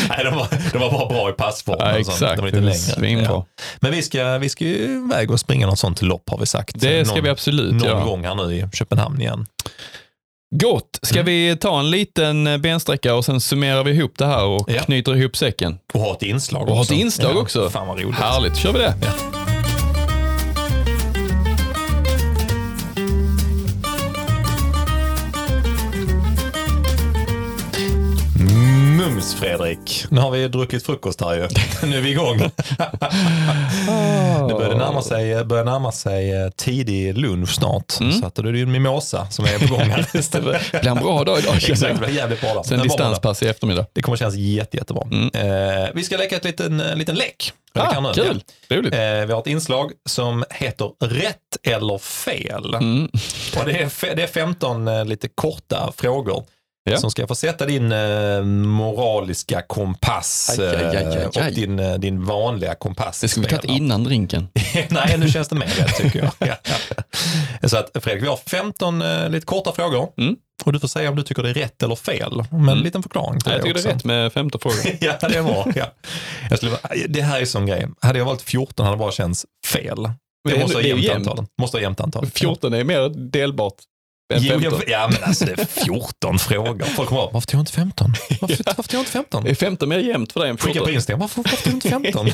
[0.09, 1.87] Nej, de var, de var bara bra i passformen.
[1.87, 3.23] Ja, och exakt, De var lite längre.
[3.23, 3.47] Ja.
[3.81, 4.75] Men vi ska, vi ska ju
[5.07, 6.81] iväg och springa något sånt lopp har vi sagt.
[6.81, 8.05] Det ska någon, vi absolut Någon göra.
[8.05, 9.47] gång här nu i Köpenhamn igen.
[10.55, 10.99] Gott.
[11.03, 11.27] Ska Mm.
[11.27, 14.83] vi ta en liten eh, bensträcka och sen summerar vi ihop det här och Ja.
[14.83, 15.79] knyter ihop säcken?
[15.95, 16.95] Och ha ett inslag Och ha också.
[16.95, 17.71] ett inslag ja, också.
[17.71, 18.15] Fan vad roligt.
[18.19, 18.95] Härligt, kör vi det.
[29.11, 29.15] Ja.
[29.15, 30.05] Mums Fredrik.
[30.11, 31.49] Nu har vi druckit frukost här ju.
[31.89, 32.39] Nu är vi igång.
[32.39, 32.51] Det
[34.55, 37.91] börjar närma sig, börjar närma sig eh, tidig lunch snart.
[37.91, 40.07] Så att då är det ju en mimosa som är på gång här.
[40.73, 42.55] Det, blir en bra dag idag Exakt, det blir jävligt bra.
[42.55, 42.63] då.
[42.65, 42.87] Sen dag.
[42.87, 43.87] distanspass i eftermiddag.
[43.93, 45.03] Det kommer kännas jätte, jättebra.
[45.35, 47.53] Eh, vi ska leka ett liten, en liten lek.
[47.75, 48.95] Ah, kul, roligt.
[48.95, 52.75] Eh, vi har ett inslag som heter Rätt eller fel.
[52.75, 53.11] Mm.
[53.59, 56.45] Och det, är, fe- det är 15 eh, lite korta frågor.
[56.85, 56.97] Ja.
[56.97, 61.95] Som ska få sätta din eh, moraliska kompass Aj, aj, aj, eh, och din, eh,
[61.95, 63.21] din vanliga kompass.
[63.21, 64.49] Det skulle vi tagit innan drinken.
[64.89, 66.49] Nej, nu känns det mer rätt tycker jag.
[66.49, 66.55] Ja.
[67.69, 70.09] Så att Fredrik, vi har 15 eh, lite korta frågor.
[70.19, 70.37] Mm.
[70.65, 72.43] Och du får säga om du tycker det är rätt eller fel.
[72.51, 73.89] Med en liten förklaring till Jag det tycker det också.
[73.89, 74.79] är rätt med 15 frågor.
[75.01, 75.67] ja, det är bra.
[75.75, 75.87] Ja.
[76.51, 76.77] Jag skulle,
[77.09, 77.89] det här är sån grej.
[78.01, 79.97] Hade jag valt 14 hade det bara känts fel.
[79.99, 80.13] Men
[80.45, 81.47] Det det- måste ha det är ju jämnt antal.
[81.61, 82.27] Måste ha jämnt antal.
[82.27, 83.75] 14 är mer delbart
[84.31, 84.81] Jo, 15.
[84.87, 86.85] jag, ja, men alltså det är 14 frågor.
[86.87, 88.13] Folk kommer bara, varför tog jag inte 15?
[88.41, 89.47] Varför, varför tog jag inte 15?
[89.47, 90.87] Är 15 mer jämnt för dig än Skicka 14?
[90.87, 92.31] på Instagram, varför, varför tog jag inte 15?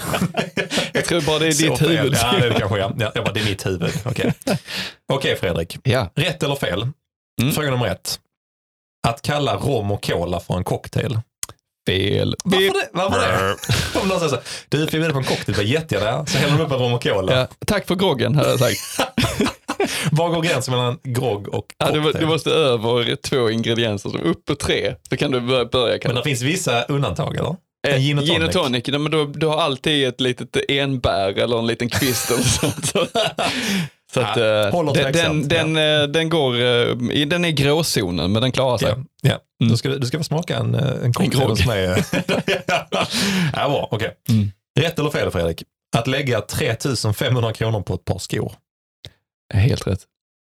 [0.93, 2.15] Jag tror bara det är ditt huvud.
[2.23, 2.93] Ja, det kanske jag.
[2.99, 3.93] Ja, jag bara, det är mitt huvud.
[4.05, 4.35] Okej,
[5.13, 5.79] Okej, Fredrik.
[5.83, 6.11] Ja.
[6.15, 6.87] Rätt eller fel?
[7.43, 7.53] Mm.
[7.55, 8.21] Fråga nummer ett.
[9.09, 11.21] Att kalla rom och cola för en cocktail.
[11.89, 12.35] Fel.
[12.45, 12.89] Varför det?
[12.93, 14.01] Varför det?
[14.01, 16.27] Om någon säger så här, du är bjuden på en cocktail, jättegärna.
[16.27, 17.39] Så häller de upp en rom och cola.
[17.39, 18.79] Ja, tack för groggen hade jag sagt.
[20.13, 24.45] Var går gränsen mellan grogg och Ja, du, du måste över två ingredienser, som upp
[24.45, 24.95] på tre.
[25.11, 26.15] Så kan du börja, börja Men kalla.
[26.15, 27.57] det finns vissa undantag eller?
[27.89, 28.67] Eh, En gin och Gin och tonic.
[28.67, 32.43] tonic, nej, men du, du har alltid ett litet enbär eller en liten kvist eller
[32.43, 32.87] sånt.
[34.15, 36.63] Så, att, Ja, eh, den, den, den, eh, den, går, eh,
[37.13, 38.89] i- den är i gråzonen, men den klarar sig.
[39.23, 39.67] Ja, ja.
[39.69, 42.05] Då ska, du- du ska få smaka en, en cocktail som är...
[43.53, 43.99] ja, bra.
[44.29, 44.51] Mm.
[44.81, 45.63] Rätt eller fel Fredrik?
[45.97, 48.53] Att lägga 3500 kronor på ett par skor.
[49.55, 50.01] Helt rätt.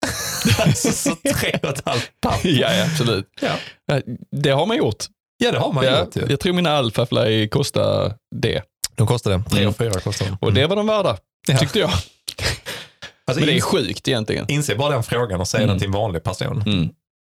[0.59, 2.39] alltså så tre och ett halvt papp.
[2.45, 3.25] Ja, ja, absolut.
[3.41, 3.55] Ja.
[3.85, 4.01] Ja,
[4.31, 5.05] Det har man gjort.
[5.37, 6.25] Ja, det har man Ja, gjort ju.
[6.29, 8.61] jag tror mina Alphafly kostar det.
[8.95, 9.43] De kostar det.
[9.49, 9.69] Tre Mm.
[9.69, 10.37] och fyra kostar de.
[10.41, 11.17] Och det var de värda,
[11.47, 11.57] Ja.
[11.57, 11.89] tyckte jag.
[11.89, 14.45] Alltså, Men det är sjukt egentligen.
[14.49, 15.67] Inse bara den frågan och säg Mm.
[15.69, 16.61] den till en vanlig person.
[16.65, 16.89] Mm.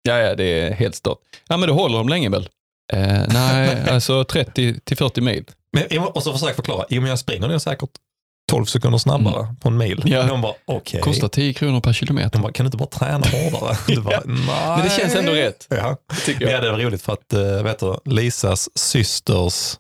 [0.04, 1.18] Ja, ja, det är helt stört.
[1.48, 2.50] Ja, men det håller de länge väl?
[2.94, 5.46] Eh, nej, alltså 30 till 40 mil.
[5.74, 7.90] Men, och så försöker förklara, jo men jag springer nog säkert
[8.52, 10.04] 12 sekunder snabbare på en mil.
[10.06, 10.24] Ja.
[10.24, 11.02] De bara, okej.
[11.02, 12.30] Kostar 10 kronor per kilometer.
[12.32, 13.78] De bara, kan du inte bara träna hårdare?
[13.88, 14.22] Du bara.
[14.26, 15.98] Men det känns ändå rätt, Ja.
[16.26, 16.54] tycker jag.
[16.54, 19.78] Ja, det var roligt för att äh, vet du, Lisas systers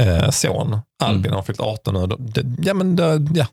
[0.00, 1.34] eh, son Albin Mm.
[1.34, 2.16] har fyllt 18 nu.
[2.64, 3.46] Ja, men det, ja.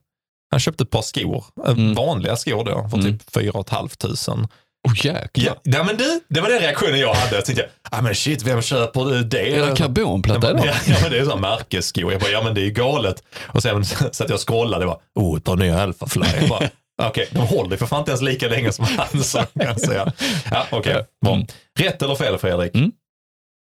[0.52, 1.94] Han köpte ett par skor, eh, Mm.
[1.94, 3.18] vanliga skor då, för Mm.
[3.20, 4.48] typ 4 500.
[4.88, 5.60] Oh jäklar.
[5.64, 7.36] Ja, men du, det var den reaktionen jag hade.
[7.36, 9.40] Jag tänkte, ah, men shit, vem köper det?
[9.40, 10.66] Är det karbonplatta idag?
[10.66, 12.12] ja, ja, men det är sån märkesskor.
[12.12, 13.24] Jag bara, ja men det är ju galet.
[13.48, 16.26] Och sen så att jag scrollade och bara, oh, par nya Alphafly.
[17.04, 19.24] Okej, de håller för fan inte ens lika länge som han.
[19.24, 20.12] Säga.
[20.52, 21.06] Ja, okej.
[21.26, 21.34] Bra.
[21.34, 21.48] Mm.
[21.80, 22.76] Rätt eller fel Fredrik?
[22.76, 22.92] Mm.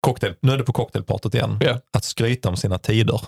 [0.01, 1.59] Cocktail, nu är det på cocktailpartyt igen.
[1.61, 1.79] Ja.
[1.93, 3.21] Att skryta om sina tider.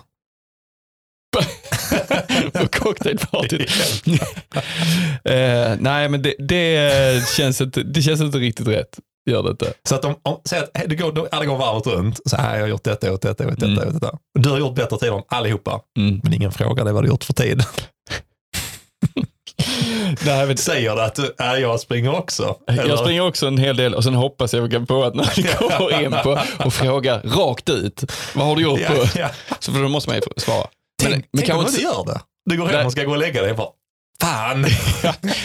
[2.52, 3.70] På cocktailpartyt.
[5.24, 8.98] eh, nej, men det, det, känns inte, det känns inte riktigt rätt.
[9.30, 9.72] Gör det inte.
[9.88, 12.20] Så att om, om säg att det går, det går varvet runt.
[12.24, 13.94] Så här, jag har gjort detta, jag har gjort detta, jag har gjort detta, Mm.
[13.94, 14.08] detta.
[14.10, 15.80] Och Du har gjort bättre tider än allihopa.
[15.98, 16.20] Mm.
[16.22, 17.62] Men ingen frågar dig vad du gjort för tid.
[20.26, 22.56] Nej, men, Säger du att du, äh, jag springer också?
[22.68, 22.88] Eller?
[22.88, 26.02] jag springer också en hel del och sen hoppas jag på att när jag kommer
[26.04, 28.94] in på och frågar rakt ut, vad har du gjort på?
[28.94, 29.28] Ja, ja.
[29.60, 30.66] Så för då måste man ju svara.
[31.00, 32.20] Tänk, Men, men tänk om kan du man inte gör det.
[32.44, 33.68] Du går hem och ska gå och lägga dig bara,
[34.20, 34.66] fan.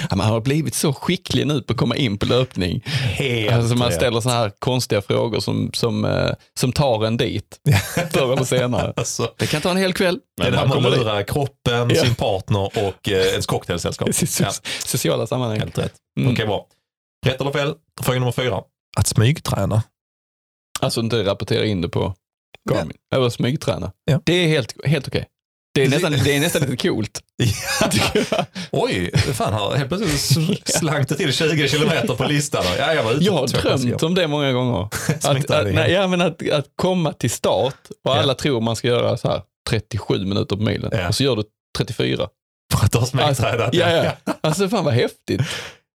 [0.10, 2.82] ja, man har blivit så skicklig nu på att komma in på löpning.
[2.86, 6.30] Helt Alltså man ställer så här konstiga frågor som, som, eh,
[6.60, 7.60] som tar en dit
[8.11, 8.94] förr eller senare.
[8.98, 10.19] Alltså, Det kan ta en hel kväll.
[10.38, 12.02] det är Men där man lurar kroppen, Ja.
[12.03, 14.10] sin partner och eh, ens cocktailsällskap.
[14.40, 14.52] Ja,
[14.86, 15.60] Sociala sammanhang.
[15.60, 15.94] helt rätt.
[16.19, 16.34] Mm.
[16.34, 16.68] Okej, bra.
[17.26, 17.73] Rätt eller fel?
[18.02, 18.61] Fråga nummer fyra.
[18.98, 19.84] Att smygträna.
[20.80, 22.14] Alltså inte rapportera in det på
[22.69, 22.98] Garmin.
[23.15, 23.91] Eller smygträna.
[24.06, 24.22] Ja.
[24.26, 25.26] Det är helt, helt okej.
[25.76, 27.22] Det, är nästan, det är nästan lite coolt.
[28.72, 32.64] Oj, fan har helt plötsligt sl- slank det till 20 kilometer på listan.
[32.77, 34.81] Ja, jag, var ute Jag har drömt om det många gånger.
[35.23, 38.19] Att, att, nej, ja, men att, att komma till start och Ja.
[38.19, 41.07] alla tror man ska göra så här 37 minuter på milen Ja.
[41.07, 41.43] och så gör du
[41.77, 42.27] 34.
[42.73, 43.61] För att du har smitträdat.
[43.61, 43.89] Alltså, ja,
[44.26, 44.34] ja.
[44.41, 45.41] Alltså fan vad häftigt.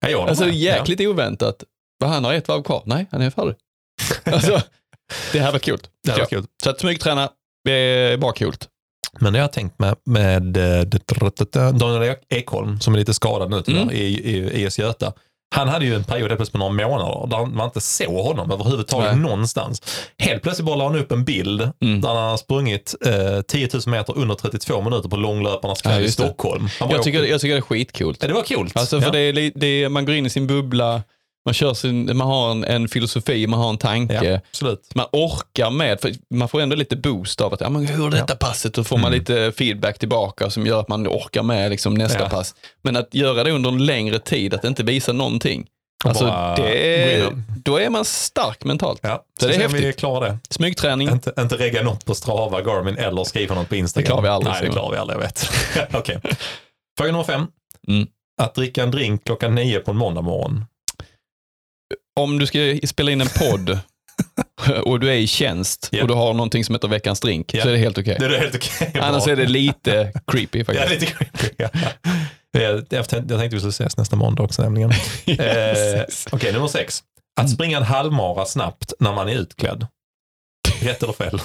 [0.08, 0.54] Ja, Alltså med.
[0.56, 1.64] jäkligt oväntat.
[2.00, 2.84] Vad han har ett varv kvar?
[2.86, 3.56] Nej, han är färdig.
[4.24, 4.62] Alltså,
[5.32, 5.80] det här var kul.
[5.84, 6.26] Ja, det var Ja.
[6.26, 6.46] kul.
[6.64, 7.30] Så att smygträna,
[7.64, 8.54] det är bara kul.
[9.20, 13.62] Men det har jag tänkt med, med eh, Daniel Ekholm som är lite skadad nu
[13.62, 13.96] tyvärr Mm.
[13.96, 15.14] i, i IS Göta.
[15.56, 18.52] Han hade ju en period helt plötsligt på några månader där man inte såg honom
[18.52, 19.22] överhuvudtaget Nej.
[19.22, 19.82] någonstans.
[20.18, 22.02] Helt plötsligt bara la han upp en bild Mm.
[22.02, 26.02] där han har sprungit eh, 10 000 meter under 32 minuter på långlöparnas Ja, kväll
[26.02, 26.24] i just det.
[26.24, 26.68] Stockholm.
[26.80, 28.18] Jag tycker, jag tycker det är skitcoolt.
[28.22, 28.78] Ja, det var coolt.
[28.78, 29.12] Alltså för ja.
[29.12, 31.02] det är, det är, man går in i sin bubbla,
[31.48, 34.24] man, kör sin, man har en, en filosofi, man har en tanke.
[34.30, 34.96] Ja, absolut.
[34.96, 38.12] Man orkar med, för man får ändå lite boost av att ja, men hur är
[38.12, 38.78] detta passet?
[38.78, 39.20] Och får man Mm.
[39.20, 42.30] lite feedback tillbaka som gör att man orkar med liksom nästa Ja.
[42.30, 42.56] pass.
[42.82, 45.66] Men att göra det under en längre tid, att inte visa någonting.
[46.06, 46.26] Alltså,
[46.58, 49.00] det är, då är man stark mentalt.
[49.04, 49.98] Ja, Så så det är är vi häftigt.
[50.00, 50.38] klarar det.
[50.50, 54.04] Smygträning, Inte, inte regga något på Strava, Garmin eller skriva något på Instagram.
[54.04, 55.50] Det klarar vi aldrig, Nej, det klarar vi aldrig, jag vet.
[55.94, 56.20] Okej.
[56.98, 57.48] Fråga nummer fem.
[57.88, 58.08] Mm.
[58.42, 60.66] Att dricka en drink klockan nio på en måndag morgon.
[62.18, 63.80] Om du ska spela in en podd
[64.84, 66.02] och du är i tjänst Ja.
[66.02, 67.62] och du har någonting som heter veckans drink Ja.
[67.64, 68.16] så är det helt okej.
[68.20, 68.92] Det är helt okej.
[69.02, 70.90] Annars är det lite creepy Ja, faktiskt.
[71.02, 71.50] lite creepy.
[71.58, 71.70] Ja.
[72.90, 74.92] Jag, tänkte vi skulle ses nästa måndag också nämligen.
[75.26, 76.28] eh, Precis.
[76.32, 77.04] Okej, nummer sex.
[77.42, 79.88] Att springa en halvmara snabbt när man är utklädd.
[80.82, 81.40] Rätt eller fel?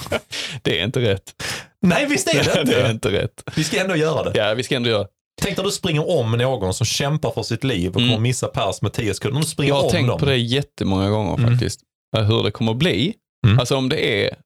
[0.62, 1.42] Det är inte rätt.
[1.82, 2.90] Nej, visst är det det är inte.
[2.90, 3.42] inte rätt.
[3.56, 4.38] Vi ska ändå göra det.
[4.38, 5.06] Ja, vi ska ändå göra.
[5.42, 8.10] Tänk när du springer om någon som kämpar för sitt liv och Mm.
[8.10, 9.36] kommer missa pers med 10 sekunder.
[9.36, 10.18] Om du springer Jag har om tänkt dem.
[10.20, 11.50] på det jättemånga gånger Mm.
[11.50, 11.80] faktiskt.
[12.16, 13.14] Eh, Hur det kommer att bli.
[13.46, 13.58] Mm.
[13.58, 14.36] Alltså om det är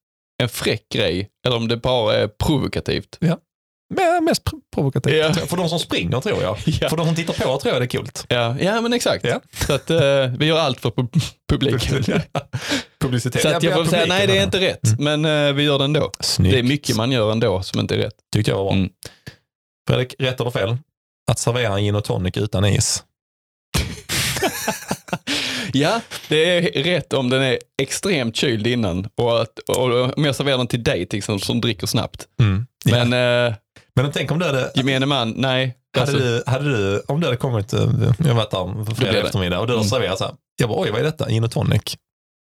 [0.42, 3.18] en fräck grej eller om det bara är provokativt.
[3.94, 5.14] Men mest pr- provokativt.
[5.16, 5.32] Ja.
[5.46, 6.56] För de som springer tror jag.
[6.80, 6.88] Ja.
[6.88, 8.08] För de som tittar på tror jag det är kul.
[8.28, 9.24] Ja, ja men exakt.
[9.24, 9.40] Ja.
[9.66, 9.98] Så att eh,
[10.38, 12.04] vi gör allt för pu- publiken.
[13.00, 13.42] Publicitet.
[13.42, 15.78] Så att jag Ja, får säga, nej det är inte rätt, men eh, vi gör
[15.78, 16.10] det ändå.
[16.20, 16.52] Snyggt.
[16.52, 18.14] Det är mycket man gör ändå som inte är rätt.
[18.34, 18.72] Tyckte jag var bra.
[18.72, 18.90] Mm.
[19.86, 20.76] Fredrik, rätt eller fel?
[21.30, 23.04] Att servera en gin och tonic utan is.
[25.72, 30.34] Ja, det är rätt om den är extremt kyld innan och, att, och om jag
[30.36, 32.26] serverar den till dig till exempel som dricker snabbt.
[32.40, 32.66] Mm.
[32.84, 33.04] Ja.
[33.04, 33.12] Men
[33.48, 33.54] eh,
[33.94, 35.76] Men tänk om du hade, gemene man, nej.
[35.98, 37.80] hade, Alltså, du, hade du, om det hade kommit, eh,
[38.18, 39.90] jag var där blir fredag eftermiddag och du hade Mm.
[39.90, 40.34] serverat så här.
[40.56, 41.28] Jag bara, oj vad är detta?
[41.28, 41.82] Gin och tonic?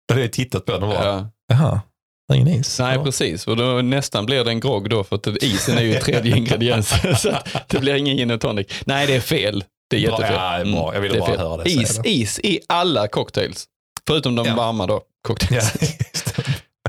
[0.08, 1.30] Då hade jag tittat på den och bara, ja.
[1.48, 1.82] jaha,
[2.36, 2.80] ingen is.
[2.80, 3.04] Nej, Ja.
[3.04, 3.48] precis.
[3.48, 6.94] Och då nästan blir det en grogg då för att isen är ju tredje ingrediens.
[7.22, 7.38] så
[7.68, 8.68] det blir ingen gin och tonic.
[8.86, 9.64] Nej, det är fel.
[9.90, 10.34] Det är jättefel.
[10.34, 10.94] ja, bra.
[10.94, 11.40] Jag ville det är bara fel.
[11.40, 12.10] höra det, Is, det.
[12.10, 13.66] is i alla cocktails.
[14.08, 14.56] Förutom de Ja.
[14.56, 15.74] varma då, Ja, cocktails.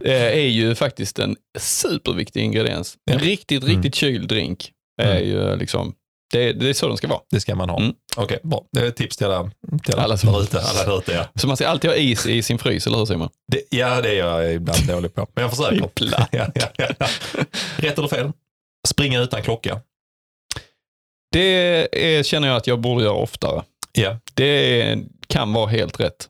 [0.02, 0.10] det.
[0.16, 2.96] eh, är ju faktiskt en superviktig ingrediens.
[3.10, 3.24] En Ja.
[3.24, 3.74] riktigt, Mm.
[3.76, 4.70] riktigt kyld drink
[5.02, 5.28] är Mm.
[5.28, 5.94] ju liksom,
[6.30, 7.20] det, det är så den ska vara.
[7.30, 7.78] det ska man ha.
[7.80, 7.92] Mm.
[8.16, 8.64] Okej, bra.
[8.72, 9.50] Det är ett tips till alla,
[9.84, 10.60] till alla, Alla som- ute.
[10.60, 11.24] Alla där ute ja.
[11.34, 13.28] Så man ska alltid ha is i sin frys, eller hur Simon?
[13.52, 15.26] Det, ja, det är jag ibland dålig på.
[15.34, 15.76] Men jag försöker.
[16.02, 16.24] Ibland.
[16.30, 17.06] ja, ja, ja.
[17.76, 18.32] Rätt eller fel?
[18.88, 19.80] Springa utan klocka.
[21.32, 21.40] Det
[22.16, 23.62] är, känner jag att jag borde göra oftare.
[23.92, 24.18] Ja.
[24.34, 24.96] Det
[25.26, 26.28] kan vara helt rätt.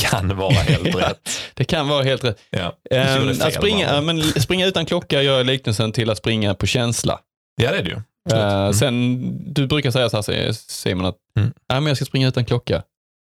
[0.00, 1.28] Kan vara helt rätt.
[1.54, 2.38] Det kan vara helt rätt.
[2.50, 2.76] Ja.
[2.90, 7.20] Fel, att springa, men springa utan klocka gör liknelsen till att springa på känsla.
[7.62, 8.00] ja, det är det ju.
[8.32, 8.72] Mm.
[8.74, 9.20] Sen,
[9.54, 11.50] du brukar säga så här, Simon, att Mm.
[11.68, 12.82] men jag ska springa utan klocka.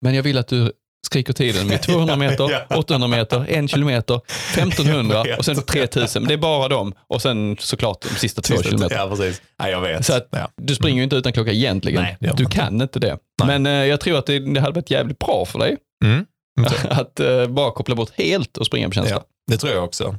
[0.05, 0.73] Men jag vill att du
[1.07, 2.77] skriker tiden med 200 meter, Ja.
[2.77, 4.20] 800 meter, 1 kilometer,
[4.55, 5.39] 1500 Jag vet.
[5.39, 6.23] och sen 3000.
[6.23, 6.94] Men det är bara dem.
[7.07, 8.97] Och sen såklart de sista två kilometer.
[8.97, 9.43] Ja, precis.
[9.59, 10.07] Ja, jag vet.
[10.07, 10.51] Så att- ja.
[10.57, 12.02] Du springer ju inte utan klocka egentligen.
[12.20, 13.19] Nej, du kan inte det.
[13.44, 13.59] Nej.
[13.59, 16.27] Men eh, jag tror att det, det hade varit jävligt bra för dig Mm.
[16.90, 19.15] att eh, bara koppla bort helt och springa på känsla.
[19.16, 20.16] Ja, det tror jag också.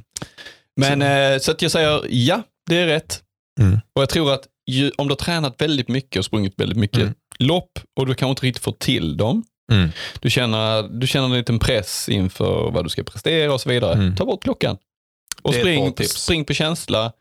[0.80, 3.20] Men eh, så att jag säger ja, det är rätt.
[3.60, 3.80] Mm.
[3.94, 7.00] Och jag tror att ju, om du har tränat väldigt mycket och sprungit väldigt mycket
[7.00, 7.14] Mm.
[7.38, 9.44] lopp och du kanske inte riktigt får till dem.
[9.72, 9.90] Mm.
[10.20, 13.92] Du känner, du känner en liten press inför vad du ska prestera och så vidare.
[13.94, 14.16] Mm.
[14.16, 14.78] Ta bort klockan.
[15.42, 17.12] Och spring, spring på känsla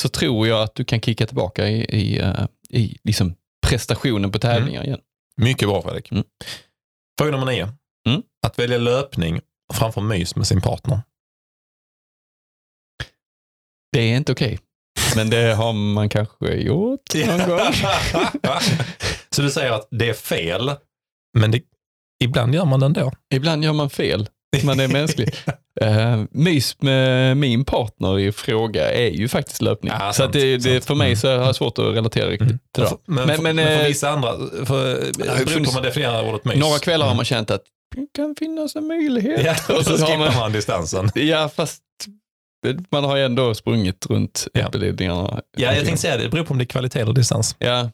[0.00, 3.34] så tror jag att du kan kicka tillbaka i, i, eh, i liksom
[3.66, 5.00] prestationen på tävlingar igen.
[5.36, 6.12] Mycket bra Fredrik.
[6.12, 6.24] Mm.
[7.18, 7.68] Fråga nummer nio.
[8.08, 8.22] Mm.
[8.46, 9.40] Att välja löpning
[9.72, 11.00] framför mys med sin partner.
[13.92, 14.58] Det är inte okej.
[15.16, 17.60] Men det har man kanske gjort någon gång.
[19.30, 20.70] Så du säger att det är fel,
[21.38, 21.60] men det,
[22.24, 23.12] ibland gör man det ändå.
[23.34, 24.28] Ibland gör man fel.
[24.64, 25.34] Man är mänsklig.
[25.84, 29.92] Uh, mys med min partner i fråga är ju faktiskt löpning.
[30.00, 30.84] Ja, så det, sant, det, sant.
[30.84, 31.16] för mig Mm.
[31.16, 32.90] så har jag svårt att relatera riktigt till det.
[33.06, 34.32] Men, Men- men, men för eh, vissa andra,
[34.66, 36.56] för, det beror på man definierar ordet mys.
[36.56, 37.16] Några kvällar har Mm.
[37.16, 37.62] man känt att
[37.96, 39.40] det kan finnas en möjlighet.
[39.44, 41.10] Ja, och så har skippar man, man distansen.
[41.14, 41.82] ja, fast
[42.90, 44.66] man har ju ändå sprungit runt Ja.
[44.66, 45.40] uppe-ledningarna.
[45.56, 46.22] Ja, jag tänkte säga det.
[46.22, 47.56] Det beror på om det är kvalitet eller distans.
[47.58, 47.90] Ja,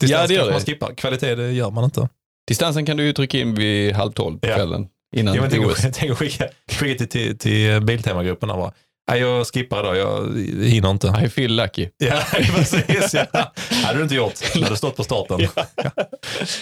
[0.00, 0.66] Distans Ja, det gör kanske man det.
[0.66, 0.94] skippar.
[0.94, 2.08] Kvalitet det gör man inte.
[2.48, 4.54] distansen kan du ju trycka in vid halv tolv på Ja.
[4.56, 5.86] kvällen innan Ja, men tänk, OS.
[5.94, 8.72] tänk skicka, skicka till, till, till Biltema-gruppen och bara,
[9.10, 11.22] nej jag skippar idag, jag hinner inte.
[11.26, 11.88] I feel lucky.
[11.98, 13.14] Ja, precis.
[13.14, 13.52] Ja.
[13.84, 14.34] hade du inte gjort.
[14.54, 15.40] Du hade stått på starten.
[15.56, 15.90] Ja.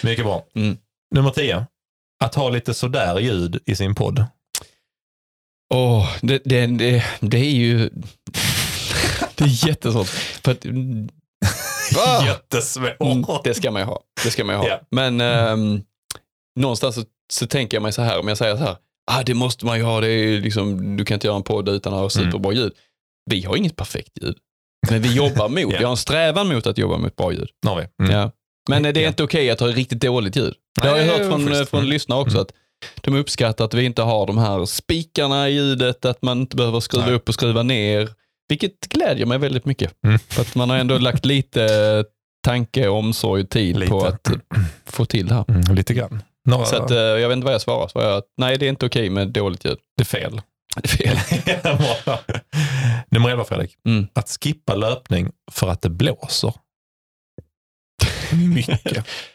[0.02, 0.44] Mycket bra.
[0.54, 0.76] Mm.
[1.14, 1.66] Nummer 10.
[2.24, 4.24] Att ha lite sådär ljud i sin podd.
[5.74, 7.78] Åh, det, det, det, det är ju...
[9.34, 10.06] det är jättesvårt.
[10.08, 10.64] För att?
[12.26, 13.00] Jättesvårt.
[13.00, 14.00] Mm, det ska man ju ha.
[14.24, 14.68] Det ska man ha.
[14.68, 14.80] Ja.
[14.90, 15.82] Men ehm,
[16.60, 18.76] någonstans så, så tänker jag mig så här, om jag säger så här,
[19.10, 21.68] ah, det måste man ju ha, det är liksom, du kan inte göra en podd
[21.68, 22.72] utan att ha superbra ljud.
[23.30, 24.36] Vi har inget perfekt ljud.
[24.90, 25.78] Men vi jobbar mot, Ja.
[25.78, 27.48] vi har en strävan mot att jobba mot bra ljud.
[27.62, 28.04] Vi.
[28.04, 28.16] Mm.
[28.16, 28.30] Ja.
[28.68, 30.54] Men eh, det är inte okej att ha riktigt dåligt ljud.
[30.82, 31.70] Det har jag hört från, schysst.
[31.70, 31.90] från Mm.
[31.92, 32.42] lyssnare också, Mm.
[32.42, 32.52] att
[33.01, 36.81] de uppskattar att vi inte har de här spikarna i ljudet, att man inte behöver
[36.81, 37.15] skruva Nej.
[37.15, 38.09] upp och skruva ner.
[38.48, 39.93] Vilket glädjer mig väldigt mycket.
[40.06, 40.19] Mm.
[40.19, 42.05] För att man har ändå lagt lite
[42.44, 43.90] tanke, omsorg och tid Lite.
[43.90, 44.28] på att
[44.86, 45.44] få till det här.
[45.48, 46.23] Mm, lite grann.
[46.48, 47.89] Några, Så att, eh, jag vet inte vad jag svarar.
[47.89, 49.78] Svarar jag nej, det är inte okej med dåligt ljud.
[49.97, 50.40] det är fel.
[50.82, 51.19] Det är fel.
[53.11, 53.77] Nummer 11 Fredrik.
[53.89, 54.06] Mm.
[54.12, 56.55] Att skippa löpning för att det blåser.
[58.55, 59.06] Mycket.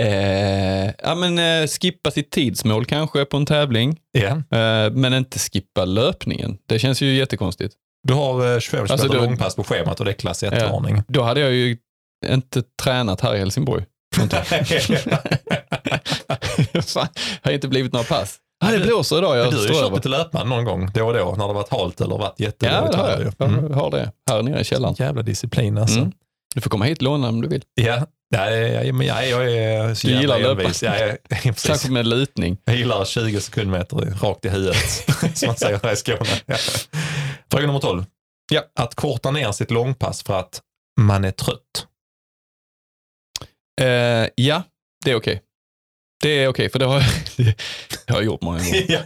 [0.00, 4.28] Eh, ja, men, eh, skippa sitt tidsmål kanske på en tävling, Ja.
[4.58, 6.58] eh, men inte skippa löpningen.
[6.66, 7.74] Det känns ju jättekonstigt.
[8.08, 10.50] Du har eh, 25 Alltså, då- långpass på schemat och det är klass Ja.
[10.50, 11.02] 1-varning.
[11.08, 11.76] Då hade jag ju
[12.26, 13.84] inte tränat här i Helsingborg.
[16.86, 17.08] Fan,
[17.42, 18.36] har inte blivit några pass.
[18.64, 21.14] Ja, det blåser idag, jag du har ju kört lite löpande någon gång, då och
[21.14, 23.20] då, när det varit halt eller varit Ja, jättedåligt det har jag.
[23.50, 23.64] Mm.
[23.70, 24.94] Jag har det här nere i källaren.
[24.98, 25.98] Jävla disciplin alltså.
[25.98, 26.12] Mm.
[26.54, 27.62] Du får komma hit och låna om du vill.
[27.74, 30.82] Ja, ja, men jag, jag är så Du gillar envis.
[30.82, 31.66] Ja, ja, precis.
[31.66, 32.58] Kanske med lutning.
[32.64, 34.76] Jag gillar 20 sekundmeter rakt i huvudet,
[35.34, 36.18] som man säger här i Skåne.
[36.46, 36.56] Ja.
[37.50, 38.04] Fråga nummer 12.
[38.52, 38.62] Ja.
[38.78, 40.60] Att korta ner sitt långpass för att
[41.00, 41.86] man är trött.
[43.80, 44.62] Eh, ja,
[45.04, 45.42] det är okej.
[46.22, 47.00] Det är okej, för det har,
[47.36, 48.84] det har jag gjort många gånger.
[48.88, 49.00] ja.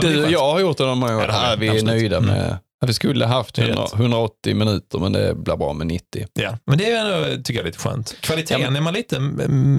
[0.00, 1.12] Du, jag har gjort det Ja, gånger.
[1.28, 1.56] Ja, jag.
[1.56, 2.30] vi är nöjda Mm.
[2.30, 3.92] med att vi skulle haft Det är 100, rätt.
[3.94, 6.26] 180 minuter, men det blir bra med 90.
[6.32, 8.16] Ja, men det är ändå, tycker jag är lite skönt.
[8.20, 9.20] Kvaliteten Ja, men- är man lite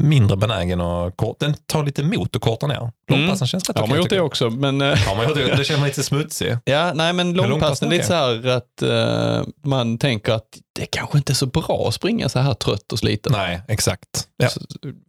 [0.09, 1.45] mindre benägen att korta.
[1.45, 2.91] Den tar lite emot att korta ner.
[3.07, 5.55] Långpassen känns rätt Ja, okej, man gjort det också, men eh, Ja, man gjort det.
[5.55, 6.57] Det känns man lite smutsig.
[6.65, 10.47] Ja, nej men långpassen är lite så här att eh, man tänker att
[10.79, 13.31] det kanske inte är så bra att springa så här trött och sliten.
[13.33, 14.27] Nej, exakt.
[14.37, 14.49] Ja.
[14.49, 14.59] Så,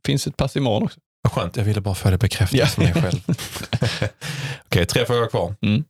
[0.06, 0.98] finns ett pass imorgon också.
[1.22, 2.66] Vad skönt, jag ville bara få det bekräftat Ja.
[2.66, 3.20] för mig själv.
[4.66, 5.54] Okej, tre frågor kvar.
[5.62, 5.84] Mm.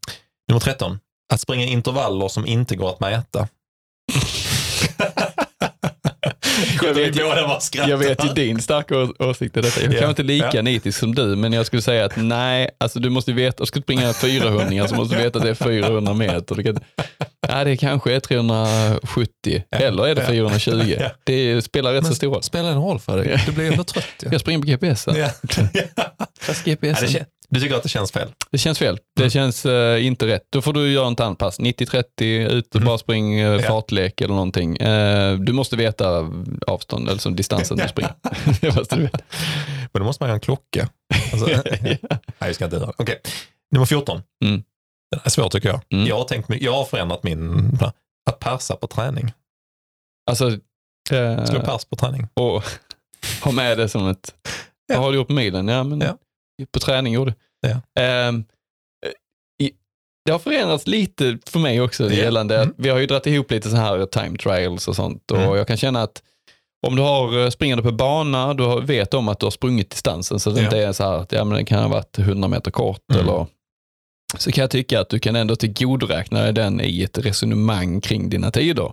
[0.49, 0.99] Nummer 13.
[1.33, 3.49] Att springa intervaller som inte går att mäta.
[6.83, 7.15] Jag vet-
[7.63, 7.89] skrattar.
[7.91, 9.81] Jag vet ju din starka åsikt i detta.
[9.81, 10.01] Jag är Ja.
[10.01, 10.63] kanske inte lika Ja.
[10.63, 13.83] nitisk som du, men jag skulle säga att nej, alltså du måste veta, ska du
[13.83, 16.55] springa 400 så måste du veta att det är 400 meter.
[16.55, 16.79] Du kan,
[17.49, 19.79] ja, det kanske är 370 Ja.
[19.79, 20.29] eller är det Ja.
[20.29, 20.97] 420.
[21.01, 21.11] Ja.
[21.25, 22.43] Det spelar rätt så Men stor roll.
[22.43, 23.43] Spelar någon roll för dig?
[23.47, 24.05] Du blir ändå trött.
[24.23, 24.29] Ja.
[24.33, 25.07] Jag springer på GPS.
[25.07, 25.15] Ja.
[26.65, 27.01] GPS.
[27.01, 28.29] det du tycker att det känns fel?
[28.51, 28.99] Det känns fel.
[29.17, 29.31] Det Mm.
[29.31, 30.43] känns eh, inte rätt.
[30.51, 31.59] Då får du göra ett annat pass.
[31.61, 32.87] 90-30, ut och Mm.
[32.87, 34.77] bara spring uh, fartlek eller någonting.
[34.77, 36.31] Eh, du måste veta
[36.67, 38.15] avstånd, eller som distansen du springer.
[38.61, 39.19] det måste du veta.
[39.93, 40.89] Men då måste man ha en klocka.
[41.33, 41.47] Alltså,
[41.81, 41.99] nej,
[42.39, 42.93] jag ska inte göra.
[42.97, 43.21] Okej.
[43.71, 44.23] Nummer 14.
[44.45, 44.63] Mm.
[45.11, 45.81] Den är svår tycker jag.
[45.93, 46.07] Mm.
[46.07, 47.71] Jag, har tänkt, jag har förändrat min...
[48.31, 49.33] Att persa på träning.
[50.31, 50.47] Alltså,
[51.11, 52.29] eh, Slå pers på träning.
[52.35, 52.63] och
[53.43, 54.35] ha med det som ett...
[54.87, 54.95] Ja.
[54.95, 55.69] Vad har du gjort på milen?
[55.69, 56.19] Ja, men Ja.
[56.73, 57.81] På träning gjorde Ja.
[59.63, 59.71] I,
[60.25, 62.13] Det har förändrats lite för mig också Ja.
[62.13, 62.69] gällande Mm.
[62.69, 65.57] att vi har ju dragit ihop lite så här time trials och sånt och Mm.
[65.57, 66.23] jag kan känna att
[66.87, 70.41] om du har eh, springande på bana, du vet om att du har sprungit distansen
[70.41, 70.67] så att det Ja.
[70.67, 73.25] inte är så här att ja, men det kan ha varit 100 meter kort Mm.
[73.27, 73.47] eller
[74.39, 78.31] så kan jag tycka att du kan ändå tillgodoräkna dig den i ett resonemang kring
[78.31, 78.93] dina tider.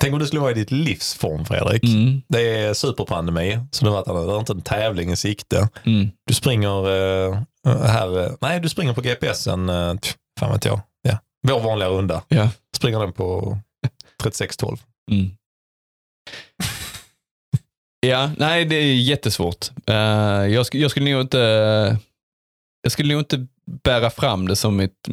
[0.00, 1.84] Tänk om du skulle vara i ditt livsform Fredrik.
[1.84, 2.22] Mm.
[2.28, 5.68] Det är superpandemi, så det är inte en tävling i sikte.
[5.86, 6.10] Mm.
[6.26, 6.90] Du springer
[7.26, 11.18] eh, här, eh, nej du springer på GPSen, eh, tch, fan vet jag, ja.
[11.48, 12.22] vår vanliga runda.
[12.28, 12.50] Ja.
[12.76, 13.58] Springer den på
[14.22, 14.78] 36-12.
[15.10, 15.30] Mm.
[18.06, 19.70] ja, nej det är jättesvårt.
[19.86, 19.94] Eh,
[20.46, 21.38] jag, jag skulle nog inte
[22.82, 23.46] jag skulle nog inte
[23.84, 25.08] bära fram det som mitt,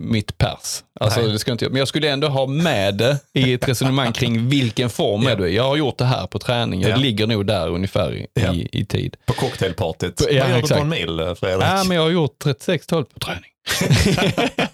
[0.00, 0.82] mitt pers.
[1.00, 1.32] Alltså, Nej.
[1.32, 4.48] det ska jag inte, men jag skulle ändå ha med det i ett resonemang kring
[4.48, 5.30] vilken form Ja.
[5.30, 5.48] är du.
[5.48, 6.80] Jag har gjort det här på träning.
[6.82, 6.96] Jag Ja.
[6.96, 8.52] ligger nog där ungefär i, Ja.
[8.54, 9.16] i, i tid.
[9.26, 10.20] På cocktailpartyt.
[10.20, 11.64] Vad gör du på en mil eh, Fredrik?
[11.68, 13.50] Ja, men jag har gjort 36-12 på träning.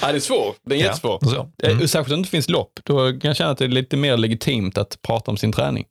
[0.00, 0.56] ja, det är svårt.
[0.66, 1.22] Det är Ja, jättesvårt.
[1.24, 1.48] så.
[1.62, 1.80] Mm.
[1.80, 2.72] Eh, Särskilt om det inte finns lopp.
[2.84, 5.84] Då kan jag känna att det är lite mer legitimt att prata om sin träning.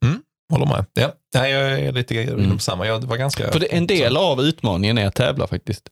[0.52, 0.86] Håller med.
[0.94, 1.12] Ja.
[1.34, 2.60] Nej, jag är lite Mm.
[2.60, 2.88] samma.
[2.88, 3.52] Jag var ganska...
[3.52, 5.90] För en del av utmaningen är att tävla faktiskt.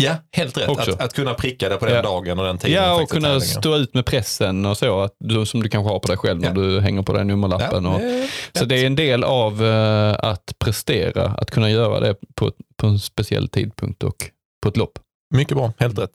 [0.00, 0.68] Ja, helt rätt.
[0.68, 2.02] Att, att kunna pricka det på den Ja.
[2.02, 2.76] dagen och den tiden.
[2.84, 5.98] Ja, och kunna stå ut med pressen och så, att du, som du kanske har
[5.98, 6.54] på dig själv när Ja.
[6.54, 7.86] du hänger på den nummerlappen.
[7.86, 8.28] och, det är
[8.58, 12.86] så det är en del av eh, att prestera, att kunna göra det på, på
[12.86, 14.16] en speciell tidpunkt och
[14.62, 14.98] på ett lopp.
[15.34, 16.12] Mycket bra, helt rätt.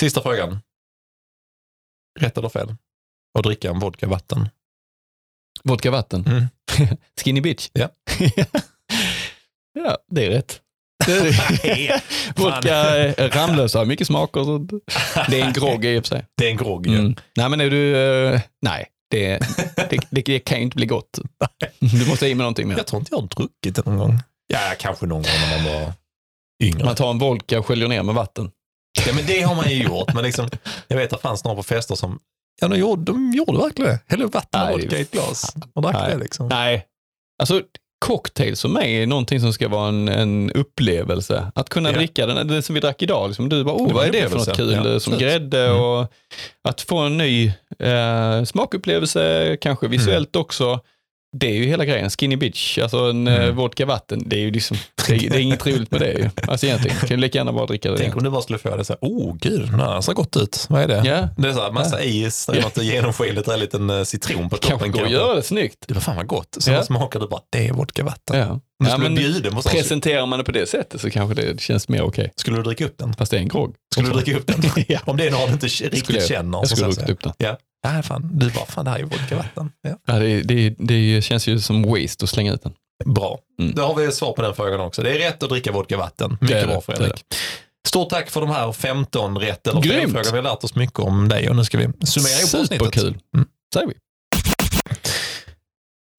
[0.00, 0.58] Sista frågan.
[2.20, 2.74] Rätt eller fel?
[3.38, 4.48] Att dricka en vodka vatten.
[5.64, 6.24] Vodka vatten.
[6.26, 6.46] Mm.
[7.24, 7.68] Skinny bitch.
[7.72, 7.88] Ja.
[9.74, 10.60] ja, det är rätt.
[12.36, 14.70] Vodka Ramlösa har mycket smak och sånt.
[15.28, 16.26] Det är en grogg i och för sig.
[16.36, 16.98] Det är en grogg ju.
[16.98, 17.14] Mm.
[17.36, 17.96] Nej, men är du...
[17.96, 19.38] eh, nej, det,
[19.90, 21.18] det, det, det kan ju inte bli gott.
[21.78, 22.76] Du måste i med någonting mer.
[22.76, 24.18] Jag tror inte jag har druckit det någon gång.
[24.46, 25.92] Ja, kanske någon gång när man var
[26.62, 26.84] yngre.
[26.84, 28.50] Man tar en vodka och sköljer ner med vatten.
[29.06, 30.14] Ja, men det har man ju gjort.
[30.14, 30.48] Men liksom,
[30.88, 32.18] jag vet att det fanns några på fester som
[32.60, 34.00] Ja, de gjorde, de gjorde verkligen det.
[34.06, 36.10] Hällde upp vatten och vodka i ett glas och drack Nej.
[36.10, 36.18] det.
[36.22, 36.48] Liksom.
[36.48, 36.86] Nej,
[37.42, 37.62] alltså
[38.04, 41.52] cocktails för mig är någonting som ska vara en, en upplevelse.
[41.54, 41.96] Att kunna Ja.
[41.96, 43.28] dricka den, det som vi drack idag.
[43.28, 44.72] Liksom, du bara, oh, vad är det för något kul?
[44.72, 45.20] Ja, som absolut.
[45.20, 45.80] grädde Mm.
[45.82, 46.12] och
[46.68, 50.80] att få en ny eh, smakupplevelse, kanske visuellt också.
[51.36, 52.10] Det är ju hela grejen.
[52.10, 53.56] Skinny bitch, alltså en eh, Mm.
[53.56, 54.22] vodka vatten.
[54.26, 54.76] Det är ju liksom,
[55.08, 56.30] det är, det är inget roligt med det ju.
[56.48, 57.98] Alltså egentligen, kan lika gärna bara dricka det.
[57.98, 60.36] Tänk om du bara skulle få det så här, oh gud, det här ser gott
[60.36, 60.66] ut.
[60.68, 61.02] Vad är det?
[61.08, 64.50] Ja, Det är så här, massa is, det är något genomskinligt, en liten eh, citron
[64.50, 64.92] på kanske toppen.
[64.92, 65.84] går att göra det snyggt.
[65.88, 66.56] Det var fan vad gott.
[66.60, 66.74] Så Ja.
[66.74, 66.82] ja.
[66.84, 68.38] smakar du bara, det är vodka vatten.
[68.38, 68.46] Ja.
[68.50, 71.60] Om du Ja, men bjuda på presenterar man det på det sättet så kanske det
[71.60, 72.32] känns mer okej.
[72.36, 73.14] skulle du dricka upp den?
[73.14, 73.74] Fast det är en grogg.
[73.94, 74.62] Skulle du dricka upp den?
[74.88, 74.98] ja.
[75.04, 76.58] Om det är någon du inte Skulle riktigt jag- känner.
[76.58, 77.32] Jag skulle druckit upp den.
[77.82, 79.70] Så här, fan, du bara, fan det här är ju vodka vatten.
[79.82, 79.96] Ja.
[80.06, 82.72] Ja, det, det, det känns ju som waste att slänga ut den.
[83.14, 83.74] Bra, Mm.
[83.74, 85.02] då har vi svar på den frågan också.
[85.02, 86.38] Det är rätt att dricka vodka vatten.
[86.40, 87.24] Det är Mycket det, bra det Fredrik.
[87.88, 90.12] Stort tack för de här 15 rätt eller fel Grymt.
[90.12, 90.30] frågor.
[90.30, 92.78] Vi har lärt oss mycket om dig och nu ska vi summera ihop avsnittet.
[92.78, 93.46] Superkul, Mm.
[93.74, 93.94] säger vi.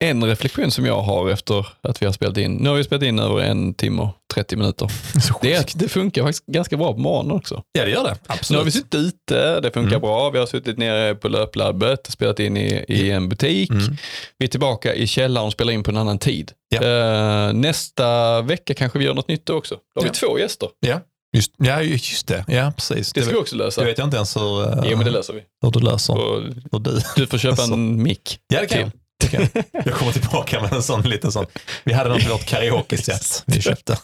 [0.04, 3.04] En reflektion som jag har efter att vi har spelat in, nu har vi spelat
[3.04, 4.92] in över en timme och 30 minuter.
[5.42, 7.64] Det, är det funkar faktiskt ganska bra på morgonen också.
[7.72, 8.10] Ja, det gör det.
[8.10, 8.66] Nu har Absolut.
[8.68, 10.02] vi suttit ute, det funkar Mm.
[10.02, 10.30] bra.
[10.30, 13.70] Vi har suttit nere på löplabbet, spelat in i, i en butik.
[13.70, 13.98] Mm.
[14.38, 16.52] Vi är tillbaka i källaren och spelar in på en annan tid.
[16.70, 16.84] Ja.
[16.84, 19.76] Eh, nästa vecka kanske vi gör något nytt också.
[19.76, 20.12] Då har Ja.
[20.14, 20.70] vi två gäster.
[20.80, 21.00] Ja,
[21.38, 22.46] just, ja, just det.
[22.48, 23.14] Ja, precis.
[23.14, 23.82] Det ska vi vet, också lösa.
[23.82, 25.42] det vet jag inte ens hur, eh, Jo, men det löser vi.
[25.62, 26.14] hur du löser.
[26.14, 27.00] Och Hur du.
[27.16, 28.40] du får köpa en mick.
[28.54, 28.92] Ja, det kan jag.
[29.42, 29.94] Det kan jag.
[29.94, 31.46] Kommer tillbaka med en sån liten sån.
[31.84, 33.98] Vi hade något vårt karaoke-set vi köpte.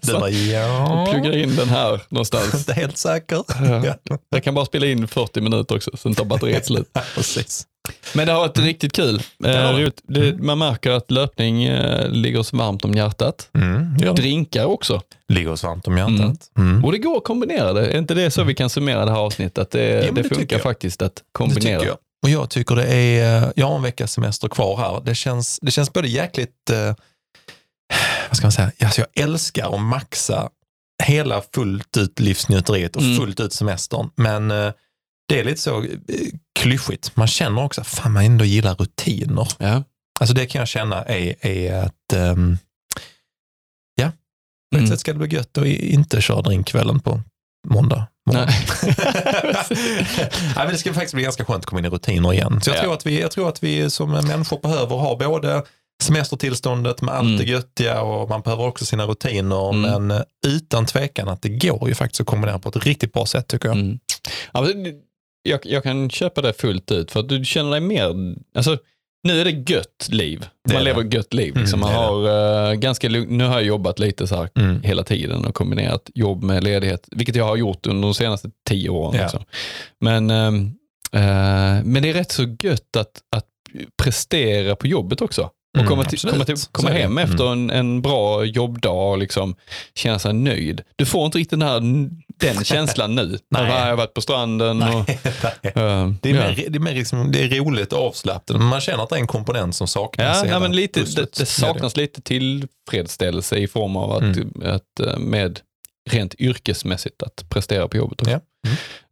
[0.00, 1.06] Du bara, ja.
[1.12, 2.54] Plugga in den här någonstans.
[2.54, 3.44] Inte helt säker.
[3.82, 4.18] Ja.
[4.30, 6.90] Jag kan bara spela in 40 minuter också, sen tar batteriet slut.
[6.92, 7.66] Ja, precis.
[8.14, 9.14] Men det har varit riktigt kul.
[9.44, 9.90] Eh, det.
[10.02, 13.48] det, man märker att löpning eh, ligger oss varmt om hjärtat.
[13.54, 14.12] Mm, det det.
[14.12, 15.00] Drinkar också.
[15.28, 16.38] Ligger oss varmt om hjärtat.
[16.58, 16.84] Mm.
[16.84, 17.86] Och det går att kombinera det.
[17.86, 19.58] Är inte det så vi kan summera det här avsnittet?
[19.58, 21.80] Att det, men det, det funkar faktiskt att Det kombinera.
[21.80, 21.98] tycker jag.
[22.24, 25.02] Och jag tycker det är, jag har en veckas semester kvar här.
[25.04, 26.94] Det känns, det känns både jäkligt, eh,
[28.28, 30.48] vad ska man säga, alltså jag älskar att maxa
[31.02, 33.16] hela fullt ut livsnjuteriet och Mm.
[33.16, 34.10] fullt ut semestern.
[34.16, 34.72] Men eh,
[35.28, 35.90] det är lite så eh,
[36.60, 37.16] klyschigt.
[37.16, 39.48] Man känner också, fan man ändå gillar rutiner.
[39.58, 39.82] Ja.
[40.20, 42.58] Alltså det kan jag känna är, är att, ehm,
[43.94, 44.06] ja,
[44.70, 44.90] på ett Mm.
[44.90, 47.20] sätt ska det bli gött att inte köra drinkkvällen på
[47.68, 48.06] måndag.
[48.32, 48.46] Nej.
[49.70, 52.60] Nej, men det ska faktiskt bli ganska skönt att komma in i rutiner igen.
[52.62, 52.82] Så jag, Ja.
[52.82, 55.62] tror att vi, jag tror att vi som människor behöver ha både
[56.02, 57.36] semestertillståndet med allt Mm.
[57.38, 59.70] det göttiga och man behöver också sina rutiner.
[59.74, 59.80] Mm.
[60.06, 63.26] Men eh, utan tvekan att det går ju faktiskt att kombinera på ett riktigt bra
[63.26, 63.76] sätt tycker jag.
[63.78, 63.98] Mm.
[64.52, 64.66] Ja,
[65.42, 68.14] jag, jag kan köpa det fullt ut för att du känner dig mer,
[68.56, 68.78] alltså
[69.24, 70.46] nu är det gött liv.
[70.68, 71.16] Det Man är lever det.
[71.16, 71.50] gött liv.
[71.50, 71.80] Mm, Liksom.
[71.80, 74.82] Man det har, eh, ganska nu har jag jobbat lite så här Mm.
[74.82, 78.88] hela tiden och kombinerat jobb med ledighet, vilket jag har gjort under de senaste tio
[78.88, 79.18] åren.
[79.20, 79.24] Ja.
[79.24, 79.42] Också.
[80.00, 80.72] Men, ehm,
[81.12, 83.46] eh, men det är rätt så gött att, att
[84.02, 85.42] prestera på jobbet också.
[85.42, 86.94] Och Mm, komma, till, komma, till, komma det.
[86.98, 87.30] hem Mm.
[87.30, 89.54] efter en, en bra jobbdag och liksom
[89.94, 90.82] känna sig nöjd.
[90.96, 91.80] Du får inte riktigt den, här,
[92.40, 93.26] den känslan nu.
[93.50, 93.62] Nej.
[93.62, 94.82] När jag har varit på stranden.
[94.82, 95.18] Och, Nej,
[95.62, 95.72] nej.
[95.74, 96.40] eh, Det är, ja.
[96.40, 99.20] mer, det, är mer liksom, det är roligt och avslappnat, man känner att det är
[99.20, 100.42] en komponent som saknas.
[100.44, 104.52] Ja, ja men lite, det, det saknas lite tillfredsställelse i form av att, Mm.
[104.64, 105.60] att eh, med
[106.10, 108.18] rent yrkesmässigt att prestera på jobbet.
[108.26, 108.40] Ja.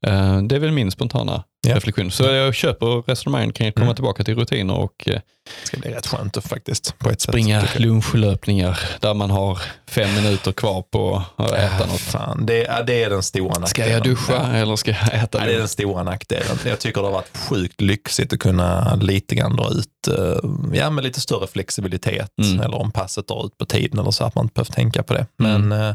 [0.07, 1.77] Eh, Det är väl min spontana Ja.
[1.77, 2.11] reflektion.
[2.11, 3.95] Så jag köper resonemangen kring att komma Mm.
[3.95, 7.31] tillbaka till rutiner och eh, Det ska bli rätt skönt faktiskt på ett sätt.
[7.33, 7.81] springa jag.
[7.81, 9.59] lunchlöpningar där man har
[9.89, 12.01] fem minuter kvar på att äta Ja, något.
[12.01, 13.69] Fan, det, ja, det är den stora nackdelen.
[13.69, 16.59] Ska jag duscha eller ska jag äta Ja, det är den stora nackdelen.
[16.67, 20.91] Jag tycker det har varit sjukt lyxigt att kunna lite grann dra ut, eh, ja
[20.91, 22.31] med lite större flexibilitet.
[22.43, 22.61] Mm.
[22.61, 25.15] Eller om passet drar ut på tiden eller så att man inte behöver tänka på
[25.15, 25.27] det.
[25.37, 25.95] Men eh,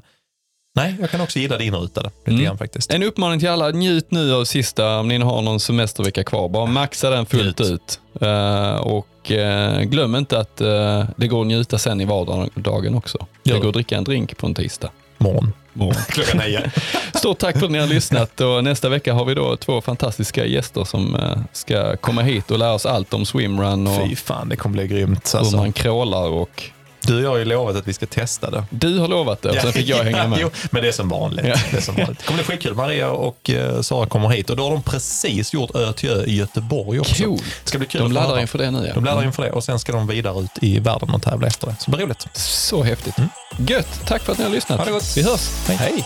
[0.78, 2.58] nej, jag kan också gilla det inrutade lite Mm.
[2.58, 2.92] faktiskt.
[2.94, 6.66] En uppmaning till alla, njut nu av sista, om ni har någon semestervecka kvar, bara
[6.66, 7.72] maxa den fullt Njut.
[7.72, 8.00] ut.
[8.22, 13.18] Eh, och eh, glöm inte att eh, det går att njuta sen i vardagen också.
[13.44, 13.54] Ja.
[13.54, 14.90] Det går att dricka en drink på en tisdag.
[15.18, 15.54] Morgon.
[15.74, 15.96] morgon.
[16.10, 16.72] Klockan nio.
[17.14, 20.46] Stort tack för att ni har lyssnat och nästa vecka har vi då två fantastiska
[20.46, 21.18] gäster som
[21.54, 24.88] ska komma hit och lära oss allt om swimrun och Fy fan, det kommer bli
[24.88, 25.32] grymt.
[25.34, 25.58] hur Alltså.
[25.58, 26.64] man crawlar och
[27.08, 28.64] Du och jag har ju lovat att vi ska testa det.
[28.70, 30.40] du har lovat det och sen fick jag hänga med.
[30.42, 31.46] Jo, men det är som vanligt.
[31.72, 32.26] Det, är som vanligt.
[32.26, 32.74] kommer bli skitkul.
[32.76, 36.24] Maria och eh, Sara kommer hit och då har de precis gjort Ö till Ö
[36.26, 37.24] i Göteborg också.
[37.24, 37.38] Cool.
[37.64, 38.42] Det ska bli kul De att få laddar höra.
[38.42, 38.94] inför det nu ja.
[38.94, 41.68] De laddar inför det och sen ska de vidare ut i världen och tävla efter
[41.68, 41.76] det.
[41.80, 42.28] Så det blir roligt.
[42.34, 43.16] Så häftigt.
[43.58, 44.80] Gött, tack för att ni har lyssnat.
[44.80, 45.14] Ha det gott.
[45.18, 45.50] Vi hörs.
[45.68, 46.06] Hej.